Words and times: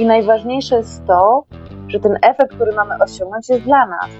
I 0.00 0.06
najważniejsze 0.06 0.76
jest 0.76 1.06
to, 1.06 1.44
że 1.88 2.00
ten 2.00 2.18
efekt, 2.22 2.54
który 2.54 2.72
mamy 2.72 2.94
osiągnąć, 3.00 3.48
jest 3.48 3.62
dla 3.62 3.86
nas. 3.86 4.10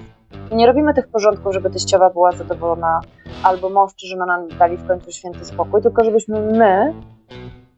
Nie 0.52 0.66
robimy 0.66 0.94
tych 0.94 1.08
porządków, 1.08 1.54
żeby 1.54 1.70
teściowa 1.70 2.10
była 2.10 2.32
zadowolona, 2.32 3.00
albo 3.42 3.70
mąż 3.70 3.94
czy 3.94 4.06
żona 4.06 4.26
nam 4.26 4.48
dali 4.48 4.76
w 4.76 4.88
końcu 4.88 5.12
święty 5.12 5.44
spokój, 5.44 5.82
tylko 5.82 6.04
żebyśmy 6.04 6.40
my 6.40 6.94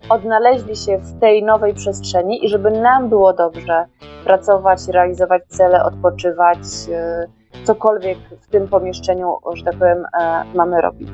odnaleźli 0.09 0.77
się 0.77 0.99
w 0.99 1.21
tej 1.21 1.43
nowej 1.43 1.75
przestrzeni 1.75 2.45
i 2.45 2.49
żeby 2.49 2.71
nam 2.71 3.09
było 3.09 3.33
dobrze 3.33 3.85
pracować, 4.25 4.89
realizować 4.89 5.43
cele, 5.49 5.85
odpoczywać, 5.85 6.59
e, 6.93 7.27
cokolwiek 7.65 8.19
w 8.41 8.51
tym 8.51 8.69
pomieszczeniu, 8.69 9.37
że 9.55 9.65
tak 9.65 9.75
powiem, 9.75 10.05
e, 10.21 10.45
mamy 10.55 10.81
robić. 10.81 11.11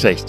Cześć, 0.00 0.24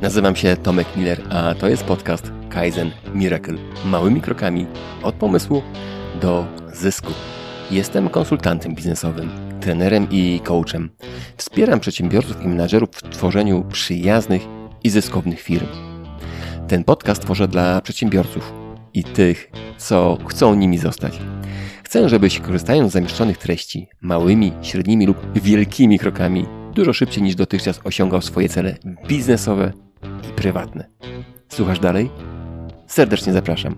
nazywam 0.00 0.36
się 0.36 0.56
Tomek 0.56 0.86
Miller, 0.96 1.22
a 1.30 1.54
to 1.54 1.68
jest 1.68 1.84
podcast 1.84 2.32
Kaizen 2.50 2.90
Miracle. 3.14 3.54
Małymi 3.84 4.20
krokami 4.20 4.66
od 5.02 5.14
pomysłu 5.14 5.62
do 6.20 6.46
zysku. 6.72 7.12
Jestem 7.70 8.08
konsultantem 8.08 8.74
biznesowym, 8.74 9.30
trenerem 9.60 10.06
i 10.10 10.40
coachem. 10.44 10.90
Wspieram 11.36 11.80
przedsiębiorców 11.80 12.42
i 12.44 12.48
menadżerów 12.48 12.90
w 12.90 13.02
tworzeniu 13.02 13.64
przyjaznych 13.64 14.42
i 14.84 14.90
zyskownych 14.90 15.40
firm. 15.40 15.66
Ten 16.68 16.84
podcast 16.84 17.22
tworzę 17.22 17.48
dla 17.48 17.80
przedsiębiorców 17.80 18.52
i 18.94 19.04
tych, 19.04 19.50
co 19.78 20.18
chcą 20.26 20.54
nimi 20.54 20.78
zostać. 20.78 21.18
Chcę, 21.84 22.08
żebyś 22.08 22.38
korzystając 22.38 22.90
z 22.90 22.94
zamieszczonych 22.94 23.38
treści 23.38 23.88
małymi, 24.00 24.52
średnimi 24.62 25.06
lub 25.06 25.18
wielkimi 25.34 25.98
krokami 25.98 26.61
dużo 26.74 26.92
szybciej 26.92 27.22
niż 27.22 27.34
dotychczas 27.34 27.80
osiągał 27.84 28.22
swoje 28.22 28.48
cele 28.48 28.76
biznesowe 29.08 29.72
i 30.30 30.32
prywatne. 30.32 30.88
Słuchasz 31.48 31.80
dalej? 31.80 32.10
Serdecznie 32.86 33.32
zapraszam. 33.32 33.76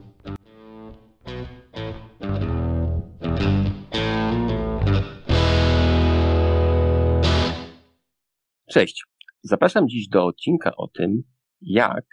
Cześć. 8.70 9.05
Zapraszam 9.42 9.89
dziś 9.89 10.08
do 10.08 10.27
odcinka 10.27 10.77
o 10.77 10.89
tym, 10.89 11.23
jak 11.61 12.05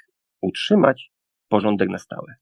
utrzymać 0.42 1.12
porządek 1.48 1.90
na 1.90 1.98
stałe. 1.98 2.36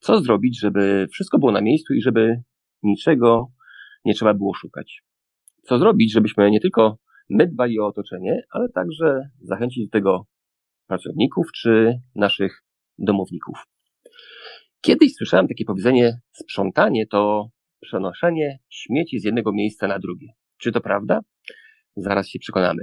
Co 0.00 0.20
zrobić, 0.20 0.60
żeby 0.60 1.06
wszystko 1.12 1.38
było 1.38 1.52
na 1.52 1.60
miejscu 1.60 1.94
i 1.94 2.02
żeby 2.02 2.42
niczego 2.82 3.52
nie 4.04 4.14
trzeba 4.14 4.34
było 4.34 4.54
szukać. 4.54 5.02
Co 5.62 5.78
zrobić, 5.78 6.12
żebyśmy 6.12 6.50
nie 6.50 6.60
tylko 6.60 6.98
my 7.30 7.46
dbali 7.46 7.80
o 7.80 7.86
otoczenie, 7.86 8.42
ale 8.50 8.68
także 8.68 9.30
zachęcić 9.40 9.84
do 9.86 9.90
tego 9.90 10.26
pracowników 10.86 11.46
czy 11.52 12.00
naszych 12.14 12.62
domowników. 12.98 13.64
Kiedyś 14.80 15.14
słyszałem 15.14 15.48
takie 15.48 15.64
powiedzenie: 15.64 16.20
sprzątanie 16.32 17.06
to 17.06 17.48
przenoszenie 17.80 18.58
śmieci 18.68 19.20
z 19.20 19.24
jednego 19.24 19.52
miejsca 19.52 19.86
na 19.86 19.98
drugie. 19.98 20.28
Czy 20.58 20.72
to 20.72 20.80
prawda? 20.80 21.20
Zaraz 21.96 22.28
się 22.28 22.38
przekonamy. 22.38 22.82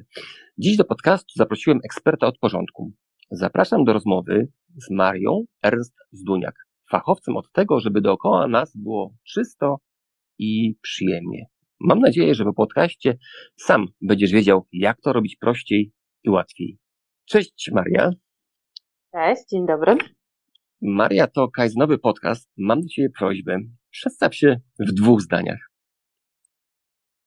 Dziś 0.57 0.77
do 0.77 0.85
podcastu 0.85 1.33
zaprosiłem 1.35 1.79
eksperta 1.85 2.27
od 2.27 2.37
porządku. 2.37 2.91
Zapraszam 3.31 3.83
do 3.83 3.93
rozmowy 3.93 4.47
z 4.75 4.91
Marią 4.91 5.43
Ernst 5.63 5.95
Zduniak, 6.11 6.55
fachowcem 6.91 7.37
od 7.37 7.51
tego, 7.51 7.79
żeby 7.79 8.01
dookoła 8.01 8.47
nas 8.47 8.77
było 8.77 9.15
czysto 9.23 9.77
i 10.39 10.75
przyjemnie. 10.81 11.45
Mam 11.83 11.99
nadzieję, 11.99 12.35
że 12.35 12.43
po 12.43 12.53
podcaście 12.53 13.17
sam 13.57 13.85
będziesz 14.01 14.31
wiedział, 14.31 14.67
jak 14.71 15.01
to 15.01 15.13
robić 15.13 15.35
prościej 15.35 15.91
i 16.23 16.29
łatwiej. 16.29 16.77
Cześć 17.25 17.71
Maria. 17.73 18.11
Cześć, 19.11 19.41
dzień 19.51 19.65
dobry. 19.65 19.97
Maria 20.81 21.27
to 21.27 21.47
kajznowy 21.47 21.97
podcast. 21.97 22.51
Mam 22.57 22.81
do 22.81 22.87
Ciebie 22.87 23.09
prośbę. 23.19 23.57
Przedstaw 23.91 24.35
się 24.35 24.55
w 24.79 24.93
dwóch 24.93 25.21
zdaniach. 25.21 25.59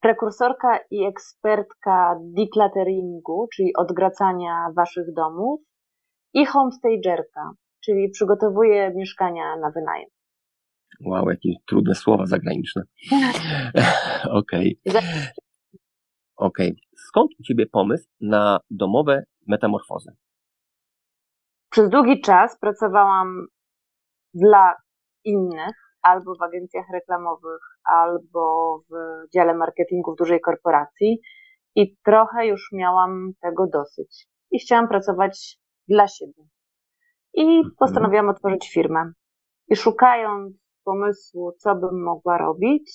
Prekursorka 0.01 0.79
i 0.91 1.03
ekspertka 1.03 2.19
declutteringu, 2.21 3.47
czyli 3.55 3.71
odgracania 3.75 4.67
Waszych 4.75 5.13
domów 5.15 5.61
i 6.33 6.45
homestagerka, 6.45 7.51
czyli 7.85 8.09
przygotowuję 8.09 8.93
mieszkania 8.95 9.55
na 9.55 9.71
wynajem. 9.71 10.09
Wow, 11.05 11.29
jakie 11.29 11.49
trudne 11.67 11.95
słowa 11.95 12.25
zagraniczne. 12.25 12.83
Okej. 14.41 14.79
Okay. 14.89 15.01
Okej. 16.35 16.71
Okay. 16.71 16.75
Skąd 17.07 17.31
u 17.39 17.43
Ciebie 17.43 17.65
pomysł 17.65 18.07
na 18.21 18.59
domowe 18.69 19.23
metamorfozy? 19.47 20.11
Przez 21.69 21.89
długi 21.89 22.21
czas 22.21 22.59
pracowałam 22.59 23.47
dla 24.33 24.73
innych, 25.23 25.75
albo 26.01 26.35
w 26.35 26.41
agencjach 26.41 26.85
reklamowych, 26.93 27.61
albo 27.83 28.77
w 28.89 28.93
dziale 29.33 29.53
marketingu 29.53 30.13
w 30.13 30.17
dużej 30.17 30.41
korporacji 30.41 31.21
i 31.75 31.97
trochę 32.05 32.47
już 32.47 32.69
miałam 32.73 33.31
tego 33.41 33.67
dosyć. 33.67 34.27
I 34.51 34.59
chciałam 34.59 34.87
pracować 34.87 35.59
dla 35.87 36.07
siebie. 36.07 36.43
I 37.33 37.57
mhm. 37.57 37.75
postanowiłam 37.79 38.29
otworzyć 38.29 38.69
firmę. 38.73 39.11
I 39.67 39.75
szukając 39.75 40.66
pomysłu, 40.87 41.51
co 41.57 41.75
bym 41.75 42.03
mogła 42.03 42.37
robić. 42.37 42.91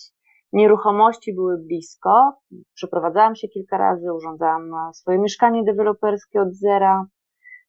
Nieruchomości 0.52 1.34
były 1.34 1.58
blisko. 1.58 2.32
Przeprowadzałam 2.74 3.34
się 3.34 3.48
kilka 3.48 3.78
razy, 3.78 4.12
urządzałam 4.12 4.70
swoje 4.94 5.18
mieszkanie 5.18 5.64
deweloperskie 5.64 6.40
od 6.40 6.54
zera, 6.54 7.04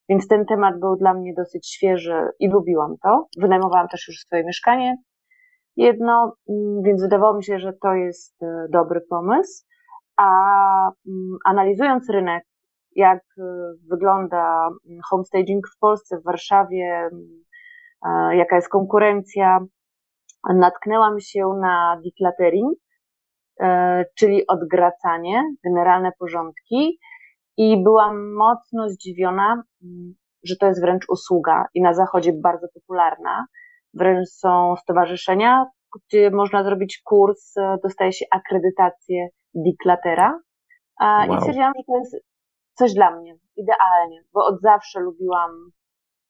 więc 0.10 0.28
ten 0.28 0.46
temat 0.46 0.80
był 0.80 0.96
dla 0.96 1.14
mnie 1.14 1.34
dosyć 1.38 1.68
świeży 1.72 2.28
i 2.40 2.50
lubiłam 2.50 2.96
to. 3.04 3.28
Wynajmowałam 3.42 3.88
też 3.88 4.08
już 4.08 4.18
swoje 4.18 4.44
mieszkanie 4.44 4.98
jedno, 5.78 6.36
mm, 6.50 6.82
więc 6.84 7.02
wydawało 7.02 7.38
mi 7.38 7.44
się, 7.44 7.60
że 7.60 7.74
to 7.82 7.94
jest 7.94 8.44
e, 8.44 8.68
dobry 8.70 9.02
pomysł. 9.10 9.66
A 10.18 10.30
mm, 11.08 11.38
analizując 11.46 12.10
rynek, 12.10 12.44
jak 12.96 13.20
e, 13.38 13.44
wygląda 13.90 14.68
mm, 14.68 15.00
homestaging 15.10 15.68
w 15.76 15.80
Polsce, 15.80 16.20
w 16.20 16.24
Warszawie, 16.24 17.10
e, 18.06 18.36
jaka 18.36 18.56
jest 18.56 18.70
konkurencja, 18.70 19.60
natknęłam 20.50 21.20
się 21.20 21.48
na 21.62 22.02
decluttering, 22.06 22.74
e, 23.60 24.06
czyli 24.16 24.48
odgracanie, 24.48 25.44
generalne 25.64 26.12
porządki 26.20 27.00
i 27.58 27.84
byłam 27.84 28.34
mocno 28.34 28.90
zdziwiona, 28.90 29.64
mm, 29.84 30.14
że 30.44 30.56
to 30.60 30.66
jest 30.68 30.82
wręcz 30.82 31.06
usługa 31.10 31.66
i 31.74 31.82
na 31.82 31.94
zachodzie 31.94 32.34
bardzo 32.44 32.68
popularna. 32.74 33.46
Wręcz 33.94 34.30
są 34.30 34.76
stowarzyszenia, 34.76 35.66
gdzie 35.96 36.32
można 36.32 36.64
zrobić 36.64 37.02
kurs, 37.04 37.58
e, 37.58 37.78
dostaje 37.84 38.14
się 38.14 38.26
akredytację 38.32 39.28
decluttera. 39.56 40.40
Wow. 41.02 41.38
I 41.38 41.40
stwierdziłam, 41.40 41.74
że 41.78 41.84
to 41.84 41.98
jest 41.98 42.16
coś 42.74 42.94
dla 42.94 43.12
mnie, 43.12 43.36
idealnie, 43.58 44.24
bo 44.34 44.46
od 44.46 44.62
zawsze 44.62 45.00
lubiłam 45.00 45.52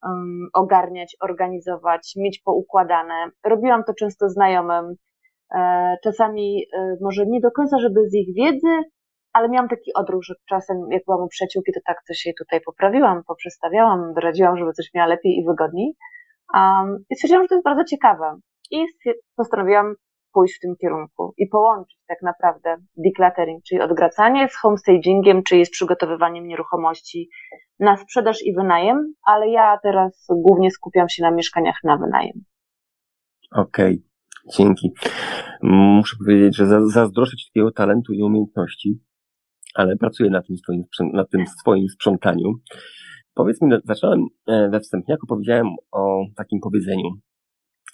um, 0.03 0.49
ogarniać, 0.53 1.15
organizować, 1.21 2.13
mieć 2.17 2.41
poukładane. 2.45 3.25
Robiłam 3.45 3.83
to 3.83 3.93
często 3.93 4.29
znajomym, 4.29 4.95
e, 5.55 5.97
czasami 6.03 6.65
e, 6.73 6.95
może 7.01 7.25
nie 7.25 7.41
do 7.41 7.51
końca, 7.51 7.77
żeby 7.79 8.09
z 8.09 8.13
ich 8.13 8.35
wiedzy, 8.35 8.83
ale 9.33 9.49
miałam 9.49 9.69
taki 9.69 9.93
odruch, 9.93 10.23
że 10.23 10.33
czasem 10.49 10.77
jak 10.91 11.03
byłam 11.05 11.23
u 11.23 11.27
przyjaciółki, 11.27 11.71
to 11.73 11.79
tak 11.85 11.97
coś 12.07 12.25
jej 12.25 12.35
tutaj 12.35 12.61
poprawiłam, 12.61 13.23
poprzestawiałam, 13.27 14.13
doradziłam, 14.13 14.57
żeby 14.57 14.71
coś 14.71 14.93
miała 14.93 15.07
lepiej 15.07 15.31
i 15.37 15.45
wygodniej. 15.45 15.95
Um, 16.53 17.05
I 17.09 17.15
stwierdziłam, 17.15 17.43
że 17.43 17.47
to 17.47 17.55
jest 17.55 17.65
bardzo 17.65 17.83
ciekawe. 17.83 18.39
I 18.71 18.85
postanowiłam 19.35 19.95
pójść 20.33 20.57
w 20.57 20.59
tym 20.59 20.75
kierunku 20.81 21.33
i 21.37 21.47
połączyć 21.47 21.97
tak 22.07 22.21
naprawdę 22.21 22.77
decluttering, 22.97 23.63
czyli 23.63 23.81
odgracanie 23.81 24.49
z 24.49 24.55
homestagingiem, 24.55 25.43
czyli 25.43 25.65
z 25.65 25.69
przygotowywaniem 25.69 26.47
nieruchomości 26.47 27.29
na 27.79 27.97
sprzedaż 27.97 28.43
i 28.43 28.53
wynajem, 28.53 29.13
ale 29.25 29.49
ja 29.49 29.79
teraz 29.83 30.27
głównie 30.29 30.71
skupiam 30.71 31.09
się 31.09 31.23
na 31.23 31.31
mieszkaniach 31.31 31.75
na 31.83 31.97
wynajem. 31.97 32.43
Okej, 33.51 33.93
okay. 33.93 34.57
dzięki. 34.57 34.91
Muszę 35.61 36.15
powiedzieć, 36.25 36.55
że 36.55 36.65
zazdroszczę 36.87 37.37
Ci 37.37 37.49
takiego 37.49 37.71
talentu 37.71 38.13
i 38.13 38.23
umiejętności, 38.23 38.99
ale 39.75 39.95
pracuję 39.95 40.29
na 40.29 40.41
tym 40.41 40.57
swoim, 40.57 40.83
na 41.13 41.25
tym 41.25 41.47
swoim 41.47 41.89
sprzątaniu. 41.89 42.53
Powiedz 43.33 43.61
mi, 43.61 43.71
zacząłem 43.83 44.25
e, 44.47 44.69
we 44.69 44.79
wstępniaku, 44.79 45.27
powiedziałem 45.27 45.67
o 45.91 46.25
takim 46.35 46.59
powiedzeniu. 46.59 47.09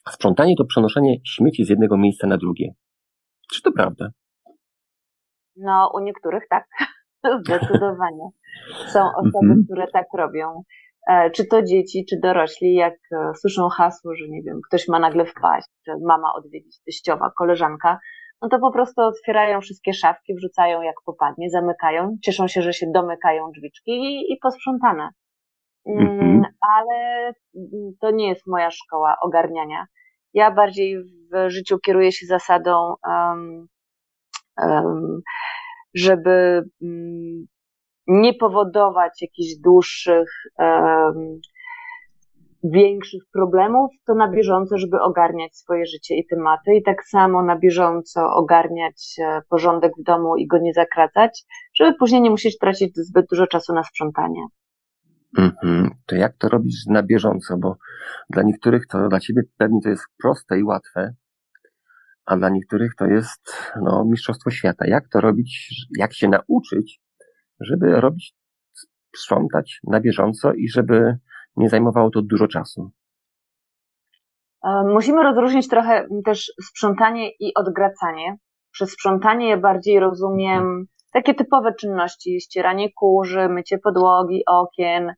Sprzątanie 0.09 0.55
to 0.55 0.65
przenoszenie 0.65 1.17
śmieci 1.25 1.65
z 1.65 1.69
jednego 1.69 1.97
miejsca 1.97 2.27
na 2.27 2.37
drugie. 2.37 2.73
Czy 3.53 3.61
to 3.61 3.71
prawda? 3.71 4.09
No, 5.55 5.91
u 5.93 5.99
niektórych 5.99 6.43
tak. 6.49 6.67
Zdecydowanie. 7.45 8.29
Są 8.87 8.99
osoby, 9.19 9.45
mhm. 9.45 9.63
które 9.65 9.87
tak 9.93 10.05
robią. 10.17 10.63
E, 11.07 11.31
czy 11.31 11.45
to 11.45 11.63
dzieci, 11.63 12.05
czy 12.09 12.19
dorośli, 12.19 12.73
jak 12.73 12.93
e, 13.11 13.31
słyszą 13.35 13.69
hasło, 13.69 14.15
że 14.15 14.27
nie 14.29 14.41
wiem, 14.43 14.59
ktoś 14.67 14.87
ma 14.87 14.99
nagle 14.99 15.25
wpaść, 15.25 15.67
że 15.87 15.93
mama 16.07 16.33
odwiedzić, 16.33 16.79
teściowa, 16.85 17.31
koleżanka, 17.37 17.99
no 18.41 18.49
to 18.49 18.59
po 18.59 18.71
prostu 18.71 19.01
otwierają 19.01 19.61
wszystkie 19.61 19.93
szafki, 19.93 20.35
wrzucają 20.35 20.81
jak 20.81 20.95
popadnie, 21.05 21.49
zamykają, 21.49 22.17
cieszą 22.23 22.47
się, 22.47 22.61
że 22.61 22.73
się 22.73 22.85
domykają 22.93 23.51
drzwiczki 23.51 23.91
i, 23.91 24.33
i 24.33 24.37
posprzątane. 24.41 25.09
Mhm. 25.85 26.43
Ale 26.61 27.31
to 28.01 28.11
nie 28.11 28.27
jest 28.27 28.47
moja 28.47 28.71
szkoła 28.71 29.15
ogarniania. 29.21 29.85
Ja 30.33 30.51
bardziej 30.51 30.97
w 31.03 31.49
życiu 31.49 31.79
kieruję 31.79 32.11
się 32.11 32.25
zasadą, 32.25 32.93
um, 33.07 33.67
um, 34.57 35.21
żeby 35.93 36.63
um, 36.81 37.45
nie 38.07 38.33
powodować 38.33 39.21
jakichś 39.21 39.61
dłuższych 39.63 40.29
większych 42.63 43.23
problemów, 43.33 43.91
to 44.07 44.15
na 44.15 44.31
bieżąco, 44.31 44.77
żeby 44.77 45.01
ogarniać 45.01 45.57
swoje 45.57 45.85
życie 45.85 46.15
i 46.15 46.25
tematy, 46.27 46.75
i 46.75 46.83
tak 46.83 47.03
samo 47.05 47.43
na 47.43 47.59
bieżąco 47.59 48.21
ogarniać 48.35 49.15
e, 49.19 49.41
porządek 49.49 49.91
w 49.99 50.03
domu 50.03 50.37
i 50.37 50.47
go 50.47 50.57
nie 50.57 50.73
zakracać, 50.73 51.43
żeby 51.79 51.97
później 51.99 52.21
nie 52.21 52.29
musieć 52.29 52.57
tracić 52.57 52.95
zbyt 52.95 53.25
dużo 53.29 53.47
czasu 53.47 53.73
na 53.73 53.83
sprzątanie. 53.83 54.41
Mm-hmm. 55.37 55.89
To 56.05 56.15
jak 56.15 56.37
to 56.37 56.49
robisz 56.49 56.85
na 56.87 57.03
bieżąco? 57.03 57.57
Bo 57.57 57.77
dla 58.29 58.43
niektórych 58.43 58.87
to, 58.87 59.09
dla 59.09 59.19
ciebie 59.19 59.41
pewnie 59.57 59.81
to 59.83 59.89
jest 59.89 60.05
proste 60.21 60.59
i 60.59 60.63
łatwe, 60.63 61.13
a 62.25 62.37
dla 62.37 62.49
niektórych 62.49 62.95
to 62.95 63.05
jest 63.05 63.71
no, 63.81 64.05
mistrzostwo 64.05 64.51
świata. 64.51 64.87
Jak 64.87 65.09
to 65.09 65.21
robić, 65.21 65.69
jak 65.97 66.13
się 66.13 66.27
nauczyć, 66.27 67.01
żeby 67.59 68.01
robić, 68.01 68.35
sprzątać 69.15 69.79
na 69.87 69.99
bieżąco 69.99 70.53
i 70.53 70.69
żeby 70.69 71.17
nie 71.55 71.69
zajmowało 71.69 72.09
to 72.09 72.21
dużo 72.21 72.47
czasu. 72.47 72.91
E, 74.63 74.83
musimy 74.93 75.23
rozróżnić 75.23 75.67
trochę 75.67 76.07
też 76.25 76.51
sprzątanie 76.63 77.29
i 77.39 77.53
odgracanie. 77.55 78.37
Przez 78.71 78.91
sprzątanie 78.91 79.49
ja 79.49 79.57
bardziej 79.57 79.99
rozumiem 79.99 80.85
takie 81.11 81.33
typowe 81.33 81.73
czynności, 81.73 82.41
ścieranie 82.41 82.93
kurzy, 82.93 83.49
mycie 83.49 83.77
podłogi, 83.77 84.43
okien 84.45 85.13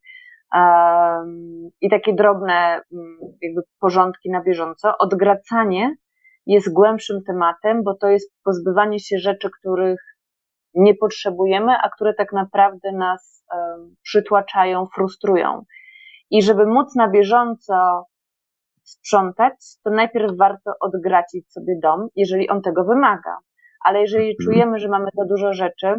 um, 0.55 1.69
i 1.81 1.89
takie 1.89 2.13
drobne 2.13 2.81
mm, 2.93 3.17
jakby 3.41 3.61
porządki 3.79 4.29
na 4.29 4.43
bieżąco. 4.43 4.97
Odgracanie 4.99 5.95
jest 6.45 6.73
głębszym 6.73 7.23
tematem, 7.27 7.83
bo 7.83 7.95
to 7.95 8.07
jest 8.07 8.33
pozbywanie 8.43 8.99
się 8.99 9.17
rzeczy, 9.17 9.49
których 9.59 9.99
nie 10.73 10.95
potrzebujemy, 10.95 11.73
a 11.83 11.89
które 11.89 12.13
tak 12.13 12.33
naprawdę 12.33 12.91
nas 12.91 13.45
um, 13.53 13.95
przytłaczają, 14.01 14.87
frustrują. 14.95 15.63
I 16.29 16.41
żeby 16.41 16.65
móc 16.65 16.95
na 16.95 17.09
bieżąco 17.09 18.05
sprzątać, 18.83 19.53
to 19.83 19.89
najpierw 19.89 20.37
warto 20.37 20.71
odgracić 20.79 21.51
sobie 21.51 21.73
dom, 21.83 22.07
jeżeli 22.15 22.49
on 22.49 22.61
tego 22.61 22.83
wymaga. 22.83 23.37
Ale 23.85 24.01
jeżeli 24.01 24.29
mhm. 24.29 24.35
czujemy, 24.43 24.79
że 24.79 24.87
mamy 24.87 25.07
za 25.13 25.25
dużo 25.25 25.53
rzeczy, 25.53 25.95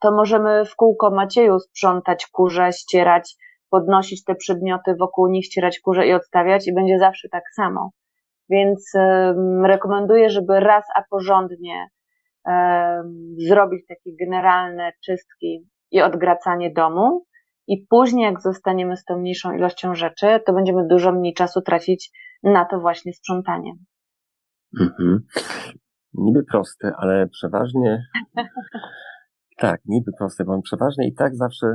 to 0.00 0.12
możemy 0.12 0.64
w 0.64 0.76
kółko 0.76 1.10
Macieju 1.10 1.58
sprzątać 1.58 2.26
kurze, 2.26 2.72
ścierać, 2.72 3.36
podnosić 3.70 4.24
te 4.24 4.34
przedmioty 4.34 4.94
wokół 5.00 5.28
nich, 5.28 5.44
ścierać 5.44 5.80
kurze 5.80 6.06
i 6.06 6.12
odstawiać 6.12 6.68
i 6.68 6.74
będzie 6.74 6.98
zawsze 6.98 7.28
tak 7.28 7.44
samo. 7.56 7.90
Więc 8.50 8.92
um, 8.94 9.64
rekomenduję, 9.66 10.30
żeby 10.30 10.60
raz 10.60 10.84
a 10.94 11.02
porządnie 11.10 11.88
um, 12.44 13.34
zrobić 13.48 13.86
takie 13.88 14.10
generalne 14.20 14.92
czystki 15.04 15.66
i 15.90 16.02
odgracanie 16.02 16.72
domu, 16.72 17.24
i 17.68 17.86
później, 17.90 18.24
jak 18.24 18.42
zostaniemy 18.42 18.96
z 18.96 19.04
tą 19.04 19.18
mniejszą 19.18 19.52
ilością 19.52 19.94
rzeczy, 19.94 20.40
to 20.46 20.52
będziemy 20.52 20.86
dużo 20.86 21.12
mniej 21.12 21.34
czasu 21.34 21.62
tracić 21.62 22.10
na 22.42 22.64
to 22.64 22.80
właśnie 22.80 23.12
sprzątanie. 23.12 23.72
Mhm. 24.80 25.26
Niby 26.14 26.44
proste, 26.44 26.92
ale 26.96 27.28
przeważnie. 27.28 28.02
tak, 29.56 29.80
niby 29.84 30.12
proste, 30.18 30.44
bo 30.44 30.62
przeważnie 30.62 31.08
i 31.08 31.14
tak 31.14 31.36
zawsze 31.36 31.66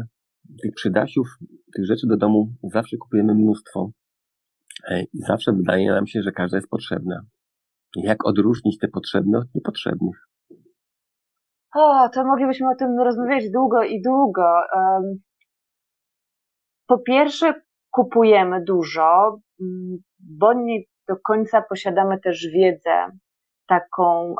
tych 0.61 0.73
przydasiów, 0.75 1.27
tych 1.75 1.85
rzeczy 1.85 2.07
do 2.07 2.17
domu 2.17 2.53
zawsze 2.73 2.97
kupujemy 2.97 3.35
mnóstwo. 3.35 3.91
E, 4.87 5.01
I 5.01 5.19
zawsze 5.27 5.53
wydaje 5.53 5.91
nam 5.91 6.07
się, 6.07 6.21
że 6.21 6.31
każda 6.31 6.57
jest 6.57 6.69
potrzebna. 6.69 7.21
Jak 7.95 8.25
odróżnić 8.25 8.79
te 8.79 8.87
potrzebne 8.87 9.37
od 9.37 9.55
niepotrzebnych? 9.55 10.27
O, 11.75 12.09
to 12.09 12.25
moglibyśmy 12.25 12.67
o 12.69 12.75
tym 12.75 12.99
rozmawiać 12.99 13.51
długo 13.51 13.83
i 13.83 14.01
długo. 14.01 14.43
Po 16.87 16.99
pierwsze, 16.99 17.53
kupujemy 17.91 18.63
dużo, 18.63 19.39
mm, 19.61 19.97
bo 20.19 20.53
nie 20.53 20.79
do 21.07 21.15
końca 21.23 21.61
posiadamy 21.61 22.19
też 22.19 22.47
wiedzę 22.53 23.09
taką 23.67 24.35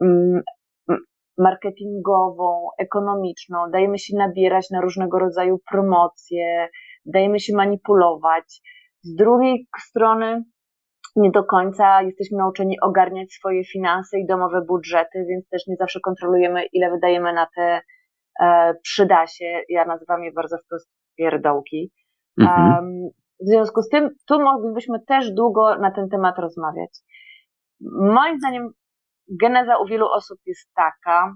um, 0.00 0.42
marketingową, 1.38 2.68
ekonomiczną. 2.78 3.70
Dajemy 3.70 3.98
się 3.98 4.16
nabierać 4.16 4.70
na 4.70 4.80
różnego 4.80 5.18
rodzaju 5.18 5.58
promocje, 5.70 6.68
dajemy 7.06 7.40
się 7.40 7.56
manipulować. 7.56 8.60
Z 9.02 9.14
drugiej 9.14 9.66
strony, 9.78 10.44
nie 11.16 11.30
do 11.30 11.44
końca 11.44 12.02
jesteśmy 12.02 12.38
nauczeni 12.38 12.80
ogarniać 12.80 13.32
swoje 13.32 13.64
finanse 13.64 14.18
i 14.18 14.26
domowe 14.26 14.60
budżety, 14.68 15.24
więc 15.28 15.48
też 15.48 15.66
nie 15.66 15.76
zawsze 15.76 16.00
kontrolujemy, 16.00 16.62
ile 16.72 16.90
wydajemy 16.90 17.32
na 17.32 17.46
te 17.56 17.80
E, 18.40 18.74
przyda 18.82 19.26
się, 19.26 19.60
ja 19.68 19.84
nazywam 19.84 20.22
je 20.24 20.32
bardzo 20.32 20.58
wprost 20.58 20.90
pierdołki. 21.16 21.92
Mhm. 22.40 23.08
W 23.40 23.48
związku 23.48 23.82
z 23.82 23.88
tym, 23.88 24.10
tu 24.26 24.42
moglibyśmy 24.42 25.00
też 25.00 25.30
długo 25.30 25.78
na 25.78 25.90
ten 25.90 26.08
temat 26.08 26.38
rozmawiać. 26.38 26.90
Moim 27.80 28.38
zdaniem, 28.38 28.70
geneza 29.40 29.78
u 29.78 29.86
wielu 29.86 30.06
osób 30.06 30.38
jest 30.46 30.68
taka, 30.74 31.34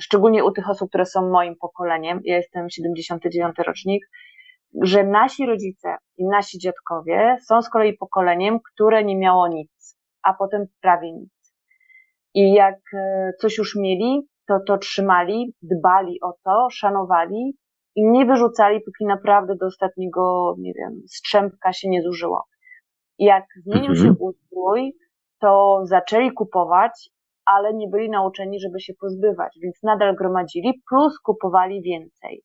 szczególnie 0.00 0.44
u 0.44 0.52
tych 0.52 0.70
osób, 0.70 0.88
które 0.88 1.06
są 1.06 1.30
moim 1.30 1.56
pokoleniem, 1.60 2.20
ja 2.24 2.36
jestem 2.36 2.70
79 2.70 3.56
rocznik, 3.66 4.02
że 4.82 5.04
nasi 5.04 5.46
rodzice 5.46 5.96
i 6.16 6.24
nasi 6.26 6.58
dziadkowie 6.58 7.36
są 7.48 7.62
z 7.62 7.70
kolei 7.70 7.96
pokoleniem, 7.96 8.58
które 8.74 9.04
nie 9.04 9.16
miało 9.16 9.48
nic, 9.48 9.96
a 10.22 10.34
potem 10.34 10.66
prawie 10.80 11.12
nic. 11.12 11.54
I 12.34 12.52
jak 12.52 12.78
e, 12.94 13.32
coś 13.40 13.58
już 13.58 13.76
mieli, 13.76 14.28
to 14.48 14.60
to 14.66 14.78
trzymali, 14.78 15.54
dbali 15.62 16.20
o 16.20 16.32
to, 16.44 16.68
szanowali 16.70 17.56
i 17.96 18.10
nie 18.10 18.26
wyrzucali, 18.26 18.80
póki 18.80 19.04
naprawdę 19.06 19.56
do 19.56 19.66
ostatniego, 19.66 20.54
nie 20.58 20.72
wiem, 20.74 21.02
strzępka 21.08 21.72
się 21.72 21.88
nie 21.88 22.02
zużyło. 22.02 22.44
Jak 23.18 23.44
zmienił 23.64 23.90
mhm. 23.90 24.06
się 24.06 24.14
ustrój, 24.20 24.94
to 25.40 25.80
zaczęli 25.84 26.32
kupować, 26.32 27.10
ale 27.44 27.74
nie 27.74 27.88
byli 27.88 28.10
nauczeni, 28.10 28.60
żeby 28.60 28.80
się 28.80 28.92
pozbywać, 29.00 29.58
więc 29.62 29.82
nadal 29.82 30.14
gromadzili, 30.14 30.82
plus 30.88 31.18
kupowali 31.18 31.82
więcej. 31.82 32.42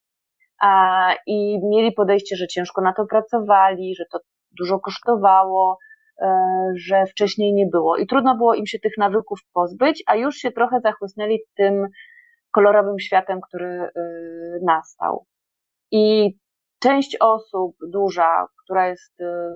I 1.27 1.59
mieli 1.63 1.91
podejście, 1.91 2.35
że 2.35 2.47
ciężko 2.47 2.81
na 2.81 2.93
to 2.93 3.05
pracowali, 3.05 3.95
że 3.95 4.03
to 4.11 4.19
dużo 4.59 4.79
kosztowało, 4.79 5.77
E, 6.21 6.71
że 6.75 7.05
wcześniej 7.05 7.53
nie 7.53 7.65
było. 7.65 7.97
I 7.97 8.07
trudno 8.07 8.37
było 8.37 8.53
im 8.53 8.65
się 8.65 8.79
tych 8.79 8.97
nawyków 8.97 9.39
pozbyć, 9.53 10.03
a 10.07 10.15
już 10.15 10.35
się 10.35 10.51
trochę 10.51 10.79
zachłysnęli 10.81 11.39
tym 11.55 11.87
kolorowym 12.51 12.99
światem, 12.99 13.39
który 13.41 13.67
e, 13.67 13.89
nastał. 14.61 15.25
I 15.91 16.33
część 16.79 17.17
osób 17.19 17.75
duża, 17.87 18.47
która 18.63 18.87
jest 18.87 19.21
e, 19.21 19.53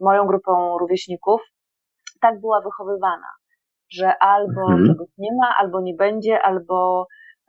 moją 0.00 0.26
grupą 0.26 0.78
rówieśników, 0.78 1.40
tak 2.22 2.40
była 2.40 2.60
wychowywana, 2.60 3.28
że 3.92 4.18
albo 4.18 4.62
mhm. 4.62 4.86
czegoś 4.86 5.08
nie 5.18 5.30
ma, 5.40 5.54
albo 5.58 5.80
nie 5.80 5.94
będzie, 5.94 6.42
albo 6.42 7.06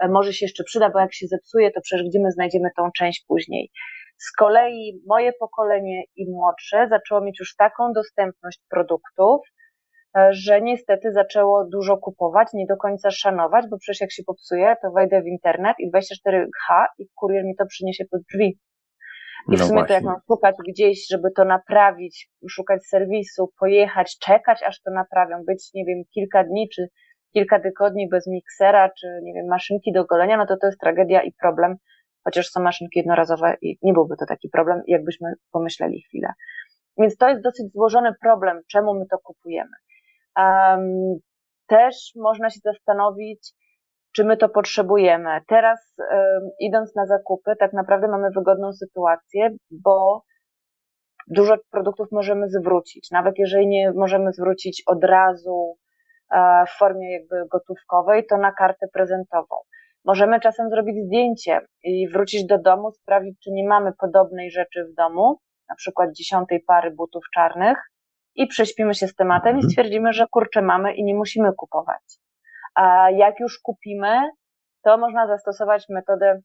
może 0.09 0.33
się 0.33 0.45
jeszcze 0.45 0.63
przyda, 0.63 0.89
bo 0.89 0.99
jak 0.99 1.13
się 1.13 1.27
zepsuje, 1.27 1.71
to 1.71 1.81
przecież 1.81 2.07
gdzie 2.07 2.19
my 2.23 2.31
znajdziemy 2.31 2.69
tą 2.77 2.89
część 2.97 3.25
później. 3.27 3.69
Z 4.17 4.31
kolei 4.31 5.01
moje 5.07 5.33
pokolenie 5.39 6.03
i 6.15 6.31
młodsze 6.31 6.87
zaczęło 6.89 7.21
mieć 7.21 7.39
już 7.39 7.55
taką 7.55 7.93
dostępność 7.93 8.59
produktów, 8.69 9.41
e, 10.17 10.33
że 10.33 10.61
niestety 10.61 11.11
zaczęło 11.11 11.65
dużo 11.71 11.97
kupować, 11.97 12.47
nie 12.53 12.65
do 12.65 12.77
końca 12.77 13.11
szanować, 13.11 13.65
bo 13.69 13.77
przecież 13.77 14.01
jak 14.01 14.11
się 14.11 14.23
popsuje, 14.23 14.75
to 14.81 14.91
wejdę 14.91 15.21
w 15.21 15.27
internet 15.27 15.75
i 15.79 15.91
24H 15.91 16.85
i 16.99 17.07
kurier 17.15 17.45
mi 17.45 17.55
to 17.55 17.65
przyniesie 17.65 18.05
pod 18.11 18.21
drzwi. 18.21 18.59
I 19.51 19.57
w 19.57 19.59
no 19.59 19.65
sumie 19.65 19.79
właśnie. 19.79 19.87
to 19.87 19.93
jak 19.93 20.03
mam 20.03 20.19
szukać 20.27 20.55
gdzieś, 20.67 21.07
żeby 21.11 21.31
to 21.35 21.45
naprawić, 21.45 22.29
szukać 22.49 22.87
serwisu, 22.87 23.49
pojechać, 23.59 24.17
czekać 24.19 24.63
aż 24.63 24.81
to 24.81 24.91
naprawią, 24.91 25.43
być, 25.47 25.73
nie 25.73 25.85
wiem, 25.85 26.03
kilka 26.13 26.43
dni 26.43 26.69
czy 26.75 26.87
kilka 27.33 27.59
tygodni 27.59 28.09
bez 28.09 28.27
miksera, 28.27 28.89
czy 28.99 29.07
nie 29.23 29.33
wiem, 29.33 29.45
maszynki 29.47 29.91
do 29.91 30.05
golenia, 30.05 30.37
no 30.37 30.45
to 30.45 30.57
to 30.57 30.67
jest 30.67 30.79
tragedia 30.79 31.23
i 31.23 31.31
problem, 31.41 31.75
chociaż 32.23 32.47
są 32.49 32.61
maszynki 32.61 32.99
jednorazowe 32.99 33.55
i 33.61 33.77
nie 33.81 33.93
byłby 33.93 34.15
to 34.17 34.25
taki 34.25 34.49
problem, 34.49 34.81
jakbyśmy 34.87 35.33
pomyśleli 35.51 36.01
chwilę. 36.01 36.33
Więc 36.97 37.17
to 37.17 37.29
jest 37.29 37.43
dosyć 37.43 37.73
złożony 37.73 38.13
problem, 38.21 38.61
czemu 38.71 38.93
my 38.99 39.05
to 39.11 39.17
kupujemy. 39.23 39.71
Um, 40.37 41.19
też 41.67 42.11
można 42.15 42.49
się 42.49 42.59
zastanowić, 42.63 43.51
czy 44.15 44.23
my 44.23 44.37
to 44.37 44.49
potrzebujemy. 44.49 45.41
Teraz, 45.47 45.95
idąc 46.59 46.95
na 46.95 47.05
zakupy, 47.05 47.55
tak 47.59 47.73
naprawdę 47.73 48.07
mamy 48.07 48.29
wygodną 48.35 48.73
sytuację, 48.73 49.49
bo 49.71 50.23
dużo 51.27 51.55
produktów 51.71 52.07
możemy 52.11 52.49
zwrócić. 52.49 53.11
Nawet 53.11 53.33
jeżeli 53.37 53.67
nie 53.67 53.91
możemy 53.91 54.33
zwrócić 54.33 54.83
od 54.85 55.03
razu 55.03 55.77
e, 56.31 56.65
w 56.67 56.77
formie 56.77 57.13
jakby 57.13 57.35
gotówkowej, 57.51 58.25
to 58.25 58.37
na 58.37 58.51
kartę 58.51 58.87
prezentową. 58.93 59.55
Możemy 60.05 60.39
czasem 60.39 60.69
zrobić 60.69 60.95
zdjęcie 61.05 61.61
i 61.83 62.09
wrócić 62.09 62.45
do 62.45 62.57
domu, 62.57 62.91
sprawdzić, 62.91 63.39
czy 63.43 63.51
nie 63.51 63.67
mamy 63.67 63.91
podobnej 63.99 64.51
rzeczy 64.51 64.85
w 64.85 64.95
domu, 64.95 65.39
na 65.69 65.75
przykład 65.75 66.11
dziesiątej 66.11 66.63
pary 66.67 66.91
butów 66.91 67.23
czarnych 67.33 67.77
i 68.35 68.47
prześpimy 68.47 68.93
się 68.93 69.07
z 69.07 69.15
tematem 69.15 69.51
i 69.51 69.55
mhm. 69.55 69.69
stwierdzimy, 69.69 70.13
że 70.13 70.27
kurczę 70.31 70.61
mamy 70.61 70.95
i 70.95 71.03
nie 71.03 71.15
musimy 71.15 71.53
kupować. 71.53 72.22
A 72.75 73.09
jak 73.09 73.39
już 73.39 73.59
kupimy, 73.59 74.29
to 74.83 74.97
można 74.97 75.27
zastosować 75.27 75.85
metodę 75.89 76.39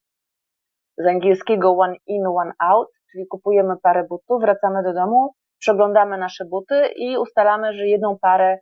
z 0.98 1.06
angielskiego 1.06 1.76
one 1.78 1.96
in, 2.06 2.26
one 2.26 2.52
out, 2.58 2.88
czyli 3.12 3.26
kupujemy 3.26 3.74
parę 3.82 4.04
butów, 4.04 4.40
wracamy 4.40 4.82
do 4.82 4.92
domu, 4.92 5.34
przeglądamy 5.58 6.18
nasze 6.18 6.44
buty 6.44 6.88
i 6.96 7.18
ustalamy, 7.18 7.72
że 7.72 7.86
jedną 7.86 8.18
parę 8.18 8.58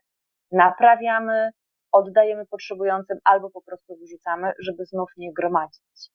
naprawiamy, 0.52 1.50
oddajemy 1.92 2.46
potrzebującym 2.46 3.18
albo 3.24 3.50
po 3.50 3.62
prostu 3.62 3.96
wyrzucamy, 3.96 4.52
żeby 4.58 4.84
znów 4.84 5.10
nie 5.16 5.32
gromadzić. 5.32 6.10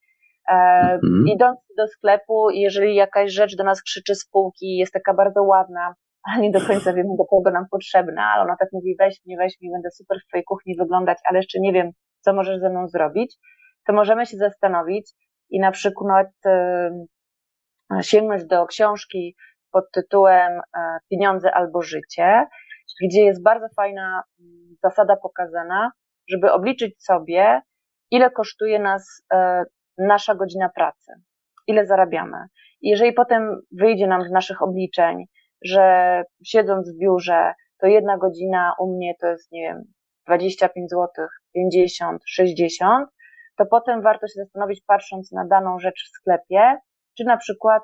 E, 0.48 0.52
mhm. 0.52 1.24
Idąc 1.28 1.58
do 1.76 1.88
sklepu, 1.88 2.50
jeżeli 2.50 2.94
jakaś 2.94 3.32
rzecz 3.32 3.56
do 3.56 3.64
nas 3.64 3.82
krzyczy 3.82 4.14
z 4.14 4.28
półki, 4.28 4.76
jest 4.76 4.92
taka 4.92 5.14
bardzo 5.14 5.42
ładna, 5.42 5.94
ale 6.22 6.40
nie 6.42 6.50
do 6.50 6.60
końca 6.60 6.92
wiemy, 6.92 7.08
do 7.18 7.24
kogo 7.24 7.50
nam 7.50 7.64
potrzebna, 7.70 8.32
ale 8.34 8.42
ona 8.42 8.56
tak 8.56 8.68
mówi, 8.72 8.96
weź 8.98 9.20
mnie, 9.26 9.36
weź 9.36 9.60
mnie, 9.60 9.70
będę 9.72 9.90
super 9.90 10.18
w 10.24 10.28
twojej 10.28 10.44
kuchni 10.44 10.76
wyglądać, 10.78 11.18
ale 11.24 11.38
jeszcze 11.38 11.60
nie 11.60 11.72
wiem, 11.72 11.90
co 12.20 12.32
możesz 12.32 12.60
ze 12.60 12.70
mną 12.70 12.88
zrobić, 12.88 13.36
to 13.86 13.92
możemy 13.92 14.26
się 14.26 14.36
zastanowić 14.36 15.12
i 15.50 15.60
na 15.60 15.70
przykład 15.70 16.28
sięgnąć 18.02 18.44
do 18.44 18.66
książki 18.66 19.36
pod 19.72 19.84
tytułem 19.92 20.52
e, 20.52 20.98
Pieniądze 21.10 21.54
albo 21.54 21.82
życie, 21.82 22.46
gdzie 23.04 23.22
jest 23.22 23.42
bardzo 23.42 23.66
fajna 23.76 24.22
mm, 24.40 24.76
zasada 24.82 25.16
pokazana, 25.16 25.92
żeby 26.28 26.52
obliczyć 26.52 27.04
sobie, 27.04 27.60
ile 28.10 28.30
kosztuje 28.30 28.78
nas 28.78 29.22
e, 29.32 29.64
nasza 29.98 30.34
godzina 30.34 30.68
pracy, 30.68 31.12
ile 31.66 31.86
zarabiamy. 31.86 32.46
I 32.80 32.88
jeżeli 32.88 33.12
potem 33.12 33.62
wyjdzie 33.72 34.06
nam 34.06 34.22
z 34.24 34.30
naszych 34.30 34.62
obliczeń, 34.62 35.24
że 35.64 36.22
siedząc 36.44 36.90
w 36.90 36.98
biurze, 36.98 37.52
to 37.80 37.86
jedna 37.86 38.18
godzina 38.18 38.74
u 38.78 38.96
mnie 38.96 39.14
to 39.20 39.26
jest, 39.26 39.52
nie 39.52 39.62
wiem, 39.62 39.82
25 40.26 40.90
zł, 40.90 41.26
50, 41.54 42.22
60, 42.26 43.08
to 43.58 43.66
potem 43.66 44.02
warto 44.02 44.26
się 44.26 44.34
zastanowić, 44.36 44.82
patrząc 44.86 45.32
na 45.32 45.46
daną 45.46 45.78
rzecz 45.78 46.04
w 46.04 46.16
sklepie, 46.16 46.76
czy 47.18 47.24
na 47.24 47.36
przykład 47.36 47.82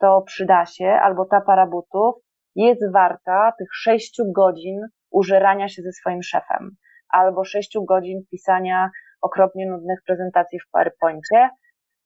to 0.00 0.22
przyda 0.26 0.66
się, 0.66 0.86
albo 0.86 1.24
ta 1.24 1.40
para 1.40 1.66
butów 1.66 2.14
jest 2.54 2.92
warta 2.92 3.52
tych 3.58 3.68
6 3.72 4.16
godzin 4.36 4.80
użerania 5.10 5.68
się 5.68 5.82
ze 5.82 5.92
swoim 5.92 6.22
szefem, 6.22 6.70
albo 7.08 7.44
6 7.44 7.76
godzin 7.88 8.22
pisania 8.30 8.90
okropnie 9.22 9.66
nudnych 9.66 9.98
prezentacji 10.06 10.60
w 10.60 10.70
PowerPoincie, 10.72 11.50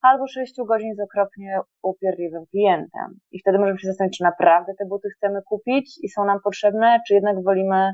albo 0.02 0.26
6 0.26 0.54
godzin 0.68 0.94
z 0.94 1.00
okropnie 1.00 1.58
upierdliwym 1.82 2.46
klientem. 2.50 3.18
I 3.30 3.40
wtedy 3.40 3.58
możemy 3.58 3.78
się 3.78 3.88
zastanowić, 3.88 4.18
czy 4.18 4.24
naprawdę 4.24 4.72
te 4.78 4.84
buty 4.86 5.08
chcemy 5.16 5.42
kupić 5.42 5.98
i 6.02 6.08
są 6.08 6.24
nam 6.24 6.38
potrzebne, 6.44 7.00
czy 7.08 7.14
jednak 7.14 7.36
wolimy 7.44 7.92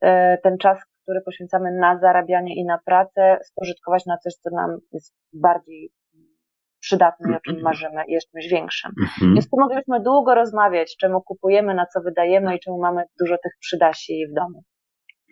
e, 0.00 0.38
ten 0.38 0.58
czas, 0.58 0.78
który 1.02 1.20
poświęcamy 1.20 1.72
na 1.72 1.98
zarabianie 1.98 2.54
i 2.54 2.64
na 2.64 2.78
pracę, 2.86 3.38
spożytkować 3.44 4.06
na 4.06 4.16
coś, 4.18 4.34
co 4.34 4.50
nam 4.50 4.78
jest 4.92 5.14
bardziej 5.32 5.90
przydatne 6.80 7.32
i 7.32 7.36
o 7.36 7.40
czym 7.40 7.54
mhm. 7.54 7.64
marzymy 7.64 8.02
i 8.08 8.12
jest 8.12 8.30
czymś 8.30 8.48
większym. 8.48 8.92
Mhm. 9.02 9.34
Więc 9.34 9.50
tu 9.50 9.56
moglibyśmy 9.60 10.00
długo 10.00 10.34
rozmawiać, 10.34 10.96
czemu 10.96 11.22
kupujemy, 11.22 11.74
na 11.74 11.86
co 11.86 12.00
wydajemy 12.00 12.56
i 12.56 12.60
czemu 12.60 12.78
mamy 12.80 13.02
dużo 13.20 13.36
tych 13.42 13.52
przydasi 13.60 14.26
w 14.30 14.34
domu. 14.34 14.62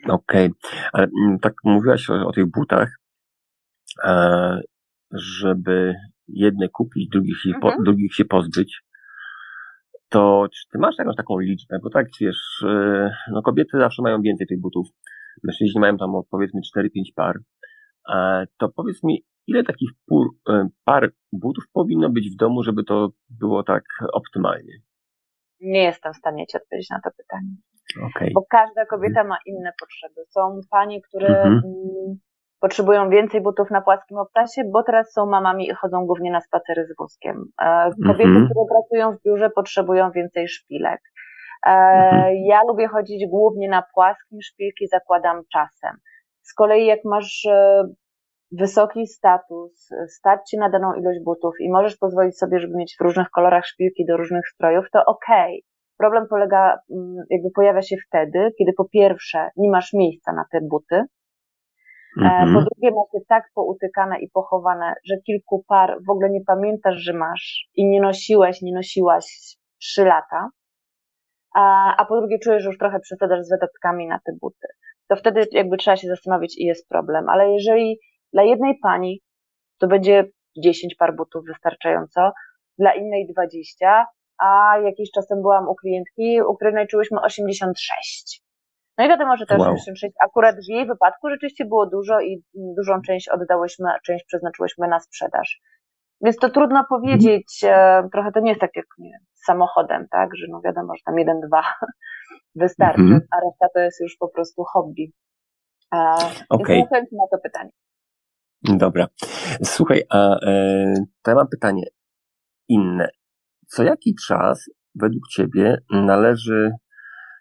Okej, 0.09 0.47
okay. 0.47 0.91
ale 0.93 1.07
mm, 1.27 1.39
tak 1.39 1.53
mówiłaś 1.65 2.11
o, 2.11 2.27
o 2.27 2.33
tych 2.33 2.51
butach, 2.51 2.89
e, 4.05 4.61
żeby 5.15 5.95
jedne 6.29 6.69
kupić, 6.69 7.09
drugich 7.09 7.41
się, 7.41 7.51
po, 7.61 7.69
mhm. 7.69 7.85
drugich 7.85 8.15
się 8.15 8.25
pozbyć. 8.25 8.83
To 10.09 10.47
czy 10.55 10.69
ty 10.73 10.79
masz 10.79 10.95
jakąś 10.99 11.17
taką 11.17 11.39
liczbę? 11.39 11.79
Bo 11.83 11.91
tak, 11.91 12.07
wiesz, 12.21 12.65
e, 12.69 13.11
no 13.33 13.43
kobiety 13.43 13.79
zawsze 13.79 14.03
mają 14.03 14.21
więcej 14.23 14.47
tych 14.47 14.61
butów. 14.61 14.87
Mężczyźni 15.43 15.81
mają 15.81 15.97
tam 15.97 16.11
powiedzmy 16.31 16.61
4-5 16.79 16.87
par. 17.17 17.37
E, 18.15 18.47
to 18.59 18.69
powiedz 18.69 19.03
mi, 19.03 19.25
ile 19.47 19.65
takich 19.65 19.91
pór, 20.07 20.27
e, 20.49 20.69
par 20.85 21.13
butów 21.33 21.65
powinno 21.73 22.11
być 22.11 22.31
w 22.35 22.37
domu, 22.37 22.63
żeby 22.63 22.85
to 22.85 23.09
było 23.41 23.63
tak 23.63 23.85
optymalnie? 24.13 24.73
Nie 25.61 25.83
jestem 25.83 26.13
w 26.13 26.17
stanie 26.17 26.47
Ci 26.47 26.57
odpowiedzieć 26.57 26.91
na 26.91 27.01
to 27.05 27.11
pytanie. 27.17 27.57
Okay. 28.03 28.31
Bo 28.35 28.45
każda 28.51 28.87
kobieta 28.87 29.25
ma 29.25 29.37
inne 29.47 29.71
potrzeby. 29.81 30.21
Są 30.31 30.61
panie, 30.71 31.01
które 31.01 31.43
mhm. 31.43 31.63
Potrzebują 32.65 33.11
więcej 33.11 33.41
butów 33.43 33.71
na 33.71 33.81
płaskim 33.83 34.19
obcasie, 34.19 34.63
bo 34.73 34.83
teraz 34.83 35.13
są 35.13 35.27
mamami 35.27 35.69
i 35.69 35.75
chodzą 35.75 36.07
głównie 36.07 36.31
na 36.31 36.41
spacery 36.41 36.87
z 36.87 36.97
wózkiem. 36.99 37.45
E, 37.63 37.91
kobiety, 38.07 38.31
mhm. 38.31 38.47
które 38.47 38.65
pracują 38.69 39.17
w 39.17 39.23
biurze, 39.23 39.51
potrzebują 39.51 40.11
więcej 40.11 40.49
szpilek. 40.49 41.01
Mhm. 41.67 42.35
Ja 42.47 42.61
lubię 42.69 42.89
chodzić 42.89 43.27
głównie 43.31 43.69
na 43.69 43.83
płaskim, 43.95 44.39
szpilki 44.43 44.87
zakładam 44.87 45.43
czasem. 45.53 45.97
Z 46.43 46.55
kolei 46.55 46.87
jak 46.87 47.01
masz 47.05 47.49
wysoki 48.53 49.07
status, 49.07 49.89
stać 50.09 50.41
ci 50.51 50.59
na 50.59 50.71
daną 50.71 50.95
ilość 50.95 51.19
butów 51.25 51.55
i 51.61 51.71
możesz 51.71 51.97
pozwolić 51.97 52.39
sobie, 52.39 52.59
żeby 52.59 52.77
mieć 52.77 52.97
w 53.01 53.03
różnych 53.03 53.31
kolorach 53.31 53.67
szpilki 53.67 54.07
do 54.07 54.17
różnych 54.17 54.49
strojów, 54.49 54.87
to 54.93 55.05
okej. 55.07 55.63
Okay. 55.63 55.75
Problem 55.99 56.27
polega, 56.31 56.79
mm, 56.91 57.25
jakby 57.31 57.49
pojawia 57.55 57.83
się 57.83 57.97
wtedy, 58.09 58.53
kiedy 58.59 58.73
po 58.77 58.85
pierwsze 58.85 59.51
nie 59.57 59.71
masz 59.71 59.93
miejsca 59.93 60.33
na 60.33 60.45
te 60.53 60.59
buty, 60.71 60.97
e, 60.97 61.05
mhm. 62.17 62.55
po 62.55 62.61
drugie 62.61 62.91
masz 62.91 63.15
je 63.15 63.21
tak 63.29 63.45
poutykane 63.55 64.21
i 64.21 64.31
pochowane, 64.31 64.95
że 65.05 65.17
kilku 65.27 65.65
par 65.69 65.97
w 66.07 66.11
ogóle 66.11 66.31
nie 66.31 66.41
pamiętasz, 66.47 66.97
że 66.97 67.13
masz 67.13 67.69
i 67.75 67.87
nie 67.87 68.01
nosiłeś, 68.01 68.63
nie 68.63 68.73
nosiłaś 68.73 69.57
trzy 69.81 70.05
lata, 70.05 70.49
a, 71.55 71.95
a 71.97 72.05
po 72.05 72.17
drugie 72.21 72.39
czujesz, 72.39 72.63
że 72.63 72.69
już 72.69 72.79
trochę 72.79 73.01
przesadzasz 73.01 73.41
z 73.45 73.51
wydatkami 73.51 74.07
na 74.07 74.21
te 74.27 74.33
buty. 74.41 74.69
To 75.09 75.17
wtedy 75.17 75.47
jakby 75.53 75.77
trzeba 75.77 75.97
się 75.97 76.09
zastanowić 76.09 76.59
i 76.59 76.65
jest 76.65 76.89
problem. 76.89 77.29
Ale 77.29 77.51
jeżeli 77.51 77.99
dla 78.33 78.43
jednej 78.43 78.79
pani 78.83 79.21
to 79.79 79.87
będzie 79.87 80.25
10 80.63 80.95
par 80.95 81.17
butów 81.17 81.45
wystarczająco, 81.47 82.33
dla 82.79 82.95
innej 82.95 83.27
20, 83.33 84.07
a 84.39 84.79
jakiś 84.79 85.11
czasem 85.11 85.43
byłam 85.43 85.69
u 85.69 85.75
klientki, 85.75 86.43
u 86.43 86.55
której 86.55 86.75
najczułyśmy 86.75 87.21
86. 87.21 88.44
No 88.99 89.05
i 89.05 89.09
wiadomo, 89.09 89.37
że 89.37 89.47
te 89.47 89.57
wow. 89.57 89.73
86 89.73 90.15
akurat 90.25 90.57
w 90.57 90.69
jej 90.69 90.87
wypadku 90.87 91.29
rzeczywiście 91.29 91.65
było 91.65 91.87
dużo 91.87 92.21
i 92.21 92.43
dużą 92.55 93.03
część 93.03 93.29
oddałyśmy, 93.29 93.89
część 94.07 94.25
przeznaczyłyśmy 94.25 94.89
na 94.89 95.01
sprzedaż. 95.01 95.61
Więc 96.21 96.37
to 96.37 96.51
trudno 96.51 96.85
powiedzieć, 96.89 97.65
mhm. 97.65 98.11
trochę 98.11 98.33
to 98.33 98.41
nie 98.41 98.49
jest 98.49 98.61
tak 98.61 98.77
jak 98.77 98.87
nie 98.99 99.11
wiem, 99.11 99.21
z 99.35 99.45
samochodem, 99.45 100.07
tak, 100.11 100.37
że 100.37 100.47
no 100.51 100.61
wiadomo, 100.65 100.95
że 100.95 101.03
tam 101.05 101.19
jeden, 101.19 101.41
dwa 101.41 101.63
wystarczy, 102.65 103.01
mhm. 103.01 103.21
a 103.31 103.37
reszta 103.37 103.67
to 103.75 103.81
jest 103.81 104.01
już 104.01 104.17
po 104.17 104.29
prostu 104.29 104.65
hobby. 104.65 105.13
Okay. 106.49 106.77
Więc 106.77 107.13
na 107.13 107.25
to 107.31 107.39
pytanie. 107.43 107.71
Dobra. 108.63 109.07
Słuchaj, 109.65 110.03
a 110.11 110.37
e, 110.47 110.95
to 111.23 111.31
ja 111.31 111.35
mam 111.35 111.49
pytanie 111.49 111.83
inne. 112.69 113.09
Co 113.67 113.83
jaki 113.83 114.15
czas 114.29 114.71
według 114.95 115.29
Ciebie 115.29 115.79
należy, 115.91 116.71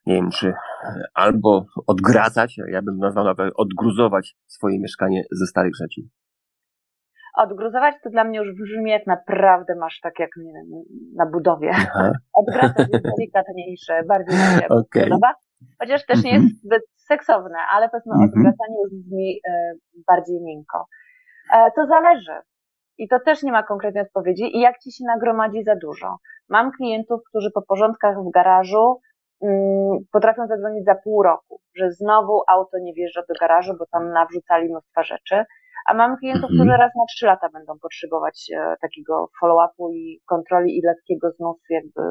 nie 0.05 0.15
wiem, 0.15 0.29
czy 0.31 0.53
albo 1.13 1.65
odgradzać, 1.87 2.57
ja 2.71 2.81
bym 2.81 2.97
nazwał 2.97 3.25
nawet 3.25 3.53
odgruzować 3.55 4.35
swoje 4.47 4.79
mieszkanie 4.79 5.23
ze 5.31 5.45
starych 5.45 5.75
rzeczy? 5.75 6.01
Odgruzować 7.37 7.95
to 8.03 8.09
dla 8.09 8.23
mnie 8.23 8.39
już 8.39 8.47
brzmi 8.61 8.91
jak 8.91 9.07
naprawdę 9.07 9.75
masz 9.75 9.99
tak 9.99 10.19
jak 10.19 10.29
nie 10.37 10.53
wiem, 10.53 10.83
na 11.15 11.25
budowie. 11.25 11.71
Odgradzać 12.41 12.87
jest 12.93 13.05
delikatniejsze, 13.17 14.03
bardziej 14.07 14.37
się 14.37 14.67
okay. 14.67 15.03
podoba. 15.03 15.33
Chociaż 15.79 16.05
też 16.05 16.23
nie 16.23 16.31
jest 16.31 16.43
mhm. 16.43 16.59
zbyt 16.63 16.83
seksowne, 16.95 17.57
ale 17.71 17.89
powiedzmy 17.89 18.13
mm 18.15 18.27
-hmm. 18.27 18.31
odwracanie 18.31 18.77
już 18.83 19.03
brzmi 19.03 19.39
e, 19.49 19.73
bardziej 20.07 20.41
miękko. 20.41 20.87
E, 21.53 21.71
to 21.75 21.87
zależy. 21.87 22.33
I 22.97 23.07
to 23.07 23.19
też 23.19 23.43
nie 23.43 23.51
ma 23.51 23.63
konkretnej 23.63 24.03
odpowiedzi. 24.03 24.57
I 24.57 24.59
jak 24.59 24.79
ci 24.79 24.91
się 24.91 25.03
nagromadzi 25.07 25.63
za 25.63 25.75
dużo? 25.75 26.17
Mam 26.49 26.71
klientów, 26.71 27.21
którzy 27.29 27.51
po 27.51 27.61
porządkach 27.61 28.15
w 28.17 28.31
garażu 28.31 28.99
potrafią 30.11 30.47
zadzwonić 30.47 30.85
za 30.85 30.95
pół 30.95 31.23
roku, 31.23 31.61
że 31.75 31.91
znowu 31.91 32.41
auto 32.47 32.77
nie 32.81 32.93
wjeżdża 32.93 33.21
do 33.29 33.33
garażu, 33.39 33.73
bo 33.79 33.85
tam 33.91 34.11
nawrzucali 34.11 34.69
mnóstwo 34.69 35.03
rzeczy. 35.03 35.43
A 35.89 35.93
mam 35.93 36.17
klientów, 36.17 36.51
mhm. 36.51 36.59
którzy 36.59 36.77
raz 36.77 36.91
na 36.95 37.05
trzy 37.15 37.25
lata 37.25 37.49
będą 37.53 37.79
potrzebować 37.79 38.47
e, 38.55 38.75
takiego 38.81 39.29
follow-upu 39.41 39.91
i 39.93 40.21
kontroli 40.25 40.77
i 40.77 40.81
lekkiego 40.85 41.31
znów 41.31 41.57
jakby 41.69 42.01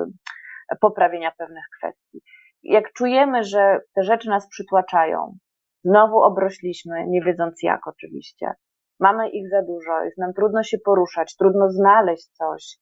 poprawienia 0.81 1.33
pewnych 1.39 1.65
kwestii. 1.79 2.21
Jak 2.63 2.93
czujemy, 2.93 3.45
że 3.45 3.79
te 3.95 4.03
rzeczy 4.03 4.29
nas 4.29 4.49
przytłaczają, 4.49 5.37
znowu 5.85 6.19
obrośliśmy, 6.19 7.07
nie 7.07 7.23
wiedząc 7.23 7.63
jak 7.63 7.87
oczywiście, 7.87 8.53
mamy 9.01 9.29
ich 9.29 9.51
za 9.51 9.63
dużo, 9.63 10.05
jest 10.05 10.19
nam 10.19 10.33
trudno 10.33 10.63
się 10.63 10.79
poruszać, 10.85 11.37
trudno 11.37 11.71
znaleźć 11.71 12.29
coś, 12.29 12.77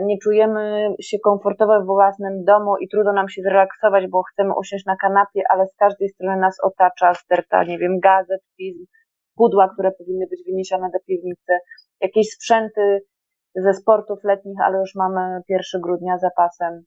nie 0.00 0.18
czujemy 0.18 0.94
się 1.00 1.18
komfortowo 1.24 1.82
w 1.82 1.86
własnym 1.86 2.44
domu 2.44 2.76
i 2.76 2.88
trudno 2.88 3.12
nam 3.12 3.28
się 3.28 3.42
zrelaksować, 3.42 4.04
bo 4.10 4.22
chcemy 4.22 4.54
usiąść 4.58 4.86
na 4.86 4.96
kanapie, 4.96 5.42
ale 5.48 5.66
z 5.66 5.76
każdej 5.76 6.08
strony 6.08 6.40
nas 6.40 6.56
otacza 6.62 7.14
sterta, 7.14 7.64
nie 7.64 7.78
wiem, 7.78 8.00
gazet, 8.00 8.40
pism, 8.56 8.84
pudła, 9.36 9.68
które 9.68 9.92
powinny 9.92 10.26
być 10.30 10.42
wyniesione 10.46 10.90
do 10.92 10.98
piwnicy, 11.06 11.52
jakieś 12.00 12.30
sprzęty 12.30 13.00
ze 13.54 13.74
sportów 13.74 14.24
letnich, 14.24 14.58
ale 14.64 14.78
już 14.78 14.94
mamy 14.94 15.40
1 15.48 15.80
grudnia 15.80 16.18
zapasem, 16.18 16.82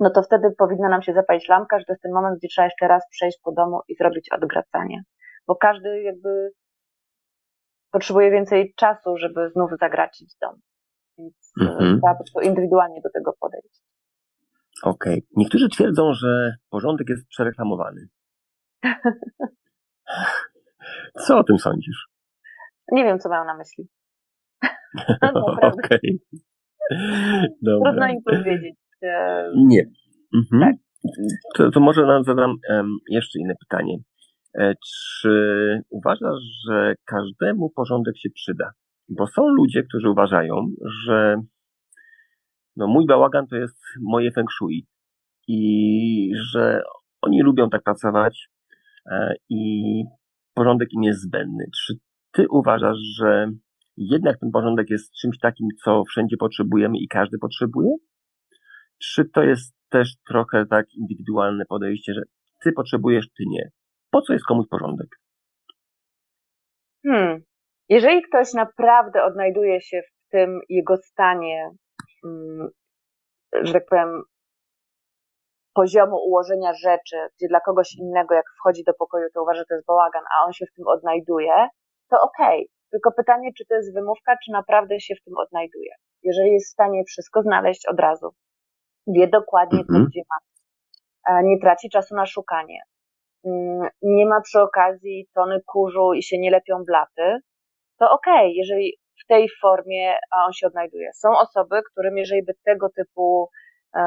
no 0.00 0.10
to 0.10 0.22
wtedy 0.22 0.50
powinna 0.58 0.88
nam 0.88 1.02
się 1.02 1.12
zapalić 1.12 1.48
lampka, 1.48 1.78
że 1.78 1.84
to 1.84 1.92
jest 1.92 2.02
ten 2.02 2.12
moment, 2.12 2.38
gdzie 2.38 2.48
trzeba 2.48 2.66
jeszcze 2.66 2.88
raz 2.88 3.02
przejść 3.10 3.38
po 3.44 3.52
domu 3.52 3.80
i 3.88 3.94
zrobić 3.94 4.28
odgracanie. 4.32 5.02
Bo 5.46 5.56
każdy 5.56 6.02
jakby 6.02 6.50
potrzebuje 7.92 8.30
więcej 8.30 8.74
czasu, 8.76 9.16
żeby 9.16 9.50
znów 9.50 9.70
zagracić 9.80 10.34
dom. 10.40 10.60
Więc 11.18 11.52
e, 11.60 11.64
mhm. 11.64 12.00
trzeba 12.00 12.14
po 12.14 12.24
prostu 12.24 12.40
indywidualnie 12.40 13.00
do 13.00 13.10
tego 13.10 13.32
podejść. 13.40 13.82
Okej. 14.82 15.14
Okay. 15.14 15.28
Niektórzy 15.36 15.68
twierdzą, 15.68 16.12
że 16.12 16.56
porządek 16.70 17.08
jest 17.08 17.28
przereklamowany. 17.28 18.08
Co 21.26 21.38
o 21.38 21.44
tym 21.44 21.58
sądzisz? 21.58 22.08
Nie 22.92 23.04
wiem, 23.04 23.18
co 23.18 23.28
mają 23.28 23.44
na 23.44 23.56
myśli. 23.56 23.88
Okej. 25.72 26.20
Trudno 27.64 28.08
im 28.08 28.22
powiedzieć. 28.24 28.74
Nie. 29.56 29.90
Mhm. 30.34 30.60
Tak. 30.60 30.74
To, 31.54 31.70
to 31.70 31.80
może 31.80 32.22
zadam 32.26 32.56
um, 32.70 32.98
jeszcze 33.10 33.38
inne 33.38 33.54
pytanie. 33.60 33.96
E, 34.58 34.74
czy 34.86 35.30
uważasz, 35.90 36.42
że 36.68 36.94
każdemu 37.04 37.70
porządek 37.70 38.18
się 38.18 38.30
przyda? 38.30 38.70
Bo 39.08 39.26
są 39.26 39.48
ludzie, 39.48 39.82
którzy 39.82 40.10
uważają, 40.10 40.54
że 41.04 41.42
no 42.76 42.86
mój 42.86 43.06
bałagan 43.06 43.46
to 43.46 43.56
jest 43.56 43.82
moje 44.00 44.32
feng 44.32 44.52
shui 44.52 44.86
i 45.48 46.32
że 46.52 46.82
oni 47.22 47.42
lubią 47.42 47.70
tak 47.70 47.82
pracować 47.82 48.48
e, 49.10 49.34
i 49.48 50.04
porządek 50.54 50.88
im 50.92 51.02
jest 51.02 51.22
zbędny. 51.22 51.64
Czy 51.76 51.94
ty 52.32 52.46
uważasz, 52.50 52.98
że 53.18 53.50
jednak 53.96 54.40
ten 54.40 54.50
porządek 54.50 54.90
jest 54.90 55.14
czymś 55.14 55.38
takim, 55.38 55.68
co 55.84 56.02
wszędzie 56.04 56.36
potrzebujemy 56.36 56.98
i 56.98 57.08
każdy 57.08 57.38
potrzebuje? 57.38 57.90
Czy 58.98 59.24
to 59.24 59.42
jest 59.42 59.76
też 59.88 60.16
trochę 60.28 60.66
tak 60.66 60.86
indywidualne 60.94 61.64
podejście, 61.68 62.14
że 62.14 62.22
ty 62.64 62.72
potrzebujesz, 62.72 63.26
ty 63.36 63.44
nie? 63.46 63.70
Po 64.10 64.22
co 64.22 64.32
jest 64.32 64.44
komuś 64.44 64.66
porządek? 64.70 65.08
Hmm. 67.06 67.42
Jeżeli 67.88 68.22
ktoś 68.22 68.52
naprawdę 68.54 69.24
odnajduje 69.24 69.80
się 69.80 70.02
w 70.02 70.30
tym 70.30 70.60
jego 70.68 70.96
stanie, 70.96 71.70
hmm, 72.22 72.68
że 73.62 73.72
tak 73.72 73.86
powiem, 73.86 74.22
poziomu 75.74 76.16
ułożenia 76.16 76.72
rzeczy, 76.74 77.16
gdzie 77.36 77.48
dla 77.48 77.60
kogoś 77.60 77.94
innego, 77.98 78.34
jak 78.34 78.44
wchodzi 78.58 78.84
do 78.84 78.94
pokoju, 78.94 79.26
to 79.34 79.42
uważa, 79.42 79.58
że 79.58 79.64
to 79.68 79.74
jest 79.74 79.86
bałagan, 79.86 80.24
a 80.34 80.44
on 80.44 80.52
się 80.52 80.66
w 80.66 80.74
tym 80.76 80.86
odnajduje, 80.86 81.68
to 82.10 82.16
okej. 82.22 82.58
Okay. 82.58 82.76
Tylko 82.90 83.12
pytanie, 83.12 83.50
czy 83.58 83.66
to 83.66 83.74
jest 83.74 83.94
wymówka, 83.94 84.36
czy 84.44 84.52
naprawdę 84.52 85.00
się 85.00 85.14
w 85.14 85.24
tym 85.24 85.34
odnajduje. 85.36 85.90
Jeżeli 86.22 86.52
jest 86.52 86.68
w 86.70 86.72
stanie 86.72 87.04
wszystko 87.04 87.42
znaleźć 87.42 87.86
od 87.86 88.00
razu, 88.00 88.30
wie 89.06 89.28
dokładnie, 89.28 89.78
co 89.78 89.92
mhm. 89.92 90.06
gdzie 90.06 90.20
ma, 90.30 91.42
nie 91.42 91.58
traci 91.60 91.90
czasu 91.90 92.14
na 92.14 92.26
szukanie, 92.26 92.80
mm, 93.44 93.88
nie 94.02 94.26
ma 94.26 94.40
przy 94.40 94.60
okazji 94.60 95.28
tony 95.34 95.60
kurzu 95.66 96.12
i 96.12 96.22
się 96.22 96.38
nie 96.38 96.50
lepią 96.50 96.84
blaty, 96.84 97.40
to 97.98 98.10
okej, 98.10 98.46
okay, 98.46 98.50
jeżeli 98.50 98.92
w 99.24 99.26
tej 99.26 99.48
formie 99.62 100.14
on 100.46 100.52
się 100.52 100.66
odnajduje. 100.66 101.10
Są 101.12 101.28
osoby, 101.38 101.82
którym 101.92 102.18
jeżeli 102.18 102.44
by 102.44 102.52
tego 102.64 102.88
typu 102.96 103.48
e, 103.96 104.00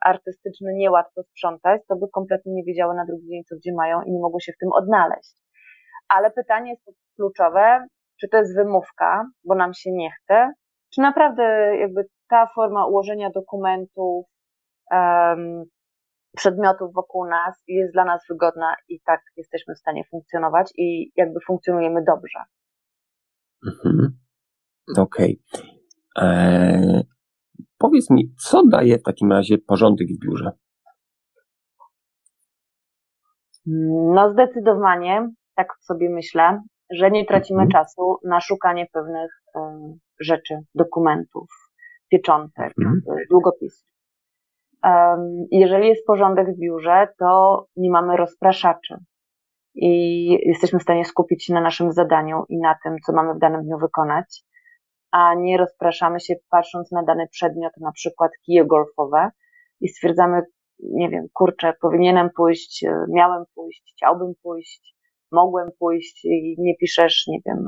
artystyczny 0.00 0.74
niełatwo 0.74 1.22
sprzątać, 1.22 1.82
to 1.88 1.96
by 1.96 2.06
kompletnie 2.12 2.52
nie 2.52 2.64
wiedziały 2.64 2.94
na 2.94 3.04
drugi 3.04 3.28
dzień, 3.28 3.42
co 3.48 3.56
gdzie 3.56 3.72
mają 3.72 4.02
i 4.02 4.12
nie 4.12 4.20
mogły 4.20 4.40
się 4.40 4.52
w 4.52 4.58
tym 4.58 4.72
odnaleźć. 4.72 5.34
Ale 6.08 6.30
pytanie 6.30 6.70
jest 6.70 6.98
kluczowe, 7.16 7.86
czy 8.20 8.28
to 8.28 8.36
jest 8.36 8.56
wymówka, 8.56 9.24
bo 9.44 9.54
nam 9.54 9.74
się 9.74 9.92
nie 9.92 10.10
chce, 10.10 10.52
czy 10.94 11.00
naprawdę 11.00 11.42
jakby 11.76 12.06
ta 12.28 12.46
forma 12.54 12.86
ułożenia 12.86 13.30
dokumentów, 13.30 14.26
um, 14.90 15.64
przedmiotów 16.36 16.92
wokół 16.94 17.26
nas 17.26 17.62
jest 17.66 17.92
dla 17.92 18.04
nas 18.04 18.22
wygodna 18.28 18.74
i 18.88 19.00
tak 19.00 19.20
jesteśmy 19.36 19.74
w 19.74 19.78
stanie 19.78 20.02
funkcjonować 20.10 20.72
i 20.76 21.12
jakby 21.16 21.40
funkcjonujemy 21.46 22.04
dobrze. 22.06 22.38
Mhm. 23.66 24.18
Okej. 24.96 25.42
Okay. 25.52 25.70
Eee, 26.16 27.02
powiedz 27.78 28.10
mi, 28.10 28.34
co 28.38 28.66
daje 28.66 28.98
w 28.98 29.02
takim 29.02 29.32
razie 29.32 29.58
porządek 29.58 30.08
w 30.08 30.26
biurze? 30.26 30.50
No 34.14 34.30
zdecydowanie, 34.30 35.30
tak 35.54 35.68
sobie 35.80 36.10
myślę, 36.10 36.62
że 36.90 37.10
nie 37.10 37.26
tracimy 37.26 37.62
mhm. 37.62 37.70
czasu 37.70 38.16
na 38.24 38.40
szukanie 38.40 38.86
pewnych 38.92 39.30
um, 39.54 39.98
rzeczy, 40.20 40.54
dokumentów, 40.74 41.48
pieczątek, 42.10 42.72
mhm. 42.78 43.02
długopisów. 43.30 43.88
Um, 44.84 45.46
jeżeli 45.50 45.88
jest 45.88 46.06
porządek 46.06 46.46
w 46.56 46.60
biurze, 46.60 47.08
to 47.18 47.66
nie 47.76 47.90
mamy 47.90 48.16
rozpraszaczy 48.16 48.96
i 49.74 50.28
jesteśmy 50.48 50.78
w 50.78 50.82
stanie 50.82 51.04
skupić 51.04 51.44
się 51.44 51.54
na 51.54 51.60
naszym 51.60 51.92
zadaniu 51.92 52.44
i 52.48 52.58
na 52.58 52.78
tym, 52.82 52.96
co 53.06 53.12
mamy 53.12 53.34
w 53.34 53.38
danym 53.38 53.62
dniu 53.62 53.78
wykonać, 53.78 54.42
a 55.10 55.34
nie 55.34 55.56
rozpraszamy 55.56 56.20
się 56.20 56.34
patrząc 56.50 56.92
na 56.92 57.02
dany 57.02 57.28
przedmiot, 57.30 57.72
na 57.80 57.92
przykład 57.92 58.30
kije 58.46 58.66
golfowe 58.66 59.30
i 59.80 59.88
stwierdzamy, 59.88 60.42
nie 60.80 61.08
wiem, 61.08 61.26
kurczę, 61.32 61.72
powinienem 61.80 62.30
pójść, 62.36 62.84
miałem 63.08 63.44
pójść, 63.54 63.92
chciałbym 63.96 64.32
pójść, 64.42 64.94
mogłem 65.32 65.68
pójść 65.78 66.24
i 66.24 66.56
nie 66.58 66.76
piszesz, 66.76 67.26
nie 67.26 67.38
wiem, 67.46 67.66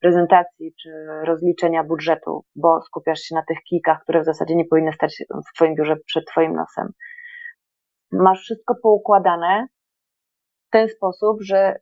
prezentacji 0.00 0.74
czy 0.82 0.90
rozliczenia 1.24 1.84
budżetu, 1.84 2.44
bo 2.56 2.82
skupiasz 2.82 3.20
się 3.20 3.34
na 3.34 3.42
tych 3.48 3.58
kijkach, 3.68 4.02
które 4.02 4.22
w 4.22 4.24
zasadzie 4.24 4.54
nie 4.54 4.64
powinny 4.64 4.92
stać 4.92 5.24
w 5.50 5.54
Twoim 5.56 5.74
biurze 5.74 5.96
przed 6.06 6.24
Twoim 6.26 6.54
nosem. 6.54 6.92
Masz 8.12 8.40
wszystko 8.40 8.74
poukładane 8.82 9.66
w 10.70 10.72
ten 10.72 10.88
sposób, 10.88 11.42
że 11.42 11.76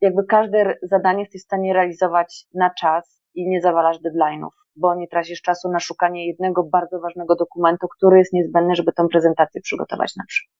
jakby 0.00 0.24
każde 0.24 0.74
zadanie 0.82 1.20
jesteś 1.20 1.42
w 1.42 1.44
stanie 1.44 1.72
realizować 1.74 2.46
na 2.54 2.70
czas 2.80 3.22
i 3.34 3.48
nie 3.48 3.60
zawalasz 3.60 3.96
deadline'ów, 3.96 4.50
bo 4.76 4.94
nie 4.94 5.08
tracisz 5.08 5.42
czasu 5.42 5.68
na 5.70 5.80
szukanie 5.80 6.26
jednego 6.26 6.64
bardzo 6.64 7.00
ważnego 7.00 7.36
dokumentu, 7.36 7.86
który 7.96 8.18
jest 8.18 8.32
niezbędny, 8.32 8.74
żeby 8.74 8.92
tę 8.92 9.06
prezentację 9.10 9.60
przygotować 9.60 10.16
na 10.16 10.24
przykład. 10.28 10.56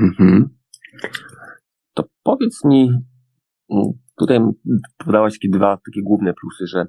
Mhm. 0.00 0.58
To 1.94 2.04
powiedz 2.22 2.64
mi, 2.64 2.90
tutaj 4.18 4.40
podałaś 4.98 5.32
takie 5.32 5.48
dwa 5.48 5.76
takie 5.76 6.02
główne 6.02 6.34
plusy, 6.34 6.66
że 6.66 6.86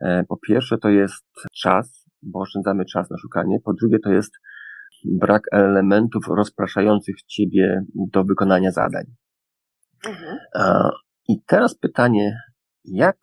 e, 0.00 0.24
po 0.28 0.36
pierwsze 0.36 0.78
to 0.78 0.88
jest 0.88 1.24
czas, 1.62 2.08
bo 2.22 2.40
oszczędzamy 2.40 2.84
czas 2.84 3.10
na 3.10 3.18
szukanie, 3.18 3.58
po 3.64 3.72
drugie 3.72 3.98
to 3.98 4.12
jest 4.12 4.32
brak 5.04 5.42
elementów 5.52 6.24
rozpraszających 6.28 7.22
ciebie 7.22 7.82
do 7.94 8.24
wykonania 8.24 8.70
zadań. 8.70 9.04
Mhm. 10.06 10.38
I 11.28 11.42
teraz 11.46 11.74
pytanie, 11.74 12.36
jak 12.84 13.16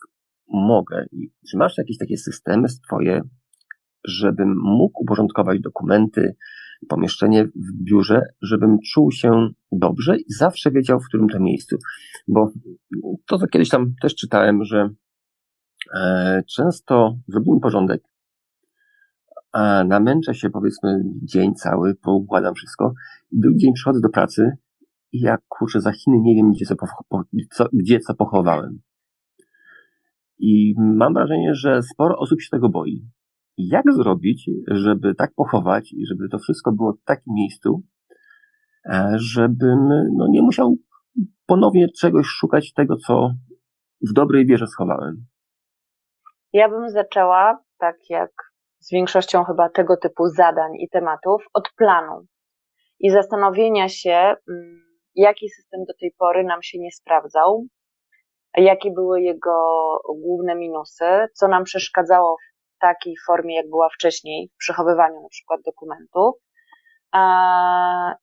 mogę, 0.48 1.06
czy 1.50 1.58
masz 1.58 1.78
jakieś 1.78 1.98
takie 1.98 2.17
systemy 2.17 2.70
swoje, 2.70 3.22
żebym 4.04 4.56
mógł 4.63 5.04
uporządkować 5.04 5.60
dokumenty, 5.60 6.36
pomieszczenie 6.89 7.46
w 7.46 7.84
biurze, 7.84 8.22
żebym 8.41 8.78
czuł 8.94 9.12
się 9.12 9.50
dobrze 9.72 10.17
i 10.17 10.26
zawsze 10.28 10.72
wiedział, 10.72 11.00
w 11.00 11.08
którym 11.08 11.30
to 11.30 11.39
miejscu. 11.39 11.78
Bo 12.28 12.52
to, 13.28 13.38
co 13.38 13.48
kiedyś 13.48 13.70
tam 13.70 13.94
też 14.02 14.15
czytałem, 14.15 14.63
że 14.63 14.89
e, 15.96 16.44
często 16.56 17.17
zrobimy 17.28 17.60
porządek, 17.60 18.02
a 19.51 19.83
namęczę 19.83 20.35
się 20.35 20.49
powiedzmy 20.49 21.03
dzień 21.23 21.55
cały, 21.55 21.95
poukładam 21.95 22.55
wszystko 22.55 22.93
drugi 23.31 23.57
dzień 23.57 23.73
przychodzę 23.73 23.99
do 23.99 24.09
pracy 24.09 24.51
i 25.11 25.19
jak 25.19 25.41
kurczę 25.47 25.81
za 25.81 25.91
Chiny 25.91 26.17
nie 26.21 26.35
wiem, 26.35 26.51
gdzie 26.51 26.65
co, 26.65 26.75
co, 27.51 27.65
gdzie 27.73 27.99
co 27.99 28.13
pochowałem. 28.13 28.81
I 30.39 30.73
mam 30.77 31.13
wrażenie, 31.13 31.53
że 31.53 31.81
sporo 31.83 32.17
osób 32.17 32.41
się 32.41 32.49
tego 32.51 32.69
boi 32.69 33.11
jak 33.57 33.93
zrobić, 33.93 34.49
żeby 34.67 35.15
tak 35.15 35.33
pochować 35.35 35.93
i 35.93 36.05
żeby 36.05 36.29
to 36.29 36.39
wszystko 36.39 36.71
było 36.71 36.93
w 36.93 37.03
takim 37.03 37.33
miejscu, 37.33 37.83
e, 38.85 39.13
żebym 39.15 39.79
no, 40.17 40.27
nie 40.29 40.41
musiał 40.41 40.77
ponownie 41.45 41.87
czegoś 41.99 42.27
szukać 42.27 42.73
tego, 42.73 42.97
co 42.97 43.33
w 44.09 44.13
dobrej 44.13 44.45
wierze 44.45 44.67
schowałem. 44.67 45.25
Ja 46.53 46.69
bym 46.69 46.89
zaczęła, 46.89 47.63
tak 47.77 47.95
jak 48.09 48.31
z 48.82 48.91
większością 48.91 49.44
chyba 49.44 49.70
tego 49.70 49.98
typu 49.98 50.28
zadań 50.28 50.72
i 50.76 50.89
tematów, 50.89 51.46
od 51.54 51.70
planu 51.78 52.26
i 53.00 53.10
zastanowienia 53.10 53.89
się, 53.89 54.36
mm, 54.50 54.82
jaki 55.15 55.50
system 55.50 55.80
do 55.88 55.94
tej 56.00 56.12
pory 56.17 56.44
nam 56.44 56.63
się 56.63 56.80
nie 56.80 56.91
sprawdzał, 56.91 57.65
jakie 58.58 58.91
były 58.91 59.22
jego 59.22 59.56
główne 60.22 60.56
minusy, 60.56 61.28
co 61.34 61.48
nam 61.48 61.63
przeszkadzało 61.63 62.38
takiej 62.80 63.15
formie, 63.28 63.56
jak 63.56 63.70
była 63.70 63.89
wcześniej, 63.89 64.50
w 64.54 64.58
przechowywaniu 64.58 65.22
na 65.22 65.30
przykład 65.30 65.62
dokumentów 65.65 66.36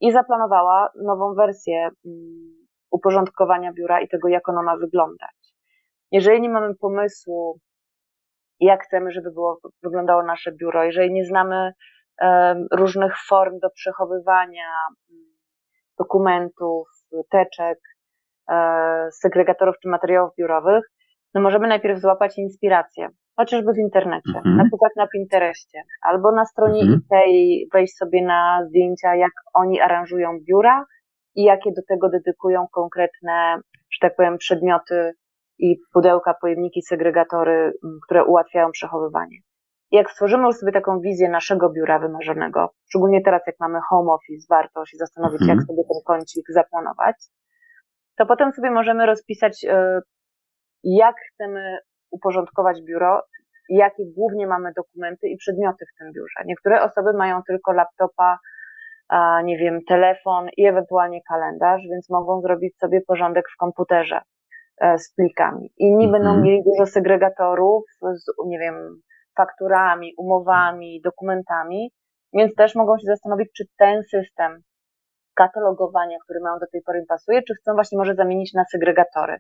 i 0.01 0.13
zaplanowała 0.13 0.91
nową 1.05 1.35
wersję 1.35 1.89
mm, 2.07 2.67
uporządkowania 2.91 3.73
biura 3.73 4.01
i 4.01 4.09
tego, 4.09 4.29
jak 4.29 4.49
ono 4.49 4.63
ma 4.63 4.77
wyglądać. 4.77 5.55
Jeżeli 6.13 6.41
nie 6.41 6.49
mamy 6.49 6.75
pomysłu, 6.75 7.59
jak 8.61 8.83
chcemy, 8.83 9.13
żeby 9.13 9.31
było, 9.31 9.59
wyglądało 9.83 10.23
nasze 10.23 10.53
biuro, 10.53 10.85
jeżeli 10.85 11.13
nie 11.13 11.25
znamy 11.25 11.73
różnych 12.73 13.13
form 13.29 13.59
do 13.59 13.71
przechowywania 13.71 14.69
mm, 15.11 15.25
dokumentów, 15.99 16.89
teczek, 17.31 17.79
e, 18.51 19.09
segregatorów 19.13 19.75
czy 19.83 19.89
materiałów 19.89 20.31
biurowych, 20.39 20.85
no 21.35 21.41
możemy 21.41 21.69
najpierw 21.69 22.01
złapać 22.01 22.39
inspirację, 22.39 23.09
chociażby 23.37 23.73
w 23.73 23.79
internecie, 23.79 24.37
mhm. 24.37 24.57
na 24.57 24.65
przykład 24.65 24.93
na 24.97 25.07
Pinterestie, 25.07 25.83
albo 26.03 26.33
na 26.33 26.45
stronie 26.45 26.81
mhm. 26.81 27.01
Ikei 27.01 27.69
wejść 27.73 27.97
sobie 27.97 28.25
na 28.25 28.65
zdjęcia, 28.69 29.15
jak 29.15 29.33
oni 29.55 29.81
aranżują 29.81 30.39
biura 30.49 30.85
i 31.35 31.43
jakie 31.43 31.71
do 31.77 31.83
tego 31.89 32.09
dedykują 32.09 32.67
konkretne, 32.73 33.61
że 33.93 33.99
tak 34.01 34.17
powiem, 34.17 34.39
przedmioty 34.39 35.13
i 35.59 35.77
pudełka, 35.93 36.35
pojemniki, 36.41 36.83
segregatory, 36.83 37.73
które 38.05 38.25
ułatwiają 38.25 38.71
przechowywanie. 38.71 39.39
I 39.91 39.97
jak 39.97 40.11
stworzymy 40.11 40.47
już 40.47 40.57
sobie 40.57 40.73
taką 40.73 41.01
wizję 41.01 41.29
naszego 41.29 41.71
biura 41.71 41.99
wymarzonego, 41.99 42.71
szczególnie 42.89 43.23
teraz, 43.25 43.43
jak 43.47 43.57
mamy 43.61 43.79
home 43.89 44.13
office, 44.13 44.47
warto 44.51 44.87
się 44.87 44.97
zastanowić, 44.97 45.43
mhm. 45.43 45.59
jak 45.59 45.67
sobie 45.67 45.83
ten 45.83 46.03
kącik 46.07 46.45
zaplanować, 46.49 47.17
to 48.19 48.27
potem 48.27 48.53
sobie 48.53 48.71
możemy 48.71 49.07
rozpisać, 49.07 49.65
e, 49.65 50.01
jak 50.85 51.15
chcemy 51.33 51.79
uporządkować 52.11 52.83
biuro, 52.83 53.23
jakie 53.69 54.03
głównie 54.17 54.47
mamy 54.47 54.73
dokumenty 54.77 55.29
i 55.29 55.37
przedmioty 55.37 55.85
w 55.95 55.99
tym 55.99 56.13
biurze. 56.13 56.43
Niektóre 56.47 56.83
osoby 56.83 57.13
mają 57.13 57.43
tylko 57.43 57.73
laptopa, 57.73 58.39
nie 59.45 59.59
wiem, 59.59 59.81
telefon 59.89 60.49
i 60.57 60.67
ewentualnie 60.67 61.21
kalendarz, 61.29 61.83
więc 61.91 62.11
mogą 62.11 62.41
zrobić 62.41 62.79
sobie 62.79 63.01
porządek 63.07 63.45
w 63.55 63.57
komputerze 63.57 64.21
z 64.99 65.15
plikami. 65.15 65.73
Inni 65.79 66.05
mhm. 66.05 66.13
będą 66.13 66.41
mieli 66.43 66.63
dużo 66.65 66.87
segregatorów 66.87 67.85
z, 68.01 68.47
nie 68.47 68.59
wiem, 68.59 69.01
fakturami, 69.37 70.13
umowami, 70.19 71.01
dokumentami, 71.05 71.91
więc 72.33 72.55
też 72.55 72.75
mogą 72.75 72.99
się 72.99 73.07
zastanowić, 73.07 73.49
czy 73.57 73.65
ten 73.79 74.03
system 74.03 74.63
katalogowania, 75.35 76.19
który 76.25 76.41
mają 76.41 76.59
do 76.59 76.67
tej 76.73 76.83
pory 76.83 76.99
im 76.99 77.07
pasuje, 77.07 77.43
czy 77.43 77.55
chcą 77.55 77.75
właśnie 77.75 77.99
może 77.99 78.15
zamienić 78.15 78.55
na 78.55 78.65
segregatory. 78.73 79.37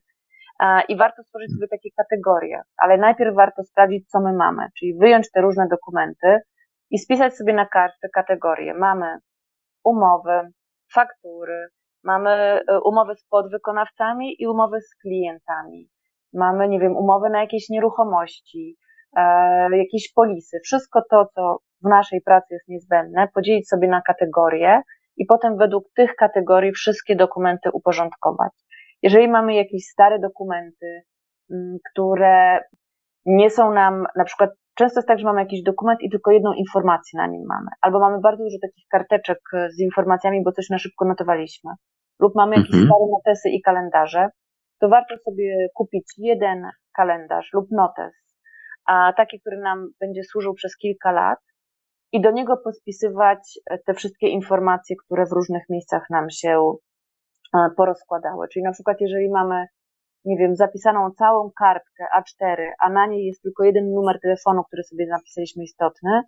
I 0.88 0.96
warto 0.96 1.22
stworzyć 1.22 1.50
sobie 1.54 1.68
takie 1.68 1.88
kategorie, 1.96 2.62
ale 2.76 2.96
najpierw 2.96 3.34
warto 3.34 3.64
sprawdzić, 3.64 4.08
co 4.10 4.20
my 4.20 4.32
mamy, 4.32 4.68
czyli 4.78 4.98
wyjąć 4.98 5.30
te 5.30 5.40
różne 5.40 5.68
dokumenty 5.68 6.38
i 6.90 6.98
spisać 6.98 7.36
sobie 7.36 7.52
na 7.52 7.66
kartce 7.66 8.08
kategorie. 8.14 8.74
Mamy 8.74 9.18
umowy, 9.84 10.50
faktury, 10.94 11.68
mamy 12.04 12.30
e, 12.30 12.80
umowy 12.84 13.14
z 13.14 13.24
podwykonawcami 13.24 14.36
i 14.38 14.46
umowy 14.46 14.80
z 14.80 14.94
klientami. 15.02 15.88
Mamy, 16.32 16.68
nie 16.68 16.80
wiem, 16.80 16.96
umowy 16.96 17.30
na 17.30 17.40
jakieś 17.40 17.68
nieruchomości, 17.68 18.76
e, 19.16 19.22
jakieś 19.76 20.12
polisy. 20.12 20.58
Wszystko 20.64 21.02
to, 21.10 21.26
co 21.34 21.58
w 21.84 21.88
naszej 21.88 22.20
pracy 22.20 22.46
jest 22.50 22.68
niezbędne, 22.68 23.28
podzielić 23.34 23.68
sobie 23.68 23.88
na 23.88 24.02
kategorie 24.02 24.82
i 25.16 25.26
potem 25.26 25.56
według 25.56 25.84
tych 25.96 26.14
kategorii 26.14 26.72
wszystkie 26.72 27.16
dokumenty 27.16 27.70
uporządkować. 27.72 28.52
Jeżeli 29.02 29.28
mamy 29.28 29.54
jakieś 29.54 29.84
stare 29.84 30.18
dokumenty, 30.18 31.02
mm, 31.50 31.76
które 31.92 32.60
nie 33.26 33.50
są 33.50 33.72
nam, 33.72 34.06
na 34.16 34.24
przykład 34.24 34.50
często 34.78 34.98
jest 35.00 35.08
tak, 35.08 35.18
że 35.18 35.24
mamy 35.24 35.40
jakiś 35.40 35.62
dokument 35.62 36.02
i 36.02 36.10
tylko 36.10 36.30
jedną 36.30 36.52
informację 36.52 37.16
na 37.16 37.26
nim 37.26 37.42
mamy, 37.48 37.70
albo 37.80 38.00
mamy 38.00 38.20
bardzo 38.20 38.44
dużo 38.44 38.56
takich 38.62 38.84
karteczek 38.88 39.38
z 39.70 39.80
informacjami, 39.80 40.42
bo 40.44 40.52
coś 40.52 40.70
na 40.70 40.78
szybko 40.78 41.04
notowaliśmy, 41.04 41.72
lub 42.20 42.34
mamy 42.34 42.56
jakieś 42.56 42.74
mhm. 42.74 42.86
stare 42.86 43.10
notesy 43.10 43.48
i 43.48 43.62
kalendarze, 43.62 44.28
to 44.80 44.88
warto 44.88 45.14
sobie 45.24 45.68
kupić 45.74 46.04
jeden 46.18 46.70
kalendarz 46.96 47.52
lub 47.52 47.70
notes, 47.70 48.14
a 48.86 49.12
taki, 49.16 49.40
który 49.40 49.58
nam 49.58 49.88
będzie 50.00 50.24
służył 50.24 50.54
przez 50.54 50.76
kilka 50.76 51.12
lat 51.12 51.38
i 52.12 52.20
do 52.20 52.30
niego 52.30 52.56
pospisywać 52.56 53.58
te 53.86 53.94
wszystkie 53.94 54.28
informacje, 54.28 54.96
które 55.04 55.26
w 55.26 55.32
różnych 55.32 55.62
miejscach 55.68 56.10
nam 56.10 56.30
się 56.30 56.74
E, 57.54 57.70
porozkładały. 57.76 58.48
Czyli 58.48 58.62
na 58.62 58.72
przykład, 58.72 59.00
jeżeli 59.00 59.30
mamy, 59.30 59.66
nie 60.24 60.36
wiem, 60.36 60.56
zapisaną 60.56 61.10
całą 61.10 61.50
kartkę 61.58 62.04
A4, 62.18 62.70
a 62.80 62.90
na 62.90 63.06
niej 63.06 63.26
jest 63.26 63.42
tylko 63.42 63.64
jeden 63.64 63.90
numer 63.94 64.20
telefonu, 64.20 64.64
który 64.64 64.82
sobie 64.82 65.06
napisaliśmy 65.06 65.62
istotny, 65.62 66.22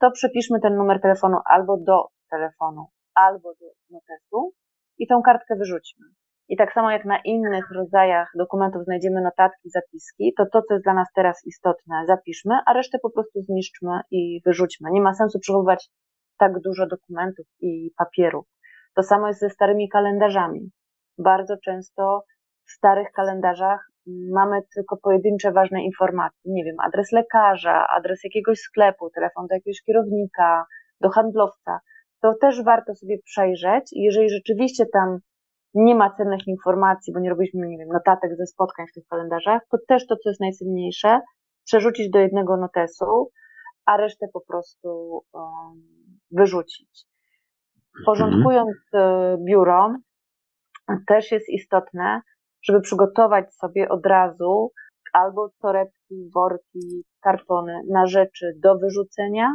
to 0.00 0.10
przepiszmy 0.10 0.60
ten 0.60 0.76
numer 0.76 1.00
telefonu 1.00 1.36
albo 1.50 1.76
do 1.76 2.06
telefonu, 2.30 2.86
albo 3.14 3.54
do 3.60 3.66
notesu 3.90 4.52
i 4.98 5.06
tą 5.06 5.22
kartkę 5.22 5.56
wyrzućmy. 5.56 6.06
I 6.48 6.56
tak 6.56 6.72
samo 6.72 6.90
jak 6.90 7.04
na 7.04 7.18
innych 7.24 7.70
rodzajach 7.74 8.28
dokumentów 8.38 8.84
znajdziemy 8.84 9.20
notatki, 9.20 9.70
zapiski, 9.70 10.32
to 10.36 10.44
to, 10.52 10.62
co 10.62 10.74
jest 10.74 10.84
dla 10.84 10.94
nas 10.94 11.08
teraz 11.14 11.46
istotne, 11.46 12.04
zapiszmy, 12.06 12.54
a 12.66 12.72
resztę 12.72 12.98
po 13.02 13.10
prostu 13.10 13.42
zniszczmy 13.42 14.00
i 14.10 14.40
wyrzućmy. 14.46 14.90
Nie 14.92 15.00
ma 15.00 15.14
sensu 15.14 15.38
przechowywać 15.38 15.88
tak 16.38 16.52
dużo 16.60 16.86
dokumentów 16.86 17.46
i 17.60 17.90
papierów. 17.98 18.46
To 18.94 19.02
samo 19.02 19.28
jest 19.28 19.40
ze 19.40 19.50
starymi 19.50 19.88
kalendarzami. 19.88 20.70
Bardzo 21.18 21.56
często 21.64 22.24
w 22.66 22.70
starych 22.70 23.12
kalendarzach 23.12 23.90
mamy 24.32 24.60
tylko 24.74 24.96
pojedyncze 24.96 25.52
ważne 25.52 25.84
informacje. 25.84 26.52
Nie 26.52 26.64
wiem, 26.64 26.76
adres 26.80 27.12
lekarza, 27.12 27.86
adres 27.96 28.24
jakiegoś 28.24 28.58
sklepu, 28.58 29.10
telefon 29.10 29.46
do 29.46 29.54
jakiegoś 29.54 29.82
kierownika, 29.82 30.64
do 31.00 31.08
handlowca. 31.08 31.80
To 32.22 32.34
też 32.40 32.62
warto 32.62 32.94
sobie 32.94 33.18
przejrzeć. 33.24 33.84
Jeżeli 33.92 34.30
rzeczywiście 34.30 34.86
tam 34.92 35.18
nie 35.74 35.94
ma 35.94 36.10
cennych 36.10 36.46
informacji, 36.46 37.12
bo 37.12 37.20
nie 37.20 37.30
robiliśmy, 37.30 37.68
nie 37.68 37.78
wiem, 37.78 37.88
notatek 37.88 38.36
ze 38.36 38.46
spotkań 38.46 38.86
w 38.86 38.92
tych 38.92 39.06
kalendarzach, 39.06 39.62
to 39.70 39.78
też 39.88 40.06
to, 40.06 40.16
co 40.16 40.28
jest 40.28 40.40
najcenniejsze, 40.40 41.20
przerzucić 41.64 42.10
do 42.10 42.18
jednego 42.18 42.56
notesu, 42.56 43.30
a 43.86 43.96
resztę 43.96 44.26
po 44.32 44.40
prostu 44.40 45.20
um, 45.32 45.42
wyrzucić. 46.30 47.06
Porządkując 48.06 48.76
e, 48.94 49.36
biuro, 49.46 49.94
też 51.06 51.32
jest 51.32 51.48
istotne, 51.48 52.20
żeby 52.68 52.80
przygotować 52.80 53.54
sobie 53.54 53.88
od 53.88 54.06
razu 54.06 54.72
albo 55.12 55.50
torebki, 55.62 56.30
worki, 56.34 57.04
kartony 57.20 57.80
na 57.90 58.06
rzeczy 58.06 58.52
do 58.62 58.78
wyrzucenia, 58.78 59.52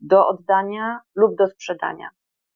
do 0.00 0.28
oddania 0.28 1.00
lub 1.16 1.36
do 1.36 1.46
sprzedania. 1.46 2.08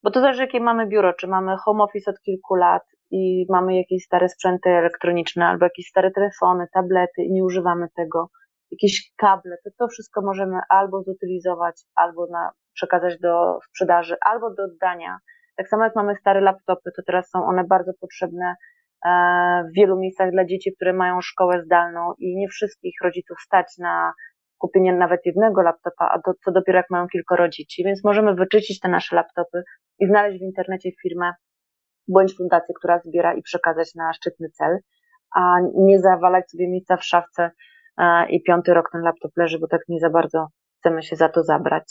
Bo 0.03 0.11
to 0.11 0.21
zależy, 0.21 0.41
jakie 0.41 0.59
mamy 0.59 0.87
biuro, 0.87 1.13
czy 1.13 1.27
mamy 1.27 1.57
home 1.57 1.83
office 1.83 2.11
od 2.11 2.21
kilku 2.21 2.55
lat 2.55 2.83
i 3.11 3.45
mamy 3.49 3.77
jakieś 3.77 4.03
stare 4.03 4.29
sprzęty 4.29 4.69
elektroniczne, 4.69 5.45
albo 5.45 5.65
jakieś 5.65 5.87
stare 5.87 6.11
telefony, 6.11 6.67
tablety 6.73 7.21
i 7.21 7.31
nie 7.31 7.43
używamy 7.43 7.87
tego, 7.95 8.29
jakieś 8.71 9.13
kable, 9.17 9.57
to 9.63 9.69
to 9.79 9.87
wszystko 9.87 10.21
możemy 10.21 10.59
albo 10.69 11.03
zutylizować, 11.03 11.81
albo 11.95 12.27
na, 12.31 12.51
przekazać 12.73 13.19
do 13.19 13.59
sprzedaży, 13.69 14.15
albo 14.25 14.53
do 14.53 14.63
oddania. 14.63 15.17
Tak 15.57 15.67
samo 15.67 15.83
jak 15.83 15.95
mamy 15.95 16.15
stare 16.15 16.41
laptopy, 16.41 16.91
to 16.95 17.01
teraz 17.07 17.29
są 17.29 17.45
one 17.45 17.63
bardzo 17.63 17.91
potrzebne 17.99 18.55
w 19.69 19.75
wielu 19.75 19.99
miejscach 19.99 20.31
dla 20.31 20.45
dzieci, 20.45 20.71
które 20.75 20.93
mają 20.93 21.21
szkołę 21.21 21.61
zdalną 21.65 22.13
i 22.19 22.35
nie 22.35 22.47
wszystkich 22.47 22.93
rodziców 23.03 23.37
stać 23.41 23.77
na 23.79 24.13
kupienie 24.57 24.93
nawet 24.93 25.25
jednego 25.25 25.61
laptopa, 25.61 26.09
a 26.11 26.19
to, 26.25 26.31
co 26.45 26.51
dopiero 26.51 26.77
jak 26.77 26.89
mają 26.89 27.07
kilkoro 27.07 27.49
dzieci, 27.49 27.83
więc 27.83 28.03
możemy 28.03 28.35
wyczyścić 28.35 28.79
te 28.79 28.89
nasze 28.89 29.15
laptopy 29.15 29.63
i 29.99 30.07
znaleźć 30.07 30.39
w 30.39 30.43
internecie 30.43 30.89
firmę 31.01 31.33
bądź 32.07 32.37
fundację, 32.37 32.75
która 32.75 32.99
zbiera 32.99 33.33
i 33.33 33.41
przekazać 33.41 33.95
na 33.95 34.13
szczytny 34.13 34.49
cel, 34.49 34.77
a 35.35 35.55
nie 35.75 35.99
zawalać 35.99 36.51
sobie 36.51 36.69
miejsca 36.69 36.97
w 36.97 37.05
szafce 37.05 37.51
i 38.29 38.43
piąty 38.43 38.73
rok 38.73 38.89
ten 38.91 39.01
laptop 39.01 39.31
leży, 39.37 39.59
bo 39.59 39.67
tak 39.67 39.81
nie 39.87 39.99
za 39.99 40.09
bardzo 40.09 40.47
chcemy 40.81 41.03
się 41.03 41.15
za 41.15 41.29
to 41.29 41.43
zabrać. 41.43 41.83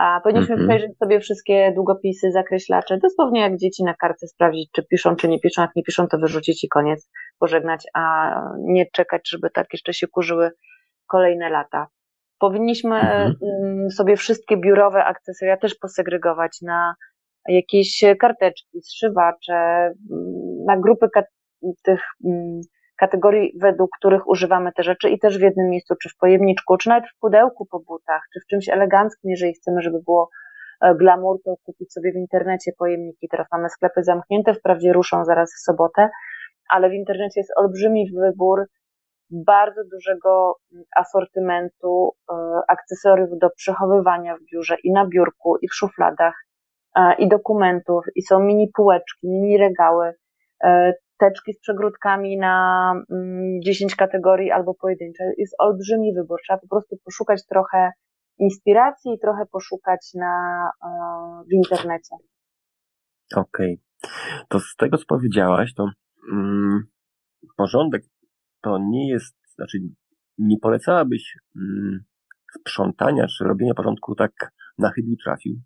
A 0.00 0.20
powinniśmy 0.24 0.54
mm 0.54 0.66
-hmm. 0.66 0.68
przejrzeć 0.68 0.98
sobie 0.98 1.20
wszystkie 1.20 1.72
długopisy, 1.74 2.30
zakreślacze, 2.30 2.98
dosłownie 2.98 3.40
jak 3.40 3.56
dzieci 3.56 3.84
na 3.84 3.94
kartce 3.94 4.28
sprawdzić, 4.28 4.70
czy 4.72 4.82
piszą, 4.86 5.16
czy 5.16 5.28
nie 5.28 5.40
piszą. 5.40 5.62
Jak 5.62 5.76
nie 5.76 5.82
piszą, 5.82 6.06
to 6.06 6.18
wyrzucić 6.18 6.64
i 6.64 6.68
koniec, 6.68 7.10
pożegnać, 7.38 7.84
a 7.94 8.34
nie 8.58 8.86
czekać, 8.92 9.22
żeby 9.30 9.50
tak 9.50 9.66
jeszcze 9.72 9.92
się 9.92 10.08
kurzyły 10.08 10.50
kolejne 11.06 11.50
lata. 11.50 11.86
Powinniśmy 12.38 13.00
mm 13.00 13.32
-hmm. 13.32 13.90
sobie 13.90 14.16
wszystkie 14.16 14.56
biurowe 14.56 15.04
akcesoria 15.04 15.56
też 15.56 15.74
posegregować 15.74 16.58
na 16.62 16.94
jakieś 17.48 18.04
karteczki, 18.20 18.82
zszywacze, 18.82 19.54
mm, 19.54 20.64
na 20.66 20.76
grupy 20.76 21.08
tych 21.82 22.00
mm, 22.24 22.60
kategorii, 23.00 23.52
według 23.60 23.90
których 23.98 24.28
używamy 24.28 24.72
te 24.72 24.82
rzeczy 24.82 25.10
i 25.10 25.18
też 25.18 25.38
w 25.38 25.40
jednym 25.40 25.68
miejscu, 25.70 25.94
czy 26.02 26.08
w 26.08 26.16
pojemniczku, 26.16 26.76
czy 26.76 26.88
nawet 26.88 27.04
w 27.08 27.18
pudełku 27.18 27.66
po 27.66 27.80
butach, 27.80 28.22
czy 28.32 28.40
w 28.40 28.46
czymś 28.46 28.68
eleganckim, 28.68 29.30
jeżeli 29.30 29.54
chcemy, 29.54 29.82
żeby 29.82 29.98
było 30.04 30.30
e, 30.80 30.94
glamour, 30.94 31.42
to 31.44 31.54
kupić 31.64 31.92
sobie 31.92 32.12
w 32.12 32.16
internecie 32.16 32.72
pojemniki. 32.78 33.28
Teraz 33.28 33.46
mamy 33.52 33.68
sklepy 33.68 34.02
zamknięte, 34.02 34.54
wprawdzie 34.54 34.92
ruszą 34.92 35.24
zaraz 35.24 35.54
w 35.54 35.62
sobotę, 35.64 36.10
ale 36.68 36.90
w 36.90 36.92
internecie 36.92 37.40
jest 37.40 37.52
olbrzymi 37.56 38.10
wybór 38.20 38.66
bardzo 39.30 39.82
dużego 39.92 40.56
asortymentu 40.96 42.12
e, 42.32 42.34
akcesoriów 42.68 43.38
do 43.40 43.50
przechowywania 43.50 44.36
w 44.36 44.44
biurze 44.52 44.76
i 44.84 44.92
na 44.92 45.06
biurku, 45.06 45.56
i 45.62 45.68
w 45.68 45.74
szufladach, 45.74 46.34
e, 46.96 47.14
i 47.18 47.28
dokumentów, 47.28 48.04
i 48.14 48.22
są 48.22 48.40
mini 48.40 48.70
półeczki, 48.74 49.28
mini 49.28 49.58
regały, 49.58 50.12
teczki 51.20 51.52
z 51.52 51.60
przegródkami 51.60 52.38
na 52.38 52.94
10 53.64 53.92
mm, 53.92 53.96
kategorii 53.96 54.50
albo 54.50 54.74
pojedyncze. 54.74 55.24
Jest 55.38 55.54
olbrzymi 55.58 56.14
wybór. 56.14 56.38
Trzeba 56.42 56.58
po 56.58 56.68
prostu 56.68 56.96
poszukać 57.04 57.46
trochę 57.46 57.92
inspiracji 58.38 59.12
i 59.12 59.18
trochę 59.18 59.46
poszukać 59.52 60.10
na, 60.14 60.64
w 61.50 61.52
internecie. 61.52 62.16
Okej. 63.36 63.80
Okay. 64.02 64.46
To 64.48 64.60
z 64.60 64.76
tego, 64.76 64.98
co 64.98 65.04
powiedziałaś, 65.08 65.74
to 65.74 65.90
mm, 66.32 66.80
porządek 67.56 68.02
to 68.62 68.78
nie 68.78 69.08
jest, 69.08 69.36
znaczy 69.54 69.78
nie 70.38 70.58
polecałabyś 70.58 71.36
mm, 71.56 72.00
sprzątania 72.60 73.26
czy 73.26 73.44
robienia 73.44 73.74
porządku 73.74 74.14
tak 74.14 74.32
na 74.78 74.90
chybił 74.90 75.16
trafił? 75.24 75.56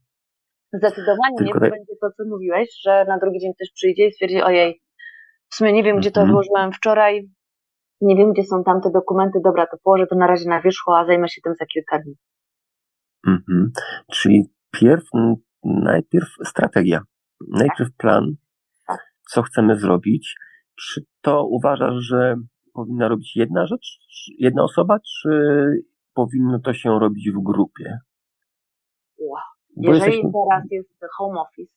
Zdecydowanie 0.72 1.36
Tylko 1.38 1.54
nie, 1.54 1.54
bo 1.54 1.60
tak... 1.60 1.70
będzie 1.70 1.94
to, 2.00 2.10
co 2.16 2.24
mówiłeś, 2.28 2.68
że 2.82 3.04
na 3.08 3.18
drugi 3.18 3.40
dzień 3.40 3.54
ktoś 3.54 3.72
przyjdzie 3.72 4.06
i 4.06 4.12
stwierdzi, 4.12 4.42
ojej, 4.42 4.82
w 5.54 5.56
sumie 5.56 5.72
nie 5.72 5.82
wiem, 5.82 5.96
gdzie 5.96 6.10
to 6.10 6.20
-hmm. 6.20 6.24
odłożyłem 6.24 6.72
wczoraj, 6.72 7.30
nie 8.00 8.16
wiem, 8.16 8.32
gdzie 8.32 8.44
są 8.44 8.64
tamte 8.64 8.90
dokumenty, 8.90 9.38
dobra, 9.44 9.66
to 9.66 9.76
położę 9.84 10.06
to 10.06 10.16
na 10.16 10.26
razie 10.26 10.48
na 10.48 10.60
wierzchu, 10.60 10.92
a 10.92 11.06
zajmę 11.06 11.28
się 11.28 11.40
tym 11.44 11.54
za 11.54 11.66
kilka 11.66 11.98
dni. 11.98 12.14
-hmm. 13.26 13.66
Czyli 14.12 14.44
pierw, 14.70 15.04
najpierw 15.64 16.28
strategia, 16.44 17.00
najpierw 17.48 17.96
plan, 17.96 18.34
tak. 18.86 18.98
co 19.30 19.42
chcemy 19.42 19.78
zrobić. 19.78 20.34
Czy 20.80 21.04
to 21.20 21.46
uważasz, 21.46 21.94
że 21.94 22.36
powinna 22.72 23.08
robić 23.08 23.36
jedna 23.36 23.66
rzecz, 23.66 23.98
jedna 24.38 24.64
osoba, 24.64 24.98
czy 24.98 25.30
powinno 26.14 26.58
to 26.58 26.74
się 26.74 26.98
robić 26.98 27.30
w 27.30 27.42
grupie? 27.42 27.98
Wow. 29.18 29.40
Jeżeli 29.76 30.00
jesteśmy... 30.00 30.30
teraz 30.32 30.64
jest 30.70 31.04
home 31.18 31.40
office 31.40 31.74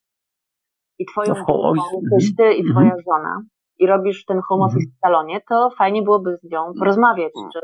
i 0.99 1.05
twoją 1.05 1.33
no 1.33 1.45
grupą 1.45 1.73
jesteś 2.11 2.35
ty 2.35 2.53
i 2.53 2.61
mhm. 2.61 2.71
twoja 2.71 3.03
żona 3.05 3.41
i 3.79 3.87
robisz 3.87 4.25
ten 4.25 4.41
home 4.41 4.65
office 4.65 4.79
mm 4.79 4.91
-hmm. 4.91 4.97
w 4.97 4.99
salonie, 4.99 5.41
to 5.49 5.69
fajnie 5.77 6.01
byłoby 6.01 6.37
z 6.43 6.51
nią 6.51 6.73
porozmawiać, 6.79 7.31
mm 7.37 7.47
-hmm. 7.47 7.53
czy 7.53 7.59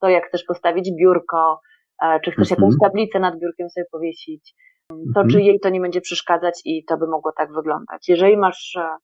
to 0.00 0.08
jak 0.08 0.26
chcesz 0.26 0.44
postawić 0.44 0.90
biurko, 1.00 1.60
e, 2.02 2.20
czy 2.20 2.30
chcesz 2.30 2.50
jakąś 2.50 2.74
mhm. 2.74 2.80
tablicę 2.80 3.20
nad 3.20 3.38
biurkiem 3.38 3.70
sobie 3.70 3.86
powiesić, 3.92 4.54
to 5.14 5.24
czy 5.30 5.42
jej 5.42 5.60
to 5.60 5.68
nie 5.68 5.80
będzie 5.80 6.00
przeszkadzać 6.00 6.60
i 6.64 6.84
to 6.84 6.96
by 6.96 7.06
mogło 7.06 7.32
tak 7.32 7.52
wyglądać. 7.52 8.08
Jeżeli 8.08 8.36
masz 8.36 8.76
e, 8.76 8.96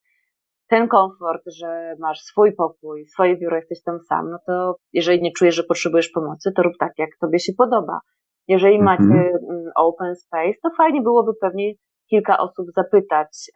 ten 0.69 0.89
komfort, 0.89 1.43
że 1.47 1.95
masz 1.99 2.21
swój 2.21 2.55
pokój, 2.55 3.07
swoje 3.07 3.37
biuro, 3.37 3.57
jesteś 3.57 3.83
tam 3.83 4.01
sam, 4.01 4.31
no 4.31 4.39
to 4.47 4.77
jeżeli 4.93 5.23
nie 5.23 5.33
czujesz, 5.33 5.55
że 5.55 5.63
potrzebujesz 5.63 6.09
pomocy, 6.09 6.53
to 6.57 6.63
rób 6.63 6.73
tak, 6.79 6.93
jak 6.99 7.11
tobie 7.21 7.39
się 7.39 7.53
podoba. 7.59 8.01
Jeżeli 8.49 8.77
mhm. 8.77 8.85
macie 8.85 9.21
mm, 9.31 9.65
open 9.77 10.17
space, 10.17 10.59
to 10.63 10.71
fajnie 10.77 11.03
byłoby 11.03 11.33
pewnie 11.41 11.73
kilka 12.11 12.39
osób 12.39 12.67
zapytać 12.77 13.51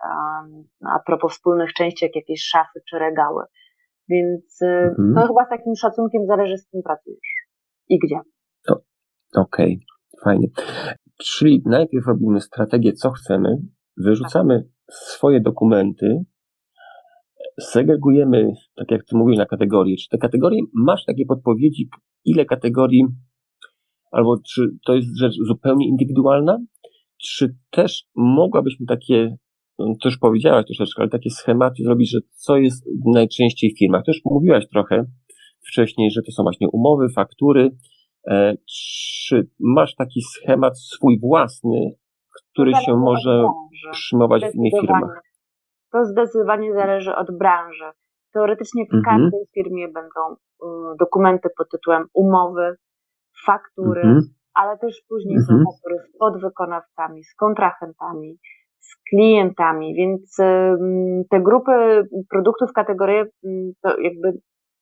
a 0.95 0.99
propos 1.07 1.33
wspólnych 1.33 1.73
części, 1.73 2.05
jak 2.05 2.17
jakieś 2.17 2.43
szafy 2.45 2.81
czy 2.91 2.99
regały. 2.99 3.45
Więc 4.09 4.63
y, 4.63 4.67
mhm. 4.67 5.15
to 5.15 5.27
chyba 5.27 5.45
z 5.45 5.49
takim 5.49 5.75
szacunkiem 5.77 6.27
zależy, 6.27 6.59
z 6.59 6.69
kim 6.69 6.83
pracujesz 6.83 7.47
i 7.89 7.99
gdzie. 7.99 8.21
Okej, 9.37 9.81
okay. 9.81 10.25
fajnie. 10.25 10.49
Czyli 11.17 11.63
najpierw 11.67 12.07
robimy 12.07 12.41
strategię, 12.41 12.93
co 12.93 13.11
chcemy, 13.11 13.49
wyrzucamy 13.97 14.69
swoje 14.91 15.41
dokumenty, 15.41 16.25
segregujemy, 17.61 18.53
tak 18.77 18.91
jak 18.91 19.05
ty 19.05 19.17
mówisz, 19.17 19.39
na 19.39 19.47
kategorie. 19.47 19.97
Czy 19.97 20.09
te 20.09 20.19
kategorie, 20.19 20.61
masz 20.75 21.05
takie 21.05 21.27
podpowiedzi, 21.27 21.89
ile 22.25 22.45
kategorii, 22.45 23.05
albo 24.11 24.37
czy 24.55 24.63
to 24.87 24.95
jest 24.95 25.19
rzecz 25.19 25.35
zupełnie 25.47 25.89
indywidualna, 25.89 26.59
czy 27.23 27.57
też 27.71 28.05
mogłabyśmy 28.17 28.87
takie, 28.87 29.37
no, 29.79 29.87
to 30.03 30.09
już 30.09 30.19
powiedziałaś 30.19 30.67
troszeczkę, 30.67 31.03
ale 31.03 31.11
takie 31.11 31.31
schematy 31.31 31.83
zrobić, 31.83 32.11
że 32.11 32.19
co 32.31 32.57
jest 32.57 32.89
najczęściej 33.07 33.71
w 33.75 33.79
firmach. 33.79 34.05
Też 34.05 34.21
mówiłaś 34.25 34.69
trochę 34.69 35.05
wcześniej, 35.69 36.11
że 36.11 36.23
to 36.23 36.33
są 36.33 36.43
właśnie 36.43 36.69
umowy, 36.73 37.09
faktury. 37.15 37.71
E, 38.31 38.55
czy 39.29 39.51
masz 39.61 39.95
taki 39.95 40.23
schemat 40.23 40.79
swój 40.79 41.21
własny, 41.21 41.91
który 42.53 42.73
się 42.87 42.97
może 42.97 43.45
przyjmować 43.93 44.43
w 44.43 44.55
innych 44.55 44.81
firmach? 44.81 45.23
To 45.93 46.05
zdecydowanie 46.05 46.75
zależy 46.75 47.15
od 47.15 47.39
branży. 47.39 47.85
Teoretycznie 48.33 48.87
w 48.87 48.95
mhm. 48.95 49.05
każdej 49.05 49.47
firmie 49.55 49.89
będą 49.89 50.21
y, 50.33 50.97
dokumenty 50.99 51.49
pod 51.59 51.71
tytułem 51.71 52.07
umowy, 52.15 52.77
faktury, 53.47 54.01
mhm. 54.01 54.21
Ale 54.59 54.79
też 54.79 55.03
później 55.09 55.39
są 55.39 55.53
mhm. 55.53 55.65
faktury 55.65 55.97
z 55.99 56.19
podwykonawcami, 56.19 57.25
z 57.25 57.35
kontrahentami, 57.35 58.39
z 58.79 58.97
klientami, 59.11 59.95
więc 59.95 60.37
te 61.31 61.41
grupy 61.41 61.73
produktów, 62.31 62.73
kategorie, 62.73 63.25
to 63.83 64.01
jakby 64.01 64.33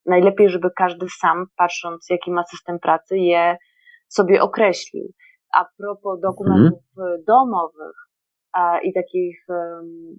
najlepiej, 0.05 0.49
żeby 0.49 0.69
każdy 0.75 1.05
sam, 1.21 1.45
patrząc 1.57 2.07
jaki 2.09 2.31
ma 2.31 2.43
system 2.43 2.79
pracy, 2.79 3.17
je 3.17 3.57
sobie 4.07 4.41
określił. 4.41 5.11
A 5.53 5.65
propos 5.77 6.19
dokumentów 6.21 6.79
domowych, 7.27 7.95
i 8.83 8.93
takich 8.93 9.45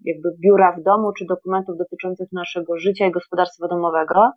jakby 0.04 0.28
biura 0.44 0.72
w 0.72 0.82
domu, 0.82 1.12
czy 1.12 1.24
dokumentów 1.28 1.76
dotyczących 1.78 2.28
naszego 2.32 2.78
życia 2.78 3.06
i 3.06 3.12
gospodarstwa 3.12 3.68
domowego, 3.68 4.30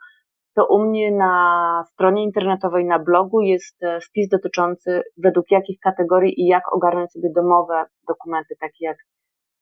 to 0.56 0.68
u 0.68 0.86
mnie 0.86 1.12
na 1.12 1.84
stronie 1.88 2.24
internetowej, 2.24 2.86
na 2.86 3.00
blogu 3.00 3.42
jest 3.42 3.84
e, 3.84 4.00
wpis 4.00 4.30
dotyczący 4.30 5.02
według 5.18 5.52
jakich 5.52 5.80
kategorii 5.80 6.42
i 6.42 6.48
jak 6.48 6.74
ogarnąć 6.74 7.12
sobie 7.12 7.30
domowe 7.36 7.86
dokumenty, 8.08 8.56
takie 8.60 8.86
jak 8.86 8.98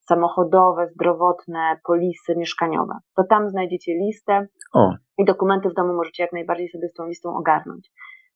samochodowe, 0.08 0.88
zdrowotne, 0.88 1.76
polisy 1.86 2.36
mieszkaniowe. 2.36 2.94
To 3.16 3.24
tam 3.30 3.50
znajdziecie 3.50 3.92
listę 3.92 4.46
o. 4.74 4.94
i 5.18 5.24
dokumenty 5.24 5.68
w 5.68 5.74
domu 5.74 5.94
możecie 5.94 6.22
jak 6.22 6.32
najbardziej 6.32 6.68
sobie 6.68 6.88
z 6.88 6.92
tą 6.92 7.06
listą 7.06 7.36
ogarnąć. 7.36 7.90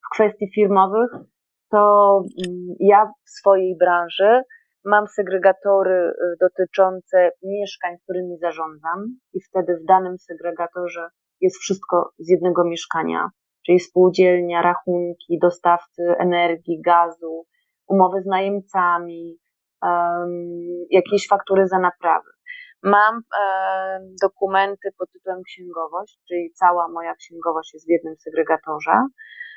W 0.07 0.15
kwestii 0.15 0.51
firmowych, 0.55 1.11
to 1.71 2.21
mm, 2.47 2.75
ja 2.81 3.07
w 3.27 3.31
swojej 3.31 3.77
branży 3.77 4.43
mam 4.85 5.07
segregatory 5.07 5.95
y, 5.95 6.37
dotyczące 6.41 7.31
mieszkań, 7.43 7.97
którymi 8.03 8.39
zarządzam, 8.39 8.99
i 9.33 9.41
wtedy 9.41 9.77
w 9.77 9.85
danym 9.85 10.19
segregatorze 10.19 11.09
jest 11.41 11.57
wszystko 11.57 12.13
z 12.19 12.29
jednego 12.29 12.65
mieszkania, 12.65 13.31
czyli 13.67 13.81
spółdzielnia, 13.81 14.63
rachunki, 14.63 15.39
dostawcy 15.43 16.03
energii, 16.19 16.83
gazu, 16.85 17.47
umowy 17.89 18.23
z 18.23 18.27
najemcami, 18.27 19.39
jakieś 20.91 21.29
faktury 21.29 21.69
za 21.69 21.79
naprawy. 21.79 22.31
Mam 22.83 23.23
dokumenty 24.23 24.89
pod 24.99 25.13
tytułem 25.13 25.43
księgowość, 25.43 26.19
czyli 26.29 26.53
cała 26.53 26.89
moja 26.89 27.15
księgowość 27.15 27.75
jest 27.75 27.87
w 27.87 27.91
jednym 27.91 28.17
segregatorze. 28.17 28.93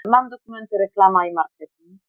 Mam 0.07 0.29
dokumenty 0.29 0.75
reklama 0.81 1.27
i 1.27 1.33
marketing 1.33 2.01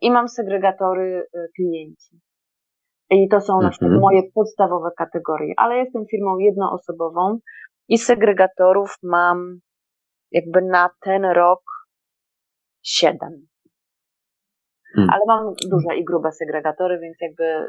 i 0.00 0.10
mam 0.10 0.28
segregatory 0.28 1.26
y, 1.34 1.48
klienci. 1.56 2.20
I 3.10 3.28
to 3.28 3.40
są 3.40 3.60
na 3.60 3.70
przykład 3.70 3.92
mhm. 3.92 4.00
moje 4.00 4.22
podstawowe 4.34 4.90
kategorie, 4.96 5.54
ale 5.56 5.76
jestem 5.76 6.06
firmą 6.10 6.38
jednoosobową 6.38 7.38
i 7.90 7.98
segregatorów 7.98 8.94
mam 9.02 9.60
jakby 10.32 10.62
na 10.62 10.90
ten 11.00 11.24
rok 11.24 11.62
siedem. 12.82 13.46
Hmm. 14.94 15.10
Ale 15.10 15.20
mam 15.26 15.54
duże 15.70 15.96
i 15.96 16.04
grube 16.04 16.32
segregatory, 16.32 16.98
więc 16.98 17.16
jakby 17.20 17.66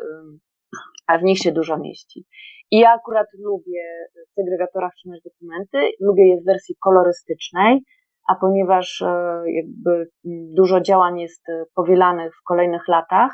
a 1.07 1.17
w 1.17 1.23
nich 1.23 1.39
się 1.39 1.51
dużo 1.51 1.77
mieści. 1.77 2.25
I 2.71 2.79
ja 2.79 2.93
akurat 2.93 3.27
lubię 3.39 3.83
w 4.29 4.33
segregatorach 4.33 4.91
trzymać 4.95 5.21
dokumenty, 5.23 5.91
lubię 5.99 6.29
je 6.29 6.41
w 6.41 6.45
wersji 6.45 6.75
kolorystycznej, 6.83 7.79
a 8.27 8.35
ponieważ 8.35 9.01
e, 9.01 9.43
jakby 9.47 10.09
dużo 10.53 10.81
działań 10.81 11.19
jest 11.19 11.49
e, 11.49 11.63
powielanych 11.75 12.33
w 12.35 12.43
kolejnych 12.43 12.87
latach, 12.87 13.31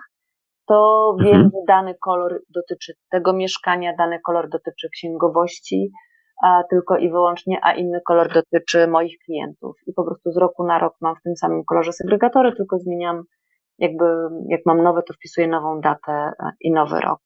to 0.68 1.16
wiem, 1.20 1.36
mhm. 1.36 1.52
że 1.54 1.58
dany 1.68 1.96
kolor 2.02 2.42
dotyczy 2.50 2.94
tego 3.12 3.34
mieszkania, 3.34 3.96
dany 3.98 4.20
kolor 4.26 4.50
dotyczy 4.50 4.90
księgowości, 4.90 5.92
a 6.44 6.64
tylko 6.70 6.98
i 6.98 7.10
wyłącznie, 7.10 7.60
a 7.64 7.74
inny 7.74 8.02
kolor 8.06 8.34
dotyczy 8.34 8.88
moich 8.88 9.18
klientów. 9.26 9.76
I 9.88 9.94
po 9.94 10.04
prostu 10.04 10.32
z 10.32 10.38
roku 10.38 10.66
na 10.66 10.80
rok 10.80 10.96
mam 11.02 11.16
w 11.16 11.22
tym 11.22 11.36
samym 11.36 11.64
kolorze 11.66 11.94
segregatory, 11.94 12.56
tylko 12.56 12.80
zmieniam, 12.80 13.24
jakby 13.80 14.06
jak 14.50 14.62
mam 14.66 14.84
nowe, 14.84 15.04
to 15.04 15.14
wpisuję 15.14 15.48
nową 15.48 15.82
datę 15.82 16.12
e, 16.12 16.52
i 16.62 16.72
nowy 16.72 17.00
rok. 17.00 17.22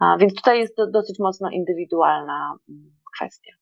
A 0.00 0.16
więc 0.18 0.34
tutaj 0.34 0.58
jest 0.58 0.76
to 0.76 0.86
dosyć 0.90 1.18
mocno 1.18 1.50
indywidualna 1.50 2.56
mm, 2.68 2.90
kwestia. 3.16 3.52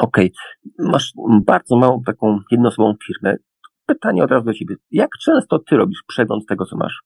Okej, 0.00 0.32
okay. 0.32 0.90
masz 0.92 1.12
bardzo 1.44 1.76
małą 1.76 2.02
taką 2.06 2.38
jednoosobową 2.50 2.94
firmę. 3.06 3.36
Pytanie 3.86 4.24
od 4.24 4.30
razu 4.30 4.44
do 4.44 4.54
ciebie. 4.54 4.74
Jak 4.90 5.10
często 5.24 5.58
ty 5.58 5.76
robisz 5.76 6.02
przegląd 6.08 6.46
tego, 6.46 6.64
co 6.64 6.76
masz? 6.76 7.02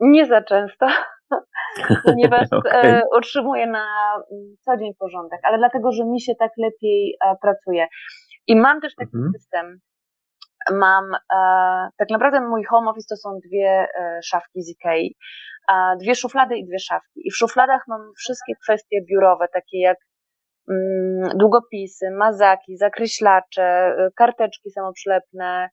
Nie 0.00 0.26
za 0.26 0.42
często. 0.42 0.86
ponieważ 2.04 2.48
e, 2.72 3.02
utrzymuję 3.18 3.66
na 3.66 3.86
mm, 4.32 4.56
co 4.60 4.76
dzień 4.76 4.92
porządek, 4.98 5.40
ale 5.42 5.58
dlatego, 5.58 5.92
że 5.92 6.04
mi 6.04 6.20
się 6.20 6.32
tak 6.34 6.52
lepiej 6.58 7.16
e, 7.26 7.34
pracuje. 7.42 7.86
I 8.46 8.56
mam 8.56 8.80
też 8.80 8.94
taki 8.94 9.16
Mhm. 9.16 9.32
system. 9.32 9.78
Mam, 10.72 11.04
e, 11.14 11.88
tak 11.98 12.10
naprawdę 12.10 12.40
mój 12.40 12.64
home 12.64 12.90
office 12.90 13.06
to 13.08 13.16
są 13.16 13.38
dwie 13.48 13.86
szafki 14.24 14.62
z 14.62 14.70
Ikei, 14.70 15.16
dwie 16.00 16.14
szuflady 16.14 16.56
i 16.56 16.66
dwie 16.66 16.78
szafki. 16.78 17.20
I 17.24 17.30
w 17.30 17.36
szufladach 17.36 17.82
mam 17.88 18.00
wszystkie 18.18 18.52
kwestie 18.62 18.98
biurowe, 19.10 19.46
takie 19.52 19.80
jak 19.80 19.96
mm, 20.70 21.38
długopisy, 21.38 22.10
mazaki, 22.10 22.76
zakreślacze, 22.76 23.96
karteczki 24.16 24.70
samoprzylepne, 24.70 25.68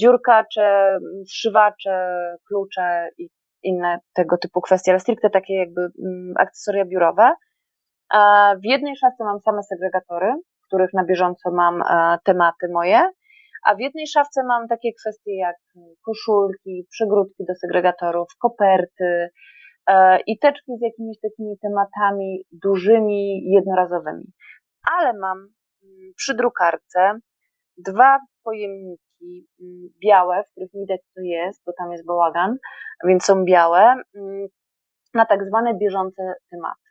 dziurkacze, 0.00 0.88
m, 0.94 1.00
zszywacze, 1.26 2.18
klucze 2.48 3.08
i 3.18 3.28
inne 3.68 3.98
tego 4.14 4.38
typu 4.38 4.60
kwestie, 4.60 4.92
ale 4.92 5.00
stricte 5.00 5.30
takie 5.30 5.54
jakby 5.54 5.80
mm, 5.80 6.34
akcesoria 6.38 6.84
biurowe. 6.84 7.30
W 8.62 8.64
jednej 8.64 8.96
szafce 8.96 9.24
mam 9.24 9.40
same 9.40 9.62
segregatory, 9.62 10.34
w 10.62 10.66
których 10.66 10.92
na 10.92 11.04
bieżąco 11.04 11.50
mam 11.50 11.82
e, 11.82 12.18
tematy 12.24 12.68
moje, 12.72 13.10
a 13.66 13.74
w 13.74 13.80
jednej 13.80 14.06
szafce 14.06 14.42
mam 14.44 14.68
takie 14.68 14.90
kwestie 15.00 15.36
jak 15.36 15.56
koszulki, 16.04 16.86
przygródki 16.90 17.44
do 17.48 17.54
segregatorów, 17.54 18.28
koperty 18.38 19.28
e, 19.86 20.20
i 20.26 20.38
teczki 20.38 20.72
z 20.78 20.82
jakimiś 20.82 21.20
takimi 21.20 21.58
tematami 21.62 22.42
dużymi, 22.52 23.50
jednorazowymi. 23.50 24.24
Ale 24.92 25.12
mam 25.18 25.38
mm, 25.38 26.12
przy 26.16 26.34
drukarce 26.34 27.18
dwa 27.76 28.18
pojemniki 28.44 29.07
mm, 29.22 29.88
białe, 30.04 30.42
w 30.44 30.50
których 30.50 30.70
widać 30.74 31.00
co 31.14 31.20
jest, 31.20 31.62
bo 31.66 31.72
tam 31.78 31.92
jest 31.92 32.06
bałagan, 32.06 32.56
więc 33.04 33.24
są 33.24 33.44
białe, 33.44 33.94
mm, 34.14 34.48
na 35.14 35.26
tak 35.26 35.44
zwane 35.44 35.74
bieżące 35.74 36.34
tematy. 36.50 36.88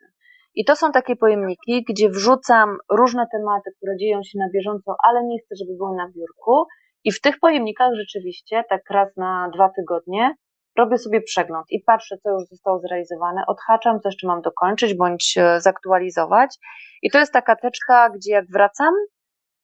I 0.54 0.64
to 0.64 0.76
są 0.76 0.92
takie 0.92 1.16
pojemniki, 1.16 1.84
gdzie 1.88 2.08
wrzucam 2.10 2.76
różne 2.90 3.26
tematy, 3.32 3.70
które 3.76 3.96
dzieją 3.96 4.22
się 4.22 4.38
na 4.38 4.50
bieżąco, 4.54 4.96
ale 5.04 5.24
nie 5.24 5.38
chcę, 5.38 5.54
żeby 5.60 5.76
były 5.76 5.96
na 5.96 6.08
biurku. 6.08 6.66
I 7.04 7.12
w 7.12 7.20
tych 7.20 7.38
pojemnikach 7.38 7.94
rzeczywiście, 7.94 8.64
tak 8.68 8.90
raz 8.90 9.16
na 9.16 9.50
dwa 9.54 9.68
tygodnie, 9.76 10.34
robię 10.78 10.98
sobie 10.98 11.20
przegląd 11.20 11.66
i 11.70 11.82
patrzę, 11.86 12.16
co 12.22 12.30
już 12.30 12.42
zostało 12.48 12.78
zrealizowane, 12.78 13.42
odhaczam, 13.46 14.00
co 14.00 14.08
jeszcze 14.08 14.26
mam 14.26 14.42
dokończyć 14.42 14.94
bądź 14.94 15.38
e, 15.38 15.60
zaktualizować. 15.60 16.56
I 17.02 17.10
to 17.10 17.18
jest 17.18 17.32
taka 17.32 17.56
teczka, 17.56 18.10
gdzie 18.10 18.32
jak 18.32 18.44
wracam, 18.52 18.94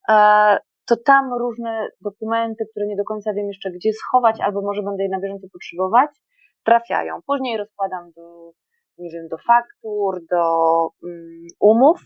e, 0.09 0.59
to 0.87 0.97
tam 0.97 1.33
różne 1.39 1.89
dokumenty, 2.01 2.65
które 2.71 2.87
nie 2.87 2.97
do 2.97 3.05
końca 3.05 3.33
wiem 3.35 3.49
jeszcze 3.49 3.71
gdzie 3.71 3.93
schować, 3.93 4.41
albo 4.41 4.63
może 4.63 4.83
będę 4.83 5.03
je 5.03 5.09
na 5.09 5.21
bieżąco 5.21 5.47
potrzebować, 5.53 6.11
trafiają. 6.65 7.21
Później 7.27 7.57
rozkładam 7.57 8.13
do, 8.17 8.53
nie 8.99 9.11
wiem, 9.11 9.29
do 9.29 9.37
faktur, 9.39 10.21
do 10.31 10.45
um, 11.03 11.47
umów 11.61 12.01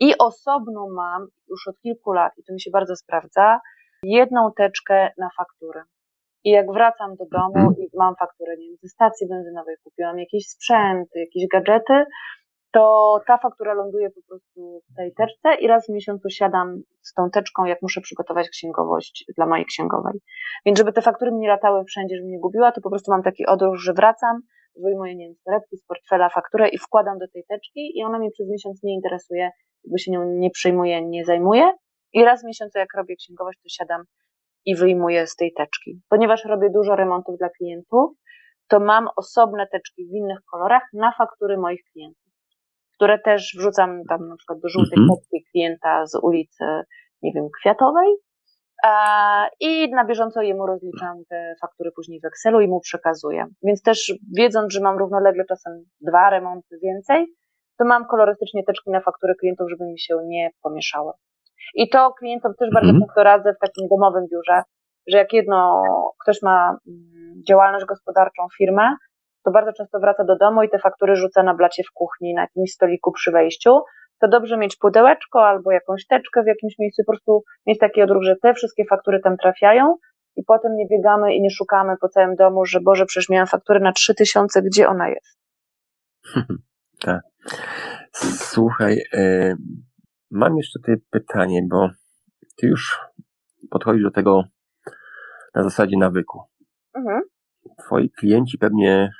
i 0.00 0.18
osobno 0.18 0.88
mam 0.96 1.26
już 1.50 1.68
od 1.68 1.80
kilku 1.80 2.12
lat, 2.12 2.32
i 2.38 2.44
to 2.44 2.52
mi 2.52 2.60
się 2.60 2.70
bardzo 2.70 2.96
sprawdza, 2.96 3.60
jedną 4.02 4.52
teczkę 4.56 5.10
na 5.18 5.28
faktury. 5.36 5.82
I 6.44 6.50
jak 6.50 6.72
wracam 6.72 7.16
do 7.16 7.24
domu 7.32 7.72
i 7.78 7.88
mam 7.94 8.14
fakturę, 8.16 8.56
nie 8.56 8.66
wiem, 8.66 8.76
ze 8.82 8.88
stacji 8.88 9.28
benzynowej, 9.28 9.76
kupiłam 9.84 10.18
jakiś 10.18 10.48
sprzęt, 10.48 11.08
jakieś 11.14 11.46
gadżety, 11.52 12.04
to 12.72 13.20
ta 13.26 13.38
faktura 13.38 13.74
ląduje 13.74 14.10
po 14.10 14.20
prostu 14.28 14.82
w 14.90 14.96
tej 14.96 15.14
teczce 15.14 15.54
i 15.54 15.66
raz 15.66 15.86
w 15.86 15.92
miesiącu 15.92 16.30
siadam 16.30 16.82
z 17.02 17.14
tą 17.14 17.30
teczką, 17.30 17.64
jak 17.64 17.82
muszę 17.82 18.00
przygotować 18.00 18.48
księgowość 18.48 19.24
dla 19.36 19.46
mojej 19.46 19.66
księgowej. 19.66 20.20
Więc 20.66 20.78
żeby 20.78 20.92
te 20.92 21.02
faktury 21.02 21.32
mi 21.32 21.38
nie 21.38 21.48
latały 21.48 21.84
wszędzie, 21.84 22.16
żebym 22.16 22.30
nie 22.30 22.40
gubiła, 22.40 22.72
to 22.72 22.80
po 22.80 22.90
prostu 22.90 23.10
mam 23.12 23.22
taki 23.22 23.46
odruch, 23.46 23.76
że 23.76 23.92
wracam, 23.92 24.40
wyjmuję, 24.76 25.16
nie 25.16 25.26
wiem, 25.26 25.60
z 25.72 25.84
portfela 25.86 26.28
fakturę 26.28 26.68
i 26.68 26.78
wkładam 26.78 27.18
do 27.18 27.28
tej 27.28 27.44
teczki 27.48 27.98
i 27.98 28.04
ona 28.04 28.18
mnie 28.18 28.30
przez 28.30 28.48
miesiąc 28.48 28.82
nie 28.82 28.94
interesuje, 28.94 29.50
jakby 29.84 29.98
się 29.98 30.10
nią 30.10 30.24
nie 30.24 30.50
przejmuję, 30.50 31.06
nie 31.06 31.24
zajmuję. 31.24 31.72
I 32.12 32.24
raz 32.24 32.42
w 32.42 32.46
miesiącu, 32.46 32.78
jak 32.78 32.94
robię 32.96 33.16
księgowość, 33.16 33.58
to 33.62 33.68
siadam 33.68 34.04
i 34.64 34.76
wyjmuję 34.76 35.26
z 35.26 35.36
tej 35.36 35.52
teczki. 35.52 36.00
Ponieważ 36.08 36.44
robię 36.44 36.70
dużo 36.70 36.96
remontów 36.96 37.38
dla 37.38 37.48
klientów, 37.48 38.10
to 38.68 38.80
mam 38.80 39.08
osobne 39.16 39.66
teczki 39.72 40.06
w 40.06 40.14
innych 40.14 40.38
kolorach 40.50 40.82
na 40.92 41.12
faktury 41.18 41.58
moich 41.58 41.80
klientów 41.92 42.29
które 43.00 43.18
też 43.18 43.54
wrzucam 43.58 44.04
tam 44.08 44.28
na 44.28 44.36
przykład 44.36 44.58
do 44.60 44.68
żółtej 44.68 44.98
Mhm. 44.98 45.08
kostki 45.08 45.44
klienta 45.50 46.06
z 46.06 46.14
ulicy, 46.22 46.64
nie 47.22 47.32
wiem, 47.32 47.48
Kwiatowej. 47.60 48.08
I 49.60 49.90
na 49.90 50.04
bieżąco 50.04 50.42
jemu 50.42 50.66
rozliczam 50.66 51.16
te 51.28 51.54
faktury 51.60 51.90
później 51.96 52.20
w 52.20 52.24
Excelu 52.24 52.60
i 52.60 52.68
mu 52.68 52.80
przekazuję. 52.80 53.46
Więc 53.62 53.82
też 53.82 54.12
wiedząc, 54.36 54.72
że 54.72 54.80
mam 54.80 54.98
równolegle 54.98 55.44
czasem 55.48 55.72
dwa 56.00 56.30
remonty 56.30 56.78
więcej, 56.82 57.26
to 57.78 57.84
mam 57.84 58.06
kolorystycznie 58.06 58.64
teczki 58.64 58.90
na 58.90 59.00
faktury 59.00 59.34
klientów, 59.34 59.70
żeby 59.70 59.84
mi 59.84 59.98
się 60.00 60.14
nie 60.26 60.50
pomieszały. 60.62 61.12
I 61.74 61.88
to 61.88 62.12
klientom 62.18 62.52
też 62.58 62.70
bardzo 62.74 62.90
Mhm. 62.90 63.04
często 63.06 63.22
radzę 63.22 63.54
w 63.54 63.58
takim 63.58 63.88
domowym 63.88 64.26
biurze, 64.32 64.62
że 65.06 65.18
jak 65.18 65.32
jedno, 65.32 65.82
ktoś 66.22 66.42
ma 66.42 66.76
mm, 66.88 67.42
działalność 67.48 67.84
gospodarczą, 67.86 68.46
firmę, 68.58 68.96
to 69.44 69.50
bardzo 69.50 69.72
często 69.72 70.00
wraca 70.00 70.24
do 70.24 70.36
domu 70.36 70.62
i 70.62 70.70
te 70.70 70.78
faktury 70.78 71.16
rzuca 71.16 71.42
na 71.42 71.54
blacie 71.54 71.82
w 71.82 71.92
kuchni, 71.94 72.34
na 72.34 72.40
jakimś 72.42 72.72
stoliku 72.72 73.12
przy 73.12 73.30
wejściu, 73.30 73.80
to 74.20 74.28
dobrze 74.28 74.56
mieć 74.56 74.76
pudełeczko 74.76 75.46
albo 75.46 75.72
jakąś 75.72 76.06
teczkę 76.06 76.42
w 76.42 76.46
jakimś 76.46 76.78
miejscu, 76.78 77.02
po 77.06 77.12
prostu 77.12 77.42
mieć 77.66 77.78
taki 77.78 78.02
odruch, 78.02 78.22
że 78.22 78.36
te 78.42 78.54
wszystkie 78.54 78.84
faktury 78.84 79.20
tam 79.20 79.36
trafiają 79.36 79.96
i 80.36 80.44
potem 80.44 80.76
nie 80.76 80.86
biegamy 80.86 81.34
i 81.34 81.40
nie 81.40 81.50
szukamy 81.50 81.94
po 82.00 82.08
całym 82.08 82.34
domu, 82.34 82.64
że 82.64 82.80
Boże, 82.80 83.06
przecież 83.06 83.28
miałam 83.28 83.46
fakturę 83.46 83.80
na 83.80 83.92
3000, 83.92 84.62
gdzie 84.62 84.88
ona 84.88 85.08
jest? 85.08 85.38
tak. 87.06 87.20
Słuchaj, 88.12 88.98
e, 89.14 89.54
mam 90.30 90.56
jeszcze 90.56 90.78
tutaj 90.78 90.96
pytanie, 91.10 91.62
bo 91.70 91.88
ty 92.56 92.66
już 92.66 92.98
podchodzisz 93.70 94.02
do 94.02 94.10
tego 94.10 94.44
na 95.54 95.62
zasadzie 95.62 95.96
nawyku. 95.98 96.42
Mhm. 96.94 97.20
Twoi 97.78 98.10
klienci 98.10 98.58
pewnie 98.58 99.10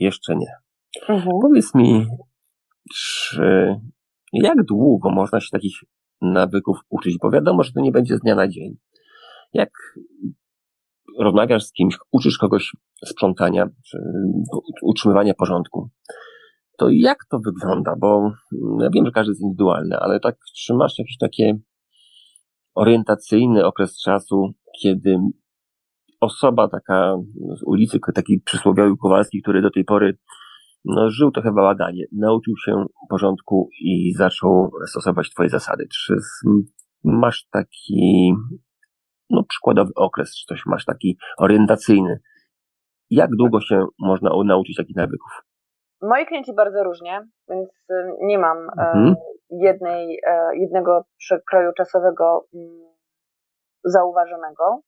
jeszcze 0.00 0.36
nie. 0.36 0.52
Mhm. 1.08 1.30
Powiedz 1.42 1.74
mi, 1.74 2.06
czy 2.94 3.76
jak 4.32 4.64
długo 4.64 5.10
można 5.10 5.40
się 5.40 5.48
takich 5.52 5.76
nawyków 6.20 6.78
uczyć? 6.88 7.18
Bo 7.22 7.30
wiadomo, 7.30 7.62
że 7.62 7.72
to 7.72 7.80
nie 7.80 7.92
będzie 7.92 8.16
z 8.16 8.20
dnia 8.20 8.34
na 8.34 8.48
dzień. 8.48 8.76
Jak 9.52 9.70
rozmawiasz 11.18 11.64
z 11.64 11.72
kimś, 11.72 11.96
uczysz 12.12 12.38
kogoś 12.38 12.72
sprzątania, 13.04 13.66
czy 13.90 13.98
utrzymywania 14.82 15.34
porządku, 15.34 15.90
to 16.78 16.88
jak 16.90 17.18
to 17.30 17.38
wygląda? 17.38 17.94
Bo 17.98 18.30
ja 18.80 18.90
wiem, 18.94 19.06
że 19.06 19.12
każdy 19.12 19.30
jest 19.30 19.42
indywidualny, 19.42 19.96
ale 19.96 20.20
tak, 20.20 20.36
czy 20.56 20.74
masz 20.74 20.98
jakiś 20.98 21.18
taki 21.18 21.52
orientacyjny 22.74 23.66
okres 23.66 24.02
czasu, 24.02 24.54
kiedy 24.82 25.18
osoba 26.24 26.68
taka 26.68 27.16
z 27.56 27.62
ulicy, 27.66 27.98
taki 28.14 28.40
przysłowiowy 28.44 28.96
Kowalski, 29.02 29.42
który 29.42 29.62
do 29.62 29.70
tej 29.70 29.84
pory 29.84 30.18
no, 30.84 31.10
żył 31.10 31.30
trochę 31.30 31.52
bałaganie, 31.52 32.04
nauczył 32.12 32.54
się 32.64 32.84
porządku 33.08 33.68
i 33.80 34.12
zaczął 34.16 34.70
stosować 34.86 35.30
twoje 35.30 35.48
zasady. 35.48 35.86
Czy 35.92 36.14
masz 37.04 37.48
taki 37.48 38.34
no, 39.30 39.44
przykładowy 39.48 39.92
okres, 39.96 40.36
czy 40.36 40.46
coś 40.46 40.66
masz 40.66 40.84
taki 40.84 41.18
orientacyjny? 41.38 42.20
Jak 43.10 43.30
długo 43.38 43.60
się 43.60 43.86
można 43.98 44.30
nauczyć 44.44 44.76
takich 44.76 44.96
nawyków? 44.96 45.32
Moi 46.02 46.26
klienci 46.26 46.54
bardzo 46.54 46.84
różnie, 46.84 47.28
więc 47.48 47.68
nie 48.20 48.38
mam 48.38 48.58
mhm. 48.58 49.14
jednej, 49.50 50.20
jednego 50.54 51.04
przekroju 51.18 51.70
czasowego 51.76 52.46
mm, 52.54 52.94
zauważonego. 53.84 54.80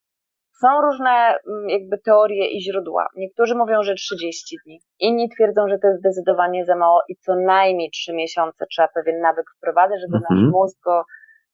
Są 0.60 0.80
różne 0.82 1.38
jakby 1.68 1.98
teorie 1.98 2.50
i 2.50 2.60
źródła. 2.62 3.06
Niektórzy 3.16 3.54
mówią, 3.54 3.82
że 3.82 3.94
30 3.94 4.56
dni. 4.66 4.80
Inni 4.98 5.28
twierdzą, 5.28 5.68
że 5.68 5.78
to 5.78 5.88
jest 5.88 6.00
zdecydowanie 6.00 6.64
za 6.64 6.76
mało 6.76 7.02
i 7.08 7.16
co 7.16 7.34
najmniej 7.36 7.90
3 7.90 8.12
miesiące 8.12 8.66
trzeba 8.70 8.88
pewien 8.88 9.20
nawyk 9.20 9.46
wprowadzać, 9.56 10.00
żeby 10.00 10.24
nasz 10.30 10.52
mózg 10.52 10.78
go 10.84 11.04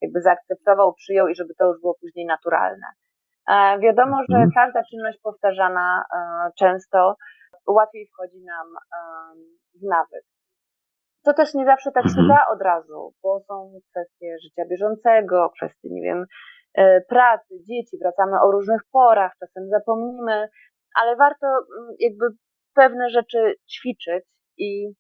jakby 0.01 0.21
zaakceptował, 0.21 0.95
przyjął 0.95 1.29
i 1.29 1.35
żeby 1.35 1.55
to 1.59 1.65
już 1.67 1.81
było 1.81 1.95
później 2.01 2.27
naturalne. 2.27 2.87
E, 3.49 3.79
wiadomo, 3.79 4.17
że 4.29 4.47
każda 4.55 4.83
czynność 4.91 5.19
powtarzana 5.23 6.05
e, 6.15 6.51
często 6.59 7.17
łatwiej 7.67 8.07
wchodzi 8.07 8.41
nam 8.45 8.67
w 9.75 9.83
nawyk. 9.83 10.25
To 11.25 11.33
też 11.33 11.55
nie 11.55 11.65
zawsze 11.65 11.93
tak 11.93 12.05
się 12.05 12.23
da 12.29 12.47
od 12.53 12.63
razu, 12.63 13.15
bo 13.23 13.41
są 13.41 13.81
kwestie 13.91 14.37
życia 14.45 14.63
bieżącego, 14.71 15.51
kwestie, 15.57 15.89
nie 15.91 16.03
wiem, 16.03 16.27
pracy, 17.09 17.55
dzieci, 17.69 17.99
wracamy 18.03 18.41
o 18.43 18.51
różnych 18.51 18.81
porach, 18.93 19.33
czasem 19.41 19.69
zapomnimy, 19.69 20.49
ale 20.95 21.17
warto 21.17 21.47
jakby 21.99 22.27
pewne 22.75 23.11
rzeczy 23.11 23.55
ćwiczyć 23.71 24.25
i 24.59 24.93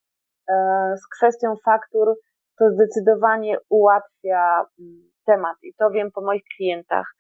z 0.97 1.09
kwestią 1.17 1.55
faktur 1.65 2.15
to 2.59 2.71
zdecydowanie 2.71 3.57
ułatwia 3.69 4.65
temat 5.27 5.57
i 5.63 5.75
to 5.75 5.91
wiem 5.91 6.11
po 6.15 6.21
moich 6.21 6.43
klientach. 6.57 7.15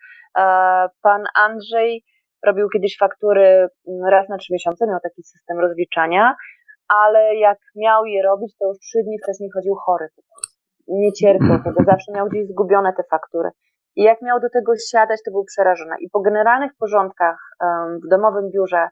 Pan 1.02 1.24
Andrzej 1.34 2.04
robił 2.46 2.68
kiedyś 2.68 2.96
faktury 2.98 3.68
raz 4.10 4.28
na 4.28 4.38
trzy 4.38 4.52
miesiące, 4.52 4.86
miał 4.86 5.00
taki 5.00 5.22
system 5.22 5.58
rozliczania 5.58 6.36
ale 6.88 7.36
jak 7.36 7.58
miał 7.76 8.04
je 8.06 8.22
robić, 8.22 8.56
to 8.58 8.68
już 8.68 8.78
trzy 8.78 8.98
dni 9.04 9.18
wcześniej 9.22 9.50
chodził 9.54 9.74
chory. 9.74 10.08
Nie 10.88 11.12
cierpiał 11.12 11.62
tego, 11.64 11.84
zawsze 11.84 12.12
miał 12.12 12.28
gdzieś 12.28 12.48
zgubione 12.48 12.92
te 12.92 13.02
faktury. 13.10 13.50
I 13.96 14.02
jak 14.02 14.22
miał 14.22 14.40
do 14.40 14.50
tego 14.50 14.72
siadać, 14.76 15.20
to 15.24 15.30
był 15.30 15.44
przerażony. 15.44 15.96
I 16.00 16.10
po 16.10 16.20
generalnych 16.20 16.72
porządkach 16.78 17.38
w 18.04 18.08
domowym 18.08 18.50
biurze 18.50 18.88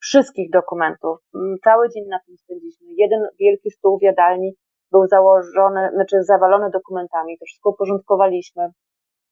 wszystkich 0.00 0.50
dokumentów, 0.50 1.18
cały 1.64 1.88
dzień 1.90 2.04
na 2.08 2.18
tym 2.26 2.36
spędziliśmy. 2.36 2.86
Jeden 2.96 3.28
wielki 3.40 3.70
stół 3.70 3.98
w 3.98 4.02
jadalni 4.02 4.54
był 4.92 5.06
założony, 5.06 5.90
znaczy 5.94 6.22
zawalony 6.22 6.70
dokumentami, 6.70 7.38
to 7.38 7.44
wszystko 7.44 7.70
uporządkowaliśmy. 7.70 8.68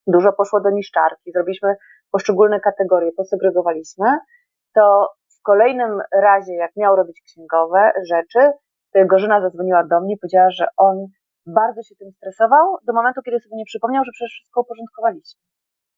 Dużo 0.06 0.32
poszło 0.32 0.60
do 0.60 0.70
niszczarki, 0.70 1.32
zrobiliśmy 1.32 1.74
poszczególne 2.12 2.60
kategorie, 2.60 3.12
posegregowaliśmy. 3.16 4.06
To 4.74 5.08
w 5.38 5.42
kolejnym 5.42 5.98
razie, 6.22 6.54
jak 6.54 6.70
miał 6.76 6.96
robić 6.96 7.20
księgowe 7.26 7.92
rzeczy, 8.10 8.52
to 8.92 9.06
Gorzyna 9.06 9.40
zadzwoniła 9.40 9.84
do 9.84 10.00
mnie 10.00 10.14
i 10.14 10.18
powiedziała, 10.18 10.50
że 10.50 10.66
on 10.76 11.06
bardzo 11.46 11.82
się 11.82 11.94
tym 11.96 12.10
stresował 12.12 12.76
do 12.86 12.92
momentu, 12.92 13.20
kiedy 13.24 13.40
sobie 13.40 13.56
nie 13.56 13.64
przypomniał, 13.64 14.04
że 14.04 14.12
przecież 14.12 14.32
wszystko 14.32 14.60
uporządkowaliśmy. 14.60 15.40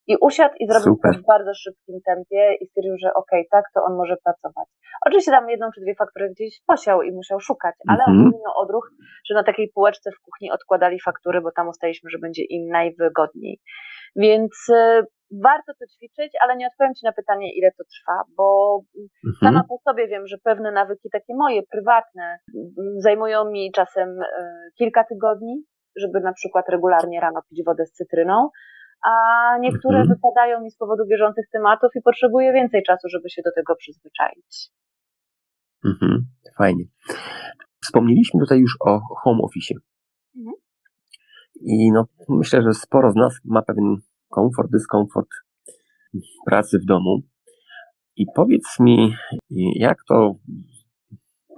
I 0.07 0.16
usiadł 0.20 0.55
i 0.61 0.66
zrobił 0.66 0.95
Super. 0.95 1.14
to 1.14 1.20
w 1.20 1.26
bardzo 1.26 1.55
szybkim 1.55 2.01
tempie 2.07 2.55
i 2.61 2.66
stwierdził, 2.66 2.97
że 2.99 3.14
okej, 3.14 3.40
okay, 3.40 3.49
tak, 3.51 3.64
to 3.74 3.84
on 3.84 3.97
może 3.97 4.16
pracować. 4.24 4.68
Oczywiście 5.07 5.30
tam 5.30 5.51
jedną 5.51 5.70
czy 5.74 5.80
dwie 5.80 5.95
faktury 5.95 6.30
gdzieś 6.30 6.62
posiał 6.66 7.03
i 7.03 7.12
musiał 7.12 7.40
szukać, 7.40 7.74
ale 7.88 8.05
mm 8.09 8.20
-hmm. 8.20 8.34
on 8.34 8.64
odruch, 8.64 8.90
że 9.26 9.34
na 9.34 9.45
takiej 9.45 9.68
półeczce 9.74 10.11
w 10.11 10.20
kuchni 10.24 10.51
odkładali 10.51 11.01
faktury, 11.01 11.40
bo 11.40 11.51
tam 11.53 11.68
ustaliśmy, 11.68 12.11
że 12.11 12.18
będzie 12.18 12.42
im 12.45 12.68
najwygodniej. 12.68 13.61
Więc 14.16 14.68
y, 14.68 15.07
warto 15.31 15.72
to 15.79 15.87
ćwiczyć, 15.87 16.33
ale 16.43 16.57
nie 16.57 16.66
odpowiem 16.66 16.95
Ci 16.95 17.05
na 17.05 17.12
pytanie, 17.12 17.53
ile 17.59 17.70
to 17.79 17.85
trwa, 17.85 18.22
bo 18.37 18.79
mhm. 19.25 19.35
sama 19.41 19.64
po 19.68 19.79
sobie 19.91 20.09
wiem, 20.09 20.27
że 20.27 20.39
pewne 20.39 20.72
nawyki 20.72 21.11
takie 21.12 21.35
moje, 21.35 21.62
prywatne, 21.62 22.39
zajmują 22.99 23.51
mi 23.51 23.72
czasem 23.72 24.09
y, 24.09 24.25
kilka 24.79 25.05
tygodni, 25.05 25.64
żeby 25.97 26.20
na 26.20 26.33
przykład 26.33 26.68
regularnie 26.68 27.20
rano 27.20 27.41
pić 27.51 27.64
wodę 27.64 27.87
z 27.87 27.93
cytryną, 27.93 28.51
a 29.05 29.12
niektóre 29.61 29.99
mhm. 29.99 30.09
wypadają 30.09 30.61
mi 30.61 30.70
z 30.70 30.77
powodu 30.77 31.07
bieżących 31.07 31.45
tematów 31.53 31.91
i 31.95 32.03
potrzebuję 32.03 32.53
więcej 32.53 32.83
czasu, 32.83 33.09
żeby 33.09 33.31
się 33.31 33.43
do 33.45 33.53
tego 33.53 33.77
przyzwyczaić. 33.77 34.70
Mhm. 35.85 36.27
Fajnie. 36.59 36.85
Wspomnieliśmy 37.83 38.41
tutaj 38.41 38.59
już 38.59 38.77
o 38.81 39.01
home 39.22 39.43
office. 39.43 39.75
Mhm. 40.37 40.55
I 41.61 41.93
no, 41.93 42.05
myślę, 42.29 42.62
że 42.62 42.75
sporo 42.75 43.11
z 43.11 43.14
nas 43.14 43.41
ma 43.45 43.62
pewien 43.62 43.97
komfort, 44.35 44.70
dyskomfort 44.72 45.28
pracy 46.47 46.78
w 46.82 46.87
domu. 46.87 47.20
I 48.16 48.24
powiedz 48.37 48.80
mi, 48.80 49.14
jak 49.76 49.99
to 50.09 50.35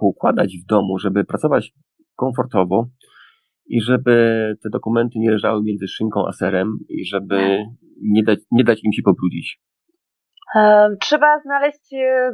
poukładać 0.01 0.57
w 0.64 0.66
domu, 0.66 0.99
żeby 0.99 1.24
pracować 1.24 1.72
komfortowo 2.16 2.87
i 3.66 3.81
żeby 3.81 4.14
te 4.62 4.70
dokumenty 4.70 5.18
nie 5.18 5.31
leżały 5.31 5.62
między 5.62 5.89
szynką 5.89 6.27
a 6.27 6.33
serem 6.33 6.79
i 6.89 7.05
żeby 7.05 7.64
nie 8.03 8.22
dać, 8.22 8.39
nie 8.51 8.64
dać 8.64 8.85
im 8.85 8.93
się 8.93 9.03
pobrudzić? 9.03 9.61
Trzeba 11.01 11.41
znaleźć 11.41 11.93
e, 11.93 12.33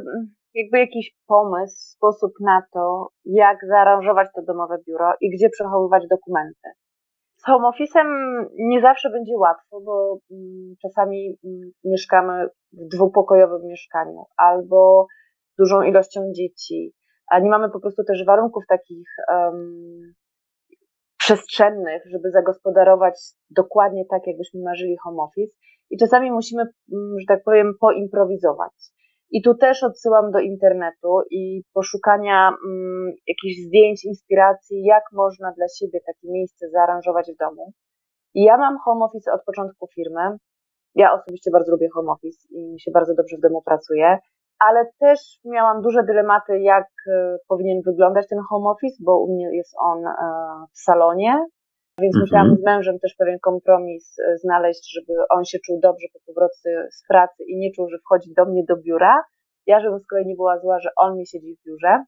jakby 0.53 0.79
jakiś 0.79 1.15
pomysł, 1.27 1.75
sposób 1.77 2.31
na 2.41 2.61
to, 2.73 3.07
jak 3.25 3.57
zaaranżować 3.69 4.27
to 4.35 4.41
domowe 4.47 4.77
biuro 4.87 5.13
i 5.21 5.29
gdzie 5.29 5.49
przechowywać 5.49 6.03
dokumenty. 6.09 6.69
Z 7.43 7.45
home 7.45 7.67
office'em 7.67 8.07
nie 8.53 8.81
zawsze 8.81 9.09
będzie 9.09 9.37
łatwo, 9.37 9.81
bo 9.81 10.17
mm, 10.31 10.75
czasami 10.81 11.37
mm, 11.45 11.71
mieszkamy 11.83 12.47
w 12.73 12.87
dwupokojowym 12.95 13.67
mieszkaniu 13.67 14.23
albo 14.37 15.07
z 15.53 15.55
dużą 15.55 15.81
ilością 15.81 16.31
dzieci, 16.35 16.93
a 17.31 17.39
nie 17.39 17.49
mamy 17.49 17.69
po 17.69 17.79
prostu 17.79 18.03
też 18.03 18.25
warunków 18.25 18.63
takich 18.69 19.07
um, 19.29 20.13
przestrzennych, 21.17 22.03
żeby 22.11 22.31
zagospodarować 22.31 23.19
dokładnie 23.49 24.05
tak, 24.09 24.21
jakbyśmy 24.27 24.61
marzyli 24.63 24.97
home 25.03 25.23
office. 25.23 25.55
I 25.89 25.97
czasami 25.97 26.31
musimy, 26.31 26.63
mm, 26.63 27.19
że 27.19 27.25
tak 27.27 27.43
powiem, 27.43 27.73
poimprowizować. 27.79 28.92
I 29.35 29.41
tu 29.41 29.55
też 29.55 29.83
odsyłam 29.83 30.31
do 30.31 30.39
internetu 30.39 31.21
i 31.31 31.63
poszukania 31.73 32.47
mm, 32.47 33.13
jakichś 33.27 33.55
zdjęć, 33.67 34.05
inspiracji, 34.05 34.83
jak 34.83 35.03
można 35.11 35.51
dla 35.57 35.65
siebie 35.67 35.99
takie 36.05 36.27
miejsce 36.31 36.69
zaaranżować 36.69 37.31
w 37.31 37.37
domu. 37.37 37.73
I 38.33 38.43
ja 38.43 38.57
mam 38.57 38.77
home 38.85 39.05
office 39.05 39.31
od 39.31 39.43
początku 39.45 39.87
firmy. 39.95 40.37
Ja 40.95 41.13
osobiście 41.13 41.51
bardzo 41.51 41.71
lubię 41.71 41.89
home 41.93 42.11
office 42.11 42.47
i 42.51 42.71
mi 42.73 42.79
się 42.79 42.91
bardzo 42.91 43.13
dobrze 43.13 43.37
w 43.37 43.41
domu 43.41 43.61
pracuje, 43.61 44.17
ale 44.59 44.85
też 44.99 45.19
miałam 45.45 45.81
duże 45.81 46.03
dylematy, 46.03 46.59
jak 46.59 46.87
y, 47.07 47.37
powinien 47.47 47.81
wyglądać 47.85 48.27
ten 48.29 48.39
home 48.49 48.69
office, 48.69 48.95
bo 48.99 49.19
u 49.19 49.33
mnie 49.33 49.57
jest 49.57 49.75
on 49.79 50.05
y, 50.05 50.11
w 50.73 50.79
salonie, 50.79 51.45
więc 52.01 52.15
mhm. 52.15 52.21
musiałam 52.21 52.55
z 52.55 52.63
mężem 52.63 52.99
też 52.99 53.15
pewien 53.17 53.39
kompromis 53.39 54.19
e, 54.19 54.37
znaleźć, 54.37 54.93
żeby 54.93 55.13
on 55.29 55.45
się 55.45 55.57
czuł 55.65 55.79
dobrze 55.79 56.07
po 56.13 56.19
powrocie 56.25 56.87
z 56.91 57.07
pracy 57.07 57.43
i 57.47 57.57
nie 57.57 57.71
czuł, 57.75 57.89
że 57.89 57.97
wchodzi 57.97 58.33
do 58.37 58.45
mnie 58.45 58.63
do 58.69 58.75
biura. 58.77 59.23
Ja, 59.67 59.79
żebym 59.79 59.99
z 59.99 60.07
kolei 60.07 60.25
nie 60.25 60.35
była 60.35 60.59
zła, 60.59 60.79
że 60.79 60.89
on 60.95 61.17
mi 61.17 61.27
siedzi 61.27 61.55
w 61.55 61.65
biurze, 61.65 62.03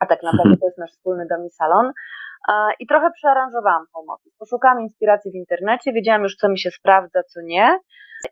a 0.00 0.06
tak 0.06 0.22
naprawdę 0.22 0.56
mhm. 0.56 0.58
to 0.58 0.66
jest 0.66 0.78
nasz 0.78 0.90
wspólny 0.90 1.26
dom 1.30 1.46
i 1.46 1.50
salon. 1.50 1.92
I 2.80 2.86
trochę 2.86 3.10
przearanżowałam 3.10 3.86
office. 4.08 4.36
Poszukałam 4.38 4.80
inspiracji 4.80 5.30
w 5.32 5.34
internecie, 5.34 5.92
wiedziałam 5.92 6.22
już, 6.22 6.36
co 6.36 6.48
mi 6.48 6.58
się 6.58 6.70
sprawdza, 6.70 7.22
co 7.22 7.40
nie. 7.42 7.78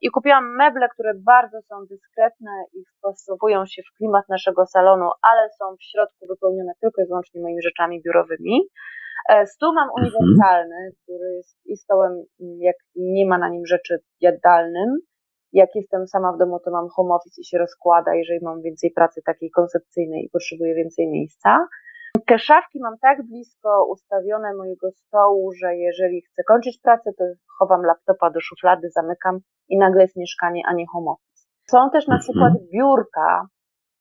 I 0.03 0.11
kupiłam 0.11 0.57
meble, 0.57 0.89
które 0.89 1.13
bardzo 1.15 1.59
są 1.63 1.87
dyskretne 1.87 2.51
i 2.75 2.79
wpasowują 2.85 3.67
się 3.67 3.83
w 3.83 3.97
klimat 3.97 4.29
naszego 4.29 4.67
salonu, 4.67 5.11
ale 5.31 5.49
są 5.59 5.77
w 5.77 5.83
środku 5.83 6.27
wypełnione 6.29 6.73
tylko 6.81 7.03
i 7.03 7.07
wyłącznie 7.07 7.41
moimi 7.41 7.63
rzeczami 7.63 8.03
biurowymi. 8.03 8.61
E, 9.29 9.47
stół 9.47 9.73
mam 9.75 9.89
mhm. 9.89 9.97
uniwersalny, 9.99 10.91
który 11.03 11.35
jest 11.37 11.67
i 11.67 11.77
stołem, 11.77 12.13
mm, 12.13 12.61
jak 12.61 12.77
nie 12.97 13.27
ma 13.27 13.39
na 13.39 13.49
nim 13.49 13.67
rzeczy 13.67 13.99
jadalnym. 14.21 14.99
Jak 15.53 15.71
jestem 15.75 16.07
sama 16.07 16.33
w 16.33 16.39
domu, 16.39 16.61
to 16.65 16.71
mam 16.71 16.89
home 16.89 17.15
office 17.15 17.41
i 17.41 17.45
się 17.45 17.59
rozkłada, 17.59 18.15
jeżeli 18.15 18.45
mam 18.45 18.63
więcej 18.63 18.91
pracy 18.91 19.21
takiej 19.25 19.51
koncepcyjnej 19.51 20.25
i 20.25 20.31
potrzebuję 20.31 20.75
więcej 20.75 21.09
miejsca. 21.09 21.67
Te 22.27 22.39
szafki 22.39 22.81
mam 22.83 22.99
tak 22.99 23.23
blisko 23.27 23.87
ustawione 23.91 24.55
mojego 24.55 24.91
stołu, 24.91 25.53
że 25.53 25.77
jeżeli 25.77 26.23
chcę 26.23 26.43
kończyć 26.49 26.81
pracę, 26.83 27.11
to 27.19 27.25
chowam 27.59 27.83
laptopa 27.83 28.31
do 28.31 28.41
szuflady, 28.41 28.91
zamykam 28.91 29.39
i 29.69 29.79
nagle 29.79 30.03
jest 30.03 30.17
mieszkanie, 30.17 30.63
a 30.67 30.75
nie 30.75 30.87
home 30.93 31.11
office. 31.11 31.49
Są 31.71 31.91
też 31.91 32.07
na 32.07 32.15
mhm. 32.15 32.21
przykład 32.21 32.53
biurka, 32.73 33.47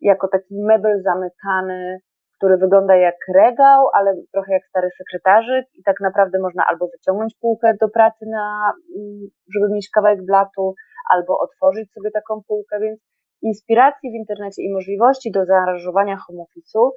jako 0.02 0.28
taki 0.28 0.56
mebel 0.56 1.04
zamykany, 1.04 2.00
który 2.40 2.58
wygląda 2.58 2.96
jak 2.96 3.16
regał, 3.36 3.88
ale 3.94 4.16
trochę 4.34 4.54
jak 4.54 4.66
stary 4.66 4.90
sekretarzyk 4.98 5.66
i 5.74 5.84
tak 5.84 5.96
naprawdę 6.02 6.40
można 6.40 6.64
albo 6.70 6.88
wyciągnąć 6.88 7.34
półkę 7.42 7.74
do 7.82 7.90
pracy 7.90 8.26
na, 8.32 8.74
mm, 8.98 9.28
żeby 9.56 9.74
mieć 9.74 9.90
kawałek 9.90 10.26
blatu, 10.26 10.74
albo 11.14 11.40
otworzyć 11.40 11.92
sobie 11.92 12.12
taką 12.12 12.42
półkę, 12.48 12.80
więc 12.80 13.00
inspiracji 13.42 14.12
w 14.12 14.14
internecie 14.14 14.62
i 14.64 14.74
możliwości 14.74 15.32
do 15.32 15.46
zaaranżowania 15.46 16.18
home 16.18 16.44
office'u 16.44 16.90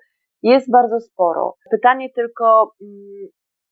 jest 0.43 0.71
bardzo 0.71 1.01
sporo. 1.01 1.55
Pytanie 1.71 2.09
tylko, 2.15 2.73
mm, 2.83 3.29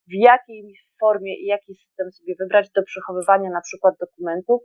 w 0.09 0.15
jakiej 0.15 0.75
formie 1.01 1.35
i 1.43 1.47
jaki 1.47 1.75
system 1.75 2.13
sobie 2.13 2.35
wybrać 2.41 2.71
do 2.71 2.83
przechowywania 2.83 3.51
na 3.51 3.61
przykład 3.61 3.95
dokumentów 4.01 4.61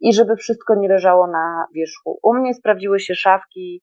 i 0.00 0.14
żeby 0.14 0.36
wszystko 0.36 0.74
nie 0.74 0.88
leżało 0.88 1.26
na 1.26 1.66
wierzchu. 1.74 2.18
U 2.22 2.34
mnie 2.34 2.54
sprawdziły 2.54 3.00
się 3.00 3.14
szafki 3.14 3.82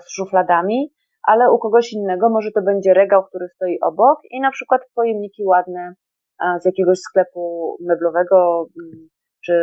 z 0.00 0.10
szufladami, 0.14 0.92
ale 1.26 1.52
u 1.52 1.58
kogoś 1.58 1.92
innego 1.92 2.28
może 2.30 2.50
to 2.50 2.62
będzie 2.62 2.94
regał, 2.94 3.24
który 3.24 3.48
stoi 3.48 3.80
obok 3.80 4.18
i 4.30 4.40
na 4.40 4.50
przykład 4.50 4.80
pojemniki 4.94 5.44
ładne 5.44 5.94
z 6.60 6.64
jakiegoś 6.64 6.98
sklepu 6.98 7.76
meblowego, 7.80 8.66
mm, 8.80 9.08
czy 9.44 9.54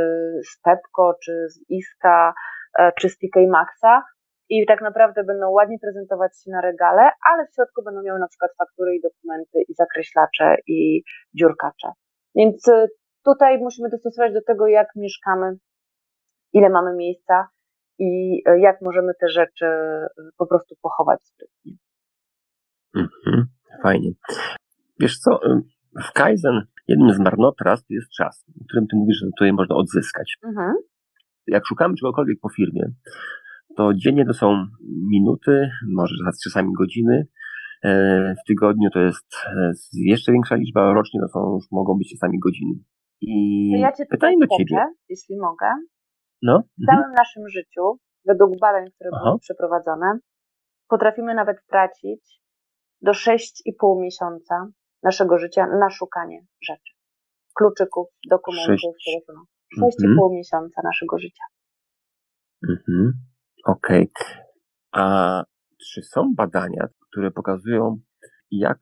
z 0.51 0.61
Pepco, 0.61 1.14
czy 1.24 1.32
z 1.49 1.70
Iska, 1.70 2.34
e, 2.80 2.91
czy 2.99 3.09
z 3.09 3.18
TK 3.18 3.47
Maxa 3.49 4.03
i 4.49 4.66
tak 4.66 4.82
naprawdę 4.82 5.24
będą 5.24 5.49
ładnie 5.49 5.78
prezentować 5.80 6.32
się 6.43 6.51
na 6.51 6.61
regale, 6.61 7.09
ale 7.32 7.47
w 7.47 7.53
środku 7.55 7.84
będą 7.84 8.01
miały 8.03 8.20
na 8.20 8.28
przykład 8.28 8.51
faktury 8.57 8.95
i 8.95 9.01
dokumenty 9.01 9.61
i 9.70 9.74
zakreślacze 9.74 10.55
i 10.68 11.03
dziurkacze. 11.34 11.88
Więc 12.36 12.68
e, 12.68 12.88
tutaj 13.26 13.57
musimy 13.57 13.89
dostosować 13.89 14.34
do 14.34 14.41
tego, 14.41 14.68
jak 14.68 14.88
mieszkamy, 14.95 15.57
ile 16.53 16.70
mamy 16.70 16.95
miejsca 16.95 17.47
i 17.99 18.41
e, 18.45 18.59
jak 18.59 18.81
możemy 18.81 19.13
te 19.21 19.27
rzeczy 19.29 19.65
e, 19.65 20.09
po 20.37 20.47
prostu 20.47 20.75
pochować 20.81 21.19
sprytnie. 21.23 21.73
Mhm, 22.95 23.45
fajnie. 23.83 24.11
Wiesz 24.99 25.17
co, 25.17 25.39
w 26.09 26.11
Kaizen 26.13 26.61
jednym 26.87 27.13
z 27.13 27.19
marnotrawstw 27.19 27.89
jest 27.89 28.11
czas, 28.11 28.45
o 28.61 28.65
którym 28.65 28.87
ty 28.87 28.95
mówisz, 28.95 29.17
że 29.17 29.25
tutaj 29.25 29.53
można 29.53 29.75
odzyskać. 29.75 30.37
Mhm. 30.45 30.73
Jak 31.47 31.63
szukamy 31.67 31.95
czegokolwiek 31.95 32.39
po 32.41 32.49
firmie, 32.49 32.83
to 33.77 33.93
dziennie 33.93 34.25
to 34.25 34.33
są 34.33 34.65
minuty, 35.11 35.69
może 35.95 36.15
czasami 36.43 36.73
godziny. 36.77 37.27
E, 37.83 38.35
w 38.43 38.47
tygodniu 38.47 38.89
to 38.93 38.99
jest 38.99 39.25
jeszcze 39.93 40.31
większa 40.31 40.55
liczba, 40.55 40.93
rocznie 40.93 41.19
to 41.21 41.27
są, 41.27 41.53
już 41.55 41.71
mogą 41.71 41.97
być 41.97 42.11
czasami 42.11 42.39
godziny. 42.39 42.73
I 43.21 43.69
ja 43.79 43.91
cię 43.91 44.05
pytanie 44.05 44.37
do 44.39 44.57
ciebie, 44.57 44.85
jeśli 45.09 45.37
mogę. 45.37 45.65
No. 46.43 46.63
W 46.77 46.85
całym 46.85 46.99
mhm. 46.99 47.13
naszym 47.13 47.49
życiu, 47.49 47.99
według 48.25 48.59
badań, 48.59 48.91
które 48.95 49.09
Aha. 49.13 49.23
były 49.23 49.39
przeprowadzone, 49.39 50.19
potrafimy 50.87 51.33
nawet 51.33 51.57
tracić 51.67 52.41
do 53.01 53.11
6,5 53.11 54.01
miesiąca 54.01 54.67
naszego 55.03 55.37
życia 55.37 55.67
na 55.67 55.89
szukanie 55.89 56.45
rzeczy. 56.61 56.93
Kluczyków, 57.55 58.07
dokumentów, 58.29 58.93
telefonów. 59.05 59.47
6,5 59.79 60.09
mhm. 60.09 60.31
miesiąca 60.31 60.81
naszego 60.83 61.19
życia. 61.19 61.43
Mhm. 62.69 63.13
Okej. 63.65 64.11
Okay. 64.15 64.43
A 64.91 65.43
czy 65.93 66.01
są 66.01 66.33
badania, 66.35 66.87
które 67.09 67.31
pokazują, 67.31 67.97
jak 68.51 68.77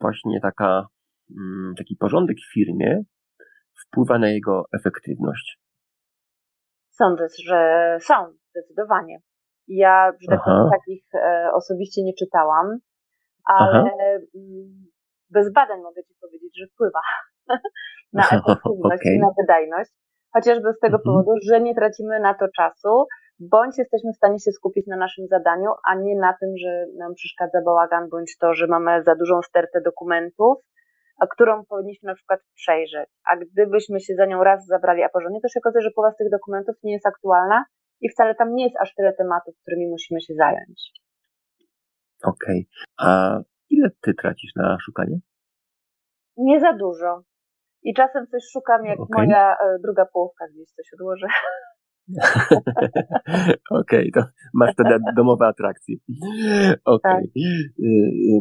właśnie 0.00 0.40
taka, 0.40 0.86
mm, 1.38 1.74
taki 1.78 1.96
porządek 1.96 2.36
w 2.36 2.52
firmie 2.54 3.02
wpływa 3.86 4.18
na 4.18 4.28
jego 4.28 4.64
efektywność? 4.80 5.65
Sądzę, 6.98 7.26
że 7.44 7.60
są, 8.00 8.14
zdecydowanie. 8.50 9.18
Ja, 9.68 10.12
powiem, 10.28 10.70
takich 10.70 11.04
e, 11.14 11.50
osobiście 11.52 12.02
nie 12.02 12.14
czytałam, 12.14 12.78
ale 13.44 13.78
Aha. 13.78 13.90
Mm, 14.34 14.86
bez 15.30 15.52
badań 15.52 15.80
mogę 15.82 16.02
Ci 16.04 16.14
powiedzieć, 16.20 16.58
że 16.58 16.66
wpływa 16.66 17.00
na 18.12 18.22
efektywność 18.38 19.02
okay. 19.02 19.14
i 19.16 19.18
na 19.18 19.30
wydajność, 19.40 19.90
chociażby 20.32 20.72
z 20.72 20.78
tego 20.78 20.96
mhm. 20.96 21.02
powodu, 21.04 21.30
że 21.48 21.60
nie 21.60 21.74
tracimy 21.74 22.20
na 22.20 22.34
to 22.34 22.46
czasu, 22.56 23.06
bądź 23.40 23.78
jesteśmy 23.78 24.12
w 24.12 24.16
stanie 24.16 24.38
się 24.38 24.52
skupić 24.52 24.86
na 24.86 24.96
naszym 24.96 25.26
zadaniu, 25.26 25.70
a 25.84 25.94
nie 25.94 26.16
na 26.16 26.34
tym, 26.40 26.50
że 26.62 26.86
nam 26.98 27.14
przeszkadza 27.14 27.58
bałagan, 27.64 28.08
bądź 28.08 28.38
to, 28.38 28.54
że 28.54 28.66
mamy 28.66 29.02
za 29.02 29.14
dużą 29.14 29.42
stertę 29.42 29.80
dokumentów, 29.80 30.58
którą 31.26 31.64
powinniśmy 31.64 32.06
na 32.06 32.14
przykład 32.14 32.40
przejrzeć. 32.54 33.08
A 33.30 33.36
gdybyśmy 33.36 34.00
się 34.00 34.14
za 34.14 34.26
nią 34.26 34.44
raz 34.44 34.66
zabrali, 34.66 35.02
a 35.02 35.08
porządnie, 35.08 35.40
to 35.40 35.48
się 35.48 35.60
okazuje, 35.60 35.82
że 35.82 35.90
połowa 35.90 36.12
z 36.12 36.16
tych 36.16 36.30
dokumentów 36.30 36.76
nie 36.82 36.92
jest 36.92 37.06
aktualna 37.06 37.64
i 38.00 38.08
wcale 38.08 38.34
tam 38.34 38.54
nie 38.54 38.64
jest 38.64 38.76
aż 38.80 38.94
tyle 38.94 39.12
tematów, 39.12 39.54
którymi 39.62 39.88
musimy 39.88 40.20
się 40.20 40.34
zająć. 40.34 40.92
Okej. 42.24 42.68
Okay. 42.68 43.08
A 43.08 43.38
ile 43.70 43.90
ty 44.00 44.14
tracisz 44.14 44.52
na 44.56 44.76
szukanie? 44.80 45.18
Nie 46.36 46.60
za 46.60 46.72
dużo. 46.72 47.22
I 47.82 47.94
czasem 47.94 48.26
coś 48.26 48.42
szukam, 48.52 48.84
jak 48.84 49.00
okay. 49.00 49.24
moja 49.24 49.52
e, 49.52 49.78
druga 49.82 50.06
połówka 50.12 50.44
gdzieś 50.48 50.68
coś 50.70 50.86
odłoży. 50.94 51.26
Okej, 53.70 54.10
okay, 54.10 54.10
to 54.14 54.30
masz 54.54 54.72
wtedy 54.72 54.98
domowe 55.16 55.46
atrakcje. 55.46 55.96
Okej. 56.84 57.12
Okay. 57.14 57.22
Tak. 57.22 57.32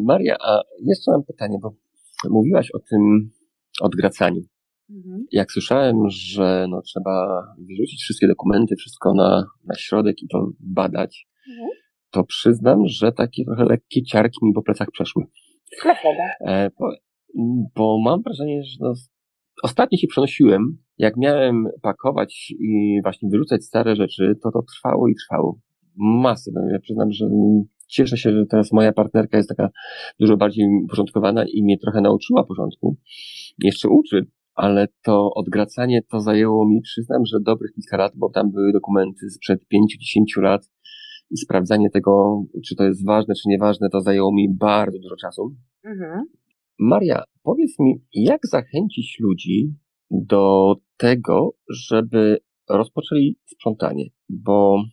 Maria, 0.04 0.36
a 0.40 0.62
jeszcze 0.86 1.12
mam 1.12 1.24
pytanie, 1.24 1.58
bo 1.62 1.74
mówiłaś 2.30 2.72
o 2.72 2.80
tym 2.80 3.30
odgracaniu. 3.82 4.42
Mhm. 4.90 5.26
Jak 5.32 5.52
słyszałem, 5.52 5.96
że 6.10 6.66
no, 6.70 6.82
trzeba 6.82 7.44
wyrzucić 7.68 8.02
wszystkie 8.02 8.28
dokumenty, 8.28 8.76
wszystko 8.76 9.14
na, 9.14 9.46
na 9.66 9.76
środek 9.76 10.24
i 10.24 10.28
to 10.28 10.48
badać, 10.60 11.28
mhm. 11.50 11.70
to 12.12 12.24
przyznam, 12.24 12.80
że 12.86 13.12
takie 13.12 13.46
trochę 13.46 13.66
lekkie 13.66 14.04
ciarki 14.04 14.40
mi 14.44 14.54
po 14.54 14.62
plecach 14.62 14.88
przeszły. 14.92 15.24
Dlaczego? 15.84 16.24
E, 16.48 16.70
bo, 16.80 16.90
bo 17.76 18.02
mam 18.02 18.22
wrażenie, 18.22 18.64
że 18.64 18.78
no, 18.80 18.94
ostatnio 19.64 19.98
się 19.98 20.08
przenosiłem, 20.08 20.78
jak 20.98 21.18
miałem 21.18 21.68
pakować 21.82 22.54
i 22.60 23.00
właśnie 23.04 23.30
wyrzucać 23.30 23.64
stare 23.64 23.96
rzeczy, 23.96 24.36
to 24.44 24.52
to 24.52 24.62
trwało 24.62 25.08
i 25.08 25.16
trwało. 25.16 25.60
Masę. 25.98 26.52
No, 26.54 26.62
ja 26.72 26.80
przyznam, 26.80 27.12
że 27.12 27.26
cieszę 27.88 28.18
się, 28.18 28.32
że 28.32 28.46
teraz 28.46 28.72
moja 28.72 28.94
partnerka 28.94 29.38
jest 29.38 29.50
taka 29.50 29.70
dużo 30.20 30.38
bardziej 30.38 30.66
uporządkowana 30.84 31.46
i 31.54 31.64
mnie 31.64 31.78
trochę 31.78 32.02
nauczyła 32.02 32.44
porządku. 32.44 32.98
Jeszcze 33.64 33.90
uczy, 33.90 34.28
ale 34.56 34.88
to 35.04 35.30
odgracanie 35.36 36.02
to 36.12 36.20
zajęło 36.20 36.70
mi, 36.70 36.82
przyznam, 36.82 37.26
że 37.26 37.40
dobrych 37.40 37.72
kilka 37.72 37.98
lat, 37.98 38.14
bo 38.16 38.30
tam 38.30 38.52
były 38.52 38.74
dokumenty 38.74 39.30
sprzed 39.30 39.60
5-10 39.62 40.42
lat 40.42 40.70
i 41.32 41.38
sprawdzanie 41.38 41.90
tego, 41.90 42.44
czy 42.66 42.76
to 42.76 42.84
jest 42.84 43.06
ważne, 43.06 43.34
czy 43.36 43.50
nieważne, 43.50 43.90
to 43.90 44.02
zajęło 44.02 44.34
mi 44.34 44.48
bardzo 44.60 45.00
dużo 45.00 45.16
czasu. 45.16 45.56
Mhm. 45.84 46.26
Maria, 46.80 47.24
powiedz 47.44 47.80
mi, 47.80 47.94
jak 48.14 48.42
zachęcić 48.48 49.18
ludzi 49.20 49.74
do 50.12 50.76
tego, 50.98 51.52
żeby 51.70 52.38
rozpoczęli 52.70 53.38
sprzątanie? 53.46 54.06
Bo 54.30 54.84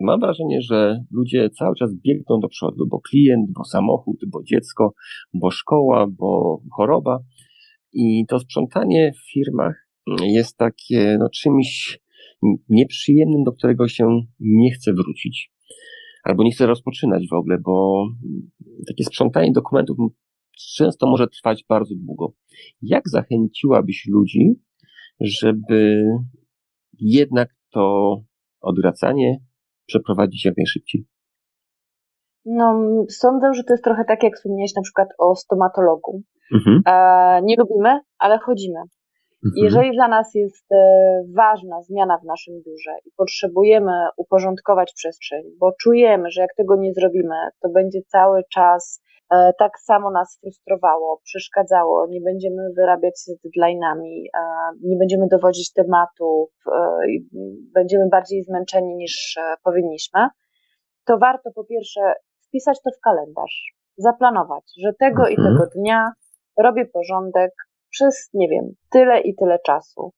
mam 0.00 0.20
wrażenie, 0.20 0.62
że 0.62 1.04
ludzie 1.10 1.50
cały 1.50 1.74
czas 1.76 1.90
biegną 1.94 2.40
do 2.40 2.48
przodu, 2.48 2.86
bo 2.88 3.00
klient, 3.00 3.50
bo 3.52 3.64
samochód, 3.64 4.16
bo 4.32 4.42
dziecko, 4.42 4.92
bo 5.34 5.50
szkoła, 5.50 6.06
bo 6.06 6.60
choroba. 6.76 7.18
I 7.92 8.24
to 8.28 8.38
sprzątanie 8.38 9.12
w 9.12 9.32
firmach 9.32 9.88
jest 10.22 10.56
takie 10.56 11.16
no, 11.18 11.28
czymś 11.28 11.98
nieprzyjemnym, 12.68 13.44
do 13.44 13.52
którego 13.52 13.88
się 13.88 14.20
nie 14.40 14.70
chce 14.70 14.92
wrócić. 14.92 15.52
Albo 16.24 16.42
nie 16.42 16.52
chce 16.52 16.66
rozpoczynać 16.66 17.28
w 17.30 17.34
ogóle, 17.34 17.58
bo 17.58 18.06
takie 18.88 19.04
sprzątanie 19.04 19.52
dokumentów 19.52 19.96
często 20.76 21.06
może 21.06 21.28
trwać 21.28 21.64
bardzo 21.68 21.94
długo. 21.94 22.32
Jak 22.82 23.08
zachęciłabyś 23.08 24.06
ludzi, 24.08 24.54
żeby 25.20 26.04
jednak 26.98 27.48
to 27.70 28.16
odwracanie 28.60 29.40
przeprowadzić 29.86 30.44
jak 30.44 30.56
najszybciej? 30.56 31.06
No, 32.44 32.82
sądzę, 33.08 33.54
że 33.54 33.64
to 33.64 33.72
jest 33.72 33.84
trochę 33.84 34.04
tak, 34.04 34.22
jak 34.22 34.34
wspomniałeś 34.34 34.74
na 34.76 34.82
przykład 34.82 35.08
o 35.18 35.36
stomatologu. 35.36 36.22
Mhm. 36.54 36.82
E, 36.86 37.42
nie 37.42 37.56
lubimy, 37.56 38.00
ale 38.18 38.38
chodzimy. 38.38 38.80
Mhm. 39.46 39.64
Jeżeli 39.64 39.92
dla 39.92 40.08
nas 40.08 40.34
jest 40.34 40.72
e, 40.72 40.76
ważna 41.36 41.82
zmiana 41.82 42.18
w 42.18 42.24
naszym 42.24 42.54
biurze 42.54 42.90
i 43.04 43.10
potrzebujemy 43.16 43.92
uporządkować 44.16 44.92
przestrzeń, 44.96 45.42
bo 45.60 45.72
czujemy, 45.80 46.30
że 46.30 46.40
jak 46.40 46.54
tego 46.54 46.76
nie 46.76 46.92
zrobimy, 46.92 47.34
to 47.62 47.68
będzie 47.68 48.02
cały 48.02 48.42
czas 48.52 49.02
tak 49.58 49.78
samo 49.80 50.10
nas 50.10 50.38
frustrowało, 50.40 51.20
przeszkadzało, 51.24 52.06
nie 52.06 52.20
będziemy 52.20 52.72
wyrabiać 52.76 53.18
z 53.18 53.30
deadline'ami, 53.30 54.24
e, 54.34 54.40
nie 54.82 54.96
będziemy 54.96 55.26
dowodzić 55.30 55.72
tematów, 55.72 56.50
e, 56.72 56.98
będziemy 57.74 58.08
bardziej 58.08 58.44
zmęczeni 58.44 58.96
niż 58.96 59.38
powinniśmy, 59.64 60.28
to 61.06 61.18
warto 61.18 61.50
po 61.54 61.64
pierwsze 61.64 62.00
wpisać 62.48 62.78
to 62.82 62.90
w 62.98 63.00
kalendarz, 63.00 63.74
zaplanować, 63.96 64.64
że 64.78 64.92
tego 64.92 65.28
mhm. 65.28 65.32
i 65.32 65.36
tego 65.36 65.70
dnia 65.74 66.12
robię 66.58 66.86
porządek 66.86 67.50
przez, 67.90 68.30
nie 68.34 68.48
wiem, 68.48 68.64
tyle 68.90 69.20
i 69.20 69.34
tyle 69.34 69.58
czasu. 69.58 70.12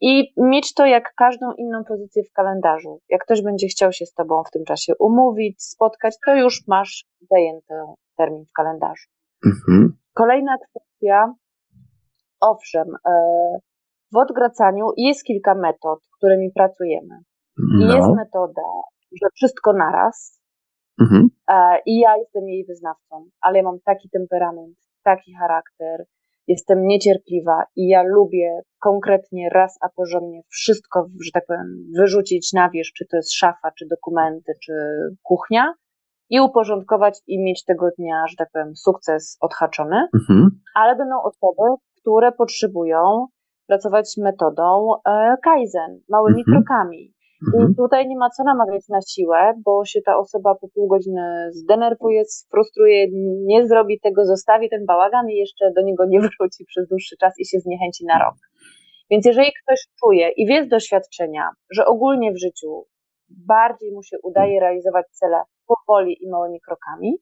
I 0.00 0.32
mieć 0.36 0.74
to 0.74 0.86
jak 0.86 1.14
każdą 1.14 1.52
inną 1.52 1.84
pozycję 1.84 2.22
w 2.24 2.32
kalendarzu. 2.32 3.00
Jak 3.08 3.24
ktoś 3.24 3.42
będzie 3.42 3.66
chciał 3.66 3.92
się 3.92 4.06
z 4.06 4.14
Tobą 4.14 4.42
w 4.48 4.50
tym 4.50 4.64
czasie 4.64 4.92
umówić, 4.98 5.62
spotkać, 5.62 6.14
to 6.26 6.34
już 6.34 6.66
masz 6.68 7.04
zajęty 7.30 7.74
termin 8.16 8.44
w 8.44 8.52
kalendarzu. 8.52 9.08
Mhm. 9.46 9.96
Kolejna 10.14 10.56
kwestia, 10.58 11.34
owszem, 12.40 12.88
e, 13.06 13.12
w 14.12 14.16
odgracaniu 14.16 14.86
jest 14.96 15.24
kilka 15.24 15.54
metod, 15.54 16.00
którymi 16.16 16.50
pracujemy. 16.54 17.18
No. 17.58 17.96
Jest 17.96 18.08
metoda, 18.16 18.62
że 19.22 19.28
wszystko 19.34 19.72
naraz. 19.72 20.40
Mhm. 21.00 21.28
E, 21.48 21.78
I 21.86 21.98
ja 21.98 22.16
jestem 22.16 22.48
jej 22.48 22.64
wyznawcą, 22.64 23.24
ale 23.40 23.58
ja 23.58 23.64
mam 23.64 23.80
taki 23.84 24.10
temperament, 24.10 24.76
taki 25.02 25.34
charakter, 25.34 26.04
jestem 26.48 26.86
niecierpliwa 26.86 27.64
i 27.76 27.88
ja 27.88 28.02
lubię 28.02 28.60
konkretnie 28.80 29.48
raz 29.50 29.78
a 29.80 29.88
porządnie 29.88 30.42
wszystko, 30.48 31.06
że 31.24 31.30
tak 31.32 31.46
powiem, 31.46 31.84
wyrzucić 31.98 32.52
na 32.52 32.70
wierzch, 32.70 32.92
czy 32.96 33.06
to 33.10 33.16
jest 33.16 33.34
szafa, 33.34 33.70
czy 33.78 33.86
dokumenty, 33.86 34.52
czy 34.64 34.72
kuchnia 35.22 35.74
i 36.30 36.40
uporządkować 36.40 37.18
i 37.26 37.42
mieć 37.42 37.64
tego 37.64 37.88
dnia, 37.98 38.24
że 38.30 38.36
tak 38.36 38.48
powiem, 38.52 38.76
sukces 38.76 39.38
odhaczony, 39.40 40.08
mhm. 40.14 40.50
ale 40.74 40.96
będą 40.96 41.22
osoby, 41.22 41.76
które 42.00 42.32
potrzebują 42.32 43.26
pracować 43.66 44.14
metodą 44.18 44.94
e, 45.08 45.36
Kaizen, 45.42 46.00
małymi 46.08 46.42
mhm. 46.46 46.56
krokami. 46.56 47.14
Mhm. 47.46 47.72
I 47.72 47.74
tutaj 47.74 48.08
nie 48.08 48.16
ma 48.16 48.30
co 48.30 48.44
namawiać 48.44 48.88
na 48.88 48.98
siłę, 49.08 49.52
bo 49.64 49.84
się 49.84 50.00
ta 50.02 50.16
osoba 50.16 50.54
po 50.54 50.68
pół 50.68 50.88
godziny 50.88 51.50
zdenerwuje, 51.52 52.24
sfrustruje, 52.24 53.06
nie 53.46 53.66
zrobi 53.66 54.00
tego, 54.00 54.26
zostawi 54.26 54.70
ten 54.70 54.86
bałagan 54.86 55.30
i 55.30 55.36
jeszcze 55.36 55.72
do 55.76 55.82
niego 55.82 56.04
nie 56.08 56.20
wróci 56.38 56.64
przez 56.64 56.88
dłuższy 56.88 57.16
czas 57.16 57.32
i 57.38 57.46
się 57.46 57.58
zniechęci 57.58 58.06
na 58.06 58.18
rok. 58.18 58.34
Więc 59.10 59.26
jeżeli 59.26 59.50
ktoś 59.62 59.80
czuje 60.00 60.28
i 60.28 60.46
wie 60.46 60.64
z 60.64 60.68
doświadczenia, 60.68 61.48
że 61.70 61.86
ogólnie 61.86 62.32
w 62.32 62.38
życiu 62.38 62.84
bardziej 63.28 63.92
mu 63.92 64.02
się 64.02 64.16
udaje 64.22 64.60
realizować 64.60 65.06
cele 65.10 65.42
powoli 65.86 66.24
i 66.24 66.30
małymi 66.30 66.60
krokami, 66.60 67.16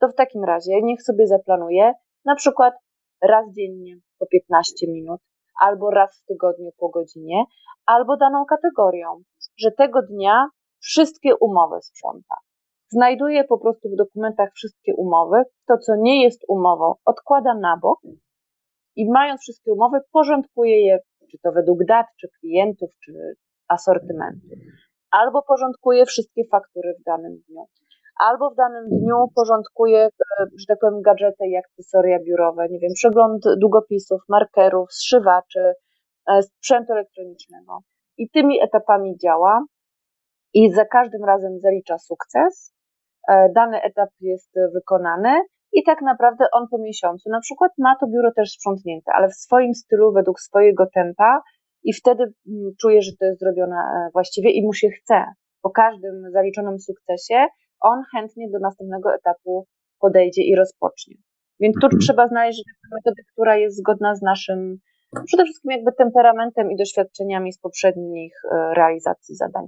to 0.00 0.08
w 0.08 0.14
takim 0.14 0.44
razie 0.44 0.82
niech 0.82 1.02
sobie 1.02 1.26
zaplanuje 1.26 1.92
na 2.24 2.34
przykład 2.34 2.74
raz 3.22 3.44
dziennie 3.56 3.96
po 4.18 4.26
15 4.26 4.86
minut, 4.88 5.20
albo 5.60 5.90
raz 5.90 6.22
w 6.22 6.26
tygodniu 6.26 6.70
po 6.78 6.88
godzinie, 6.88 7.44
albo 7.86 8.16
daną 8.16 8.44
kategorią, 8.44 9.22
że 9.58 9.70
tego 9.70 10.02
dnia 10.02 10.48
wszystkie 10.78 11.36
umowy 11.36 11.82
sprząta. 11.82 12.36
Znajduje 12.88 13.44
po 13.44 13.58
prostu 13.58 13.88
w 13.88 13.96
dokumentach 13.96 14.48
wszystkie 14.54 14.94
umowy, 14.96 15.42
to 15.68 15.78
co 15.78 15.92
nie 15.96 16.22
jest 16.22 16.44
umową 16.48 16.94
odkłada 17.04 17.54
na 17.54 17.76
bok 17.82 18.00
i 18.96 19.10
mając 19.10 19.40
wszystkie 19.40 19.72
umowy 19.72 19.98
porządkuje 20.12 20.86
je, 20.86 20.98
czy 21.30 21.38
to 21.42 21.52
według 21.52 21.84
dat, 21.84 22.06
czy 22.20 22.28
klientów, 22.40 22.90
czy 23.04 23.12
asortymentu 23.68 24.48
albo 25.12 25.42
porządkuje 25.42 26.06
wszystkie 26.06 26.42
faktury 26.50 26.94
w 27.00 27.04
danym 27.04 27.38
dniu, 27.48 27.66
albo 28.20 28.50
w 28.50 28.54
danym 28.54 28.88
dniu 28.88 29.16
porządkuję, 29.34 30.04
e, 30.04 30.46
że 30.58 30.66
tak 30.68 30.78
powiem, 30.80 31.02
gadżety 31.02 31.46
i 31.46 31.56
akcesoria 31.56 32.18
biurowe, 32.26 32.68
nie 32.68 32.78
wiem, 32.78 32.92
przegląd 32.94 33.44
długopisów, 33.60 34.20
markerów, 34.28 34.92
zszywaczy, 34.92 35.74
e, 36.28 36.42
sprzętu 36.42 36.92
elektronicznego. 36.92 37.78
I 38.18 38.30
tymi 38.30 38.62
etapami 38.62 39.16
działa 39.18 39.64
i 40.54 40.72
za 40.72 40.84
każdym 40.84 41.24
razem 41.24 41.58
zalicza 41.60 41.98
sukces. 41.98 42.74
E, 43.28 43.48
dany 43.54 43.82
etap 43.82 44.10
jest 44.20 44.50
wykonany 44.74 45.42
i 45.72 45.82
tak 45.84 46.02
naprawdę 46.02 46.44
on 46.52 46.66
po 46.70 46.78
miesiącu 46.78 47.30
na 47.30 47.40
przykład 47.40 47.72
ma 47.78 47.96
to 48.00 48.06
biuro 48.06 48.32
też 48.36 48.50
sprzątnięte, 48.50 49.12
ale 49.12 49.28
w 49.28 49.34
swoim 49.34 49.74
stylu, 49.74 50.12
według 50.12 50.40
swojego 50.40 50.86
tempa 50.94 51.42
i 51.84 51.92
wtedy 51.92 52.22
mm, 52.22 52.72
czuje, 52.80 53.02
że 53.02 53.12
to 53.20 53.24
jest 53.24 53.40
zrobione 53.40 53.76
właściwie 54.12 54.50
i 54.50 54.62
mu 54.62 54.72
się 54.72 54.88
chce. 54.90 55.24
Po 55.62 55.70
każdym 55.70 56.30
zaliczonym 56.32 56.78
sukcesie 56.80 57.46
on 57.80 58.02
chętnie 58.16 58.50
do 58.50 58.58
następnego 58.58 59.14
etapu 59.14 59.66
podejdzie 60.00 60.42
i 60.42 60.56
rozpocznie. 60.56 61.14
Więc 61.60 61.76
tu 61.80 61.86
mhm. 61.86 62.00
trzeba 62.00 62.28
znaleźć 62.28 62.64
metodę, 62.92 63.22
która 63.32 63.56
jest 63.56 63.76
zgodna 63.76 64.14
z 64.14 64.22
naszym 64.22 64.78
przede 65.26 65.44
wszystkim 65.44 65.70
jakby 65.70 65.92
temperamentem 65.92 66.70
i 66.70 66.76
doświadczeniami 66.76 67.52
z 67.52 67.58
poprzednich 67.58 68.32
e, 68.52 68.74
realizacji 68.74 69.36
zadań. 69.36 69.64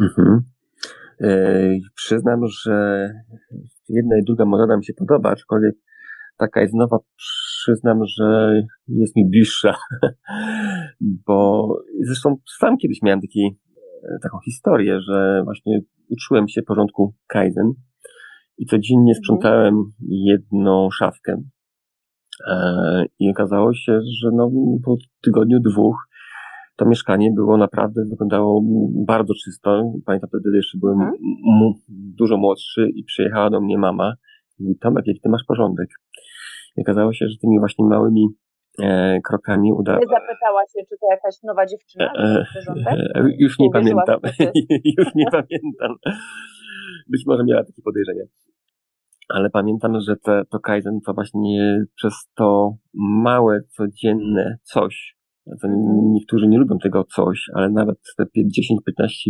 Mhm. 0.00 0.40
E, 1.20 1.28
przyznam, 1.94 2.40
że 2.46 3.08
jedna 3.88 4.18
i 4.18 4.24
druga 4.26 4.44
metoda 4.44 4.76
mi 4.76 4.84
się 4.84 4.94
podoba, 4.94 5.30
aczkolwiek 5.30 5.74
taka 6.38 6.60
jest 6.60 6.74
nowa, 6.74 6.98
przyznam, 7.62 7.98
że 8.18 8.60
jest 8.88 9.16
mi 9.16 9.28
bliższa, 9.30 9.74
bo 11.26 11.68
zresztą 12.00 12.36
sam 12.58 12.76
kiedyś 12.76 13.02
miałem 13.02 13.20
taki, 13.20 13.58
e, 14.04 14.18
taką 14.22 14.38
historię, 14.44 15.00
że 15.00 15.42
właśnie 15.44 15.80
uczyłem 16.10 16.48
się 16.48 16.62
porządku 16.62 17.14
Kaizen 17.26 17.72
i 18.58 18.66
codziennie 18.66 19.12
mhm. 19.12 19.22
sprzątałem 19.22 19.74
jedną 20.08 20.88
szafkę. 20.90 21.42
E, 22.48 23.04
I 23.18 23.30
okazało 23.30 23.74
się, 23.74 24.00
że 24.20 24.28
no, 24.32 24.50
po 24.84 24.96
tygodniu, 25.22 25.60
dwóch 25.60 25.96
to 26.76 26.86
mieszkanie 26.86 27.32
było 27.34 27.56
naprawdę, 27.56 28.04
wyglądało 28.10 28.60
bardzo 29.06 29.34
czysto. 29.44 29.92
Pamiętam 30.06 30.28
wtedy 30.28 30.56
jeszcze 30.56 30.78
byłem 30.78 31.00
mhm. 31.00 31.22
dużo 32.18 32.36
młodszy 32.36 32.88
i 32.94 33.04
przyjechała 33.04 33.50
do 33.50 33.60
mnie 33.60 33.78
mama 33.78 34.14
i 34.58 34.62
mówi, 34.62 34.78
Tomek, 34.78 35.06
jaki 35.06 35.20
ty 35.20 35.28
masz 35.28 35.44
porządek? 35.48 35.88
I 36.76 36.80
okazało 36.82 37.12
się, 37.12 37.26
że 37.28 37.36
tymi 37.40 37.58
właśnie 37.58 37.84
małymi 37.84 38.28
e, 38.82 39.20
krokami 39.20 39.72
udało. 39.72 40.00
Zapytała 40.00 40.62
się, 40.62 40.80
czy 40.88 40.96
to 41.00 41.06
jakaś 41.10 41.42
nowa 41.42 41.66
dziewczyna? 41.66 42.12
E, 42.16 42.44
e, 43.14 43.24
już 43.38 43.58
nie 43.58 43.70
pamiętam. 43.72 44.20
już 44.98 45.14
nie 45.14 45.26
pamiętam. 45.30 45.96
Być 47.08 47.22
może 47.26 47.44
miała 47.44 47.64
takie 47.64 47.82
podejrzenia. 47.84 48.24
Ale 49.28 49.50
pamiętam, 49.50 50.00
że 50.00 50.16
te, 50.16 50.42
to 50.50 50.58
Kaizen 50.60 51.00
to 51.06 51.14
właśnie 51.14 51.84
przez 51.96 52.14
to 52.36 52.76
małe, 53.22 53.60
codzienne 53.68 54.58
coś, 54.62 55.16
to 55.44 55.68
mhm. 55.68 56.12
niektórzy 56.12 56.48
nie 56.48 56.58
lubią 56.58 56.78
tego 56.78 57.04
coś, 57.04 57.50
ale 57.54 57.70
nawet 57.70 57.98
te 58.16 58.24
10-15 58.24 58.26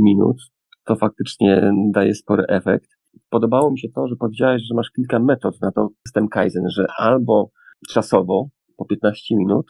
minut 0.02 0.36
to 0.84 0.96
faktycznie 0.96 1.72
daje 1.90 2.14
spory 2.14 2.44
efekt. 2.48 2.88
Podobało 3.30 3.70
mi 3.70 3.78
się 3.78 3.88
to, 3.94 4.08
że 4.08 4.16
powiedziałeś, 4.16 4.62
że 4.68 4.74
masz 4.74 4.90
kilka 4.90 5.18
metod 5.18 5.60
na 5.60 5.72
to 5.72 5.88
system 6.06 6.28
Kaizen, 6.28 6.70
że 6.70 6.86
albo 6.98 7.50
czasowo, 7.88 8.48
po 8.76 8.84
15 8.84 9.36
minut, 9.36 9.66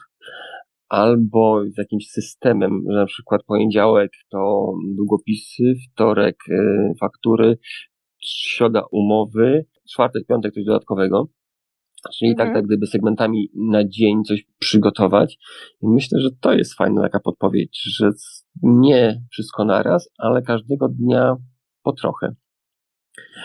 albo 0.89 1.61
z 1.69 1.77
jakimś 1.77 2.07
systemem, 2.07 2.83
że 2.89 2.97
na 2.97 3.05
przykład 3.05 3.43
poniedziałek 3.43 4.11
to 4.31 4.73
długopisy, 4.95 5.73
wtorek 5.91 6.35
y, 6.49 6.93
faktury, 6.99 7.57
środa 8.23 8.83
umowy, 8.91 9.65
czwartek, 9.93 10.25
piątek 10.27 10.53
coś 10.53 10.65
dodatkowego. 10.65 11.27
Czyli 12.17 12.35
tak, 12.35 12.47
mhm. 12.47 12.53
tak, 12.53 12.61
tak 12.61 12.67
gdyby 12.67 12.87
segmentami 12.87 13.49
na 13.55 13.87
dzień 13.87 14.23
coś 14.23 14.45
przygotować. 14.59 15.37
I 15.81 15.87
myślę, 15.87 16.19
że 16.19 16.29
to 16.41 16.53
jest 16.53 16.73
fajna 16.73 17.01
taka 17.01 17.19
podpowiedź, 17.19 17.81
że 17.97 18.09
nie 18.63 19.21
wszystko 19.31 19.65
naraz, 19.65 20.09
ale 20.17 20.41
każdego 20.41 20.89
dnia 20.89 21.35
po 21.83 21.93
trochę. 21.93 22.35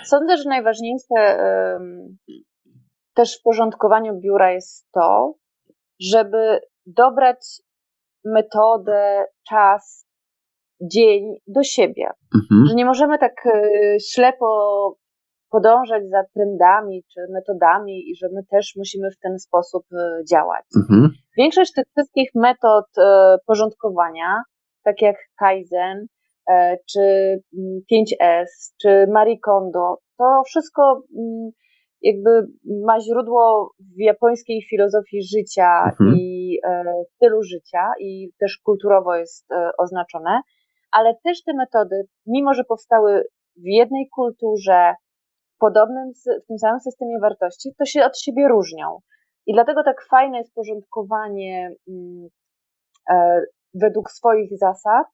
Sądzę, 0.04 0.36
że 0.36 0.48
najważniejsze 0.48 1.38
też 3.14 3.38
w 3.38 3.42
porządkowaniu 3.42 4.20
biura 4.20 4.52
jest 4.52 4.86
to, 4.92 5.34
żeby 6.00 6.60
dobrać 6.86 7.62
metodę, 8.24 9.24
czas, 9.48 10.06
dzień 10.82 11.36
do 11.46 11.62
siebie. 11.62 12.06
Mhm. 12.34 12.66
Że 12.68 12.74
nie 12.74 12.84
możemy 12.84 13.18
tak 13.18 13.46
e, 13.46 13.70
ślepo 14.00 14.96
podążać 15.50 16.08
za 16.08 16.24
trendami 16.34 17.04
czy 17.12 17.20
metodami 17.32 18.10
i 18.10 18.16
że 18.16 18.26
my 18.34 18.40
też 18.50 18.72
musimy 18.76 19.10
w 19.10 19.18
ten 19.18 19.38
sposób 19.38 19.84
e, 19.92 20.24
działać. 20.30 20.64
Mhm. 20.76 21.10
Większość 21.36 21.72
tych 21.72 21.84
wszystkich 21.96 22.30
metod 22.34 22.86
e, 22.98 23.36
porządkowania, 23.46 24.42
tak 24.84 25.02
jak 25.02 25.16
Kaizen, 25.38 26.06
czy 26.92 27.00
5S, 27.92 28.20
mm, 28.20 28.46
czy 28.82 29.06
Marie 29.12 29.38
Kondo, 29.38 29.98
to 30.18 30.42
wszystko 30.46 31.02
mm, 31.18 31.50
jakby 32.02 32.30
ma 32.84 33.00
źródło 33.00 33.74
w 33.96 34.00
japońskiej 34.00 34.62
filozofii 34.70 35.22
życia 35.22 35.82
mhm. 35.84 36.16
i 36.16 36.58
e, 36.64 36.84
stylu 37.14 37.42
życia 37.42 37.92
i 38.00 38.32
też 38.40 38.58
kulturowo 38.64 39.16
jest 39.16 39.52
e, 39.52 39.70
oznaczone, 39.78 40.40
ale 40.92 41.14
też 41.24 41.42
te 41.44 41.52
metody, 41.54 42.08
mimo 42.26 42.54
że 42.54 42.64
powstały 42.64 43.24
w 43.56 43.66
jednej 43.66 44.08
kulturze, 44.08 44.94
w 45.54 45.58
podobnym, 45.58 46.12
w 46.44 46.46
tym 46.46 46.58
samym 46.58 46.80
systemie 46.80 47.18
wartości, 47.20 47.74
to 47.78 47.84
się 47.84 48.04
od 48.04 48.18
siebie 48.18 48.48
różnią. 48.48 48.98
I 49.46 49.52
dlatego 49.52 49.84
tak 49.84 50.06
fajne 50.10 50.38
jest 50.38 50.54
porządkowanie 50.54 51.70
mm, 51.88 52.28
e, 53.10 53.40
według 53.74 54.10
swoich 54.10 54.58
zasad, 54.58 55.06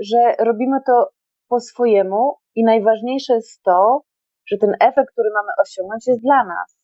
że 0.00 0.34
robimy 0.38 0.78
to 0.86 1.10
po 1.48 1.60
swojemu 1.60 2.36
i 2.54 2.64
najważniejsze 2.64 3.34
jest 3.34 3.62
to, 3.62 4.02
że 4.46 4.58
ten 4.58 4.74
efekt, 4.80 5.12
który 5.12 5.30
mamy 5.34 5.52
osiągnąć, 5.62 6.06
jest 6.06 6.22
dla 6.22 6.44
nas. 6.44 6.76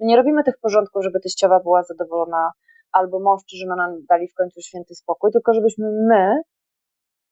My 0.00 0.06
nie 0.06 0.16
robimy 0.16 0.44
tych 0.44 0.58
porządków, 0.58 1.04
żeby 1.04 1.20
teściowa 1.20 1.60
była 1.60 1.82
zadowolona, 1.82 2.50
albo 2.92 3.20
mąż 3.20 3.42
czy 3.50 3.56
żona 3.56 3.76
nam 3.76 4.06
dali 4.08 4.28
w 4.28 4.34
końcu 4.34 4.60
święty 4.60 4.94
spokój, 4.94 5.32
tylko 5.32 5.54
żebyśmy 5.54 5.86
my 6.08 6.42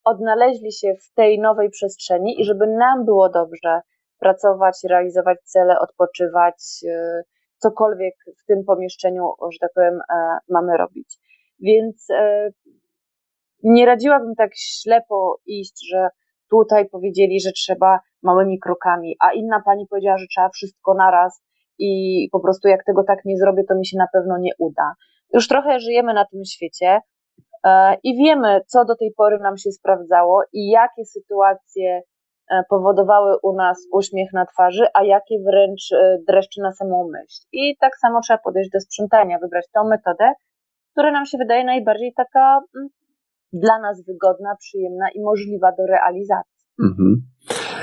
odnaleźli 0.04 0.72
się 0.72 0.94
w 0.94 1.14
tej 1.14 1.40
nowej 1.40 1.70
przestrzeni 1.70 2.40
i 2.40 2.44
żeby 2.44 2.66
nam 2.66 3.04
było 3.04 3.28
dobrze 3.28 3.80
pracować, 4.18 4.78
realizować 4.88 5.38
cele, 5.44 5.78
odpoczywać, 5.80 6.56
y, 6.84 7.22
cokolwiek 7.58 8.14
w 8.42 8.46
tym 8.46 8.64
pomieszczeniu, 8.64 9.32
że 9.52 9.58
tak 9.60 9.70
powiem, 9.74 9.94
e, 9.94 10.38
mamy 10.48 10.76
robić. 10.76 11.18
Więc 11.60 12.10
e, 12.10 12.50
nie 13.66 13.86
radziłabym 13.86 14.34
tak 14.34 14.50
ślepo 14.54 15.38
iść, 15.46 15.88
że 15.90 16.08
tutaj 16.50 16.88
powiedzieli, 16.88 17.40
że 17.40 17.52
trzeba 17.52 18.00
małymi 18.22 18.58
krokami, 18.58 19.16
a 19.20 19.32
inna 19.32 19.62
pani 19.64 19.86
powiedziała, 19.90 20.18
że 20.18 20.26
trzeba 20.26 20.48
wszystko 20.48 20.94
naraz 20.94 21.42
i 21.78 22.28
po 22.32 22.40
prostu 22.40 22.68
jak 22.68 22.84
tego 22.84 23.04
tak 23.04 23.24
nie 23.24 23.36
zrobię, 23.36 23.64
to 23.68 23.74
mi 23.74 23.86
się 23.86 23.98
na 23.98 24.06
pewno 24.12 24.38
nie 24.38 24.52
uda. 24.58 24.94
Już 25.34 25.48
trochę 25.48 25.80
żyjemy 25.80 26.14
na 26.14 26.24
tym 26.24 26.44
świecie 26.44 27.00
e, 27.64 27.96
i 28.02 28.16
wiemy, 28.16 28.60
co 28.66 28.84
do 28.84 28.96
tej 28.96 29.12
pory 29.16 29.38
nam 29.38 29.56
się 29.56 29.72
sprawdzało 29.72 30.42
i 30.52 30.68
jakie 30.68 31.04
sytuacje 31.04 32.02
e, 32.50 32.62
powodowały 32.70 33.36
u 33.42 33.52
nas 33.52 33.78
uśmiech 33.92 34.32
na 34.32 34.46
twarzy, 34.46 34.86
a 34.94 35.04
jakie 35.04 35.36
wręcz 35.46 35.92
e, 35.92 36.18
dreszczy 36.28 36.60
na 36.60 36.72
samą 36.72 37.08
myśl. 37.12 37.42
I 37.52 37.76
tak 37.80 37.96
samo 37.96 38.20
trzeba 38.20 38.38
podejść 38.38 38.70
do 38.70 38.80
sprzątania, 38.80 39.38
wybrać 39.38 39.64
tą 39.74 39.88
metodę, 39.88 40.32
która 40.92 41.10
nam 41.10 41.26
się 41.26 41.38
wydaje 41.38 41.64
najbardziej 41.64 42.12
taka 42.16 42.60
mm, 42.76 42.88
dla 43.52 43.78
nas 43.78 44.04
wygodna, 44.06 44.56
przyjemna 44.58 45.06
i 45.14 45.20
możliwa 45.22 45.72
do 45.78 45.86
realizacji. 45.86 46.56
Mhm. 46.82 47.22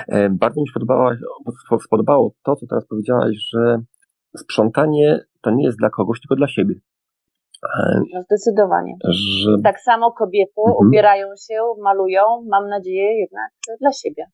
E, 0.07 0.29
bardzo 0.29 0.61
mi 0.61 0.67
się 0.67 0.73
podobało, 0.73 1.11
spodobało 1.85 2.31
to, 2.43 2.55
co 2.55 2.67
teraz 2.67 2.87
powiedziałaś, 2.87 3.35
że 3.53 3.77
sprzątanie 4.37 5.19
to 5.41 5.51
nie 5.51 5.65
jest 5.65 5.77
dla 5.77 5.89
kogoś, 5.89 6.19
tylko 6.21 6.35
dla 6.35 6.47
siebie. 6.47 6.75
E, 7.63 8.01
no 8.13 8.23
zdecydowanie. 8.23 8.93
Że... 9.03 9.51
Tak 9.63 9.79
samo 9.79 10.11
kobiety 10.11 10.61
mhm. 10.67 10.87
ubierają 10.87 11.27
się, 11.47 11.59
malują, 11.83 12.21
mam 12.49 12.69
nadzieję, 12.69 13.19
jednak 13.19 13.51
dla 13.81 13.91
siebie, 13.91 14.25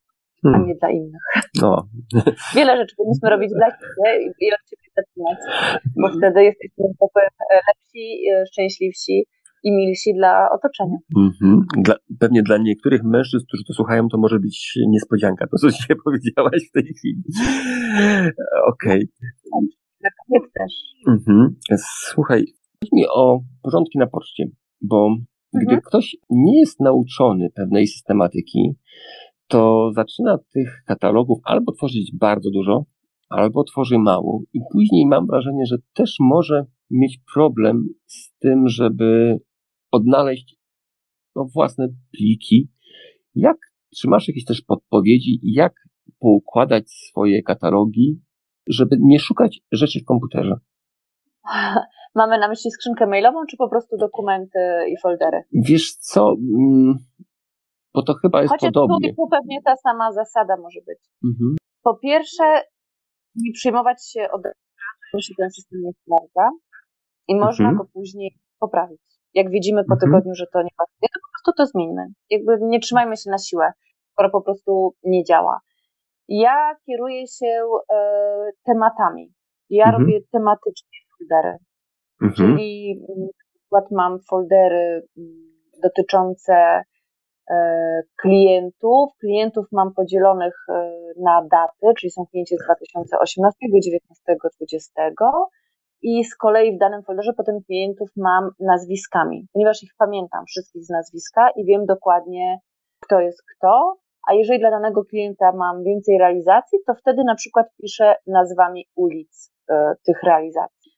hmm. 0.42 0.62
a 0.62 0.66
nie 0.66 0.74
dla 0.74 0.90
innych. 0.90 1.22
No. 1.62 1.88
Wiele 2.56 2.76
rzeczy 2.76 2.96
powinniśmy 2.96 3.30
robić 3.34 3.50
dla 3.52 3.70
siebie 3.70 4.32
i 4.40 4.52
od 4.52 4.64
siebie 4.70 4.88
zaczynać, 4.96 5.38
bo 6.00 6.08
wtedy 6.18 6.44
jesteśmy 6.44 6.84
lepsi, 7.68 8.30
e, 8.32 8.46
szczęśliwsi 8.46 9.26
i 9.62 9.72
milsi 9.72 10.14
dla 10.14 10.48
otoczenia. 10.50 10.96
Mm-hmm. 11.16 11.60
Dla, 11.84 11.94
pewnie 12.18 12.42
dla 12.42 12.58
niektórych 12.58 13.02
mężczyzn, 13.04 13.46
którzy 13.46 13.64
to 13.64 13.72
słuchają, 13.72 14.08
to 14.08 14.18
może 14.18 14.38
być 14.40 14.78
niespodzianka, 14.88 15.46
to 15.46 15.56
co 15.56 15.70
dzisiaj 15.76 15.96
powiedziałaś 16.04 16.68
w 16.68 16.72
tej 16.72 16.94
chwili. 16.94 17.22
Okej. 18.72 19.08
Okay. 19.52 19.68
Dla 20.00 20.10
kobiet 20.26 20.52
też. 20.52 20.72
Mm-hmm. 21.08 21.76
Słuchaj, 22.12 22.44
chodź 22.80 22.92
mi 22.92 23.02
o 23.14 23.40
porządki 23.62 23.98
na 23.98 24.06
poczcie, 24.06 24.44
bo 24.80 25.16
gdy 25.54 25.76
mm-hmm. 25.76 25.80
ktoś 25.80 26.16
nie 26.30 26.60
jest 26.60 26.80
nauczony 26.80 27.50
pewnej 27.54 27.86
systematyki, 27.86 28.74
to 29.48 29.90
zaczyna 29.94 30.38
tych 30.52 30.82
katalogów 30.86 31.38
albo 31.44 31.72
tworzyć 31.72 32.12
bardzo 32.18 32.50
dużo, 32.50 32.84
albo 33.28 33.64
tworzy 33.64 33.98
mało 33.98 34.42
i 34.54 34.60
później 34.72 35.06
mam 35.06 35.26
wrażenie, 35.26 35.66
że 35.66 35.76
też 35.94 36.16
może 36.20 36.64
mieć 36.90 37.18
problem 37.34 37.88
z 38.06 38.38
tym, 38.38 38.68
żeby 38.68 39.38
odnaleźć 39.90 40.56
no, 41.36 41.46
własne 41.54 41.88
pliki. 42.12 42.70
Jak, 43.34 43.56
czy 43.96 44.08
masz 44.08 44.28
jakieś 44.28 44.44
też 44.44 44.62
podpowiedzi, 44.62 45.40
jak 45.42 45.72
poukładać 46.18 46.90
swoje 46.90 47.42
katalogi, 47.42 48.20
żeby 48.66 48.96
nie 49.00 49.18
szukać 49.18 49.60
rzeczy 49.72 50.00
w 50.00 50.04
komputerze? 50.04 50.54
Mamy 52.14 52.38
na 52.38 52.48
myśli 52.48 52.70
skrzynkę 52.70 53.06
mailową, 53.06 53.38
czy 53.50 53.56
po 53.56 53.68
prostu 53.68 53.96
dokumenty 53.96 54.58
i 54.88 55.00
foldery? 55.02 55.42
Wiesz 55.52 55.94
co, 55.94 56.34
mm, 56.58 56.94
bo 57.94 58.02
to 58.02 58.14
chyba 58.14 58.42
jest 58.42 58.52
Chociaż 58.52 58.70
podobnie. 58.72 59.14
tu 59.14 59.28
pewnie 59.30 59.62
ta 59.64 59.76
sama 59.76 60.12
zasada 60.12 60.56
może 60.56 60.80
być. 60.86 60.98
Mhm. 61.24 61.56
Po 61.82 61.96
pierwsze, 61.96 62.44
nie 63.34 63.52
przyjmować 63.52 64.10
się 64.10 64.20
od 64.20 64.44
razu, 64.44 64.58
jeśli 65.14 65.34
ten 65.36 65.50
system 65.50 65.80
nie 65.82 65.92
sprawdza 65.92 66.50
i 67.28 67.36
można 67.36 67.68
mhm. 67.68 67.76
go 67.76 67.90
później 67.92 68.38
poprawić. 68.60 69.00
Jak 69.34 69.50
widzimy 69.50 69.84
po 69.84 69.94
mhm. 69.94 70.00
tygodniu, 70.00 70.34
że 70.34 70.46
to 70.52 70.62
nie 70.62 70.74
pasuje, 70.76 71.08
to 71.14 71.20
po 71.20 71.30
prostu 71.32 71.52
to 71.56 71.66
zmieńmy. 71.66 72.06
Jakby 72.30 72.58
nie 72.60 72.80
trzymajmy 72.80 73.16
się 73.16 73.30
na 73.30 73.38
siłę, 73.38 73.72
skoro 74.12 74.30
po 74.30 74.40
prostu 74.42 74.94
nie 75.04 75.24
działa. 75.24 75.60
Ja 76.28 76.76
kieruję 76.86 77.26
się 77.26 77.62
e, 77.92 78.50
tematami. 78.64 79.32
Ja 79.70 79.84
mhm. 79.84 80.02
robię 80.02 80.20
tematycznie 80.32 80.98
foldery. 81.18 81.58
Mhm. 82.22 82.34
Czyli 82.34 83.00
na 83.08 83.26
przykład 83.54 83.90
mam 83.90 84.18
foldery 84.30 85.02
mm, 85.18 85.50
dotyczące 85.82 86.82
e, 87.50 88.02
klientów. 88.16 89.10
Klientów 89.20 89.66
mam 89.72 89.94
podzielonych 89.94 90.54
e, 90.68 90.90
na 91.22 91.42
daty, 91.50 91.94
czyli 91.98 92.10
są 92.10 92.26
klienci 92.26 92.56
z 92.56 92.64
2018, 92.64 93.58
19, 93.82 94.36
20. 94.58 95.10
I 96.02 96.24
z 96.24 96.36
kolei 96.36 96.76
w 96.76 96.78
danym 96.78 97.02
folderze 97.02 97.32
potem 97.36 97.62
klientów 97.66 98.08
mam 98.16 98.50
nazwiskami, 98.60 99.46
ponieważ 99.52 99.82
ich 99.82 99.92
pamiętam 99.98 100.44
wszystkich 100.46 100.84
z 100.84 100.90
nazwiska 100.90 101.50
i 101.56 101.64
wiem 101.64 101.86
dokładnie, 101.86 102.58
kto 103.00 103.20
jest 103.20 103.42
kto. 103.42 103.96
A 104.28 104.34
jeżeli 104.34 104.58
dla 104.60 104.70
danego 104.70 105.04
klienta 105.04 105.52
mam 105.52 105.84
więcej 105.84 106.18
realizacji, 106.18 106.78
to 106.86 106.94
wtedy 106.94 107.24
na 107.24 107.34
przykład 107.34 107.66
piszę 107.82 108.14
nazwami 108.26 108.86
ulic 108.96 109.52
y, 109.70 109.74
tych 110.06 110.22
realizacji. 110.22 110.92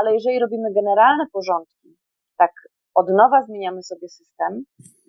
Ale 0.00 0.14
jeżeli 0.14 0.38
robimy 0.38 0.72
generalne 0.74 1.24
porządki, 1.32 1.96
tak 2.38 2.50
od 2.94 3.06
nowa 3.08 3.42
zmieniamy 3.42 3.82
sobie 3.82 4.08
system, 4.08 4.62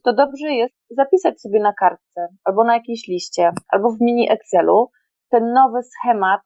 to 0.03 0.13
dobrze 0.13 0.47
jest 0.51 0.75
zapisać 0.89 1.41
sobie 1.41 1.59
na 1.59 1.73
kartce 1.73 2.27
albo 2.43 2.63
na 2.63 2.73
jakiejś 2.73 3.07
liście, 3.07 3.51
albo 3.69 3.91
w 3.91 4.01
mini 4.01 4.31
Excelu 4.31 4.89
ten 5.29 5.53
nowy 5.53 5.79
schemat 5.83 6.41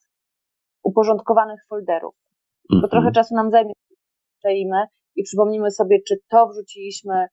uporządkowanych 0.84 1.66
folderów. 1.70 2.23
Bo 2.70 2.76
mhm. 2.76 2.90
trochę 2.90 3.12
czasu 3.12 3.36
nam 3.36 3.52
zajmie, 3.52 3.74
przejmy 4.40 4.86
i 5.16 5.24
przypomnimy 5.24 5.72
sobie, 5.72 5.98
czy 6.08 6.16
to 6.30 6.48
wrzuciliśmy 6.48 7.28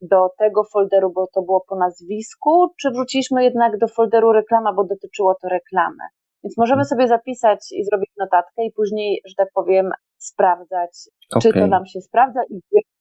do 0.00 0.28
tego 0.38 0.64
folderu, 0.64 1.12
bo 1.12 1.26
to 1.34 1.42
było 1.42 1.64
po 1.68 1.76
nazwisku, 1.76 2.68
czy 2.80 2.90
wrzuciliśmy 2.90 3.44
jednak 3.44 3.78
do 3.78 3.88
folderu 3.88 4.32
reklama, 4.32 4.72
bo 4.72 4.84
dotyczyło 4.84 5.34
to 5.42 5.48
reklamy. 5.48 6.04
Więc 6.44 6.58
możemy 6.58 6.82
mhm. 6.82 6.88
sobie 6.88 7.08
zapisać 7.08 7.58
i 7.72 7.84
zrobić 7.84 8.10
notatkę 8.18 8.64
i 8.64 8.72
później, 8.72 9.20
że 9.26 9.34
tak 9.36 9.48
powiem, 9.54 9.90
sprawdzać, 10.18 10.90
okay. 11.30 11.42
czy 11.42 11.60
to 11.60 11.66
nam 11.66 11.86
się 11.86 12.00
sprawdza 12.00 12.40
i 12.50 12.60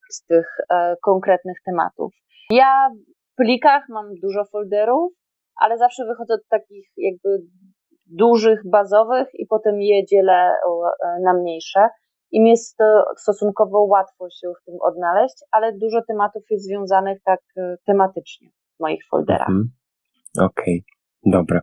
z 0.09 0.25
tych 0.25 0.47
e, 0.69 0.95
konkretnych 1.03 1.57
tematów. 1.65 2.13
Ja 2.49 2.89
w 3.31 3.35
plikach 3.35 3.83
mam 3.89 4.05
dużo 4.23 4.45
folderów, 4.45 5.13
ale 5.61 5.77
zawsze 5.77 6.05
wychodzę 6.05 6.33
od 6.33 6.47
takich 6.49 6.87
jakby 6.97 7.29
dużych, 8.11 8.61
bazowych 8.71 9.27
i 9.33 9.45
potem 9.45 9.81
je 9.81 10.05
dzielę 10.05 10.33
e, 10.33 11.21
na 11.23 11.33
mniejsze. 11.33 11.89
Im 12.31 12.47
jest 12.47 12.77
stosunkowo 13.17 13.83
łatwo 13.83 14.29
się 14.29 14.47
w 14.61 14.65
tym 14.65 14.75
odnaleźć, 14.81 15.35
ale 15.51 15.77
dużo 15.77 16.01
tematów 16.07 16.43
jest 16.49 16.65
związanych 16.65 17.19
tak 17.25 17.39
e, 17.57 17.75
tematycznie 17.85 18.49
w 18.49 18.79
moich 18.79 19.01
folderach. 19.09 19.49
Mhm. 19.49 19.71
Okej, 20.39 20.83
okay. 20.85 21.31
dobra. 21.31 21.61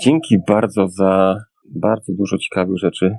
Dzięki 0.00 0.36
bardzo 0.48 0.88
za 0.88 1.36
bardzo 1.64 2.12
dużo 2.12 2.38
ciekawych 2.38 2.78
rzeczy. 2.78 3.16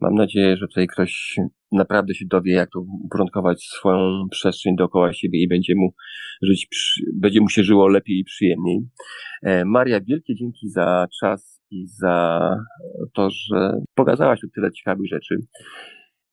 Mam 0.00 0.14
nadzieję, 0.14 0.56
że 0.56 0.66
tutaj 0.68 0.86
ktoś 0.86 1.36
naprawdę 1.72 2.14
się 2.14 2.24
dowie, 2.26 2.54
jak 2.54 2.70
to 2.70 2.80
uporządkować 3.04 3.62
swoją 3.62 4.28
przestrzeń 4.30 4.76
dookoła 4.76 5.12
siebie 5.12 5.42
i 5.42 5.48
będzie 5.48 5.74
mu 5.76 5.94
żyć, 6.42 6.68
będzie 7.14 7.40
mu 7.40 7.48
się 7.48 7.62
żyło 7.62 7.88
lepiej 7.88 8.18
i 8.18 8.24
przyjemniej. 8.24 8.80
E, 9.42 9.64
Maria, 9.64 10.00
wielkie 10.00 10.34
dzięki 10.34 10.68
za 10.68 11.06
czas 11.20 11.57
i 11.70 11.86
za 11.86 12.56
to, 13.14 13.30
że 13.30 13.72
pokazałaś 13.94 14.40
tu 14.40 14.46
tyle 14.54 14.72
ciekawych 14.72 15.08
rzeczy. 15.08 15.36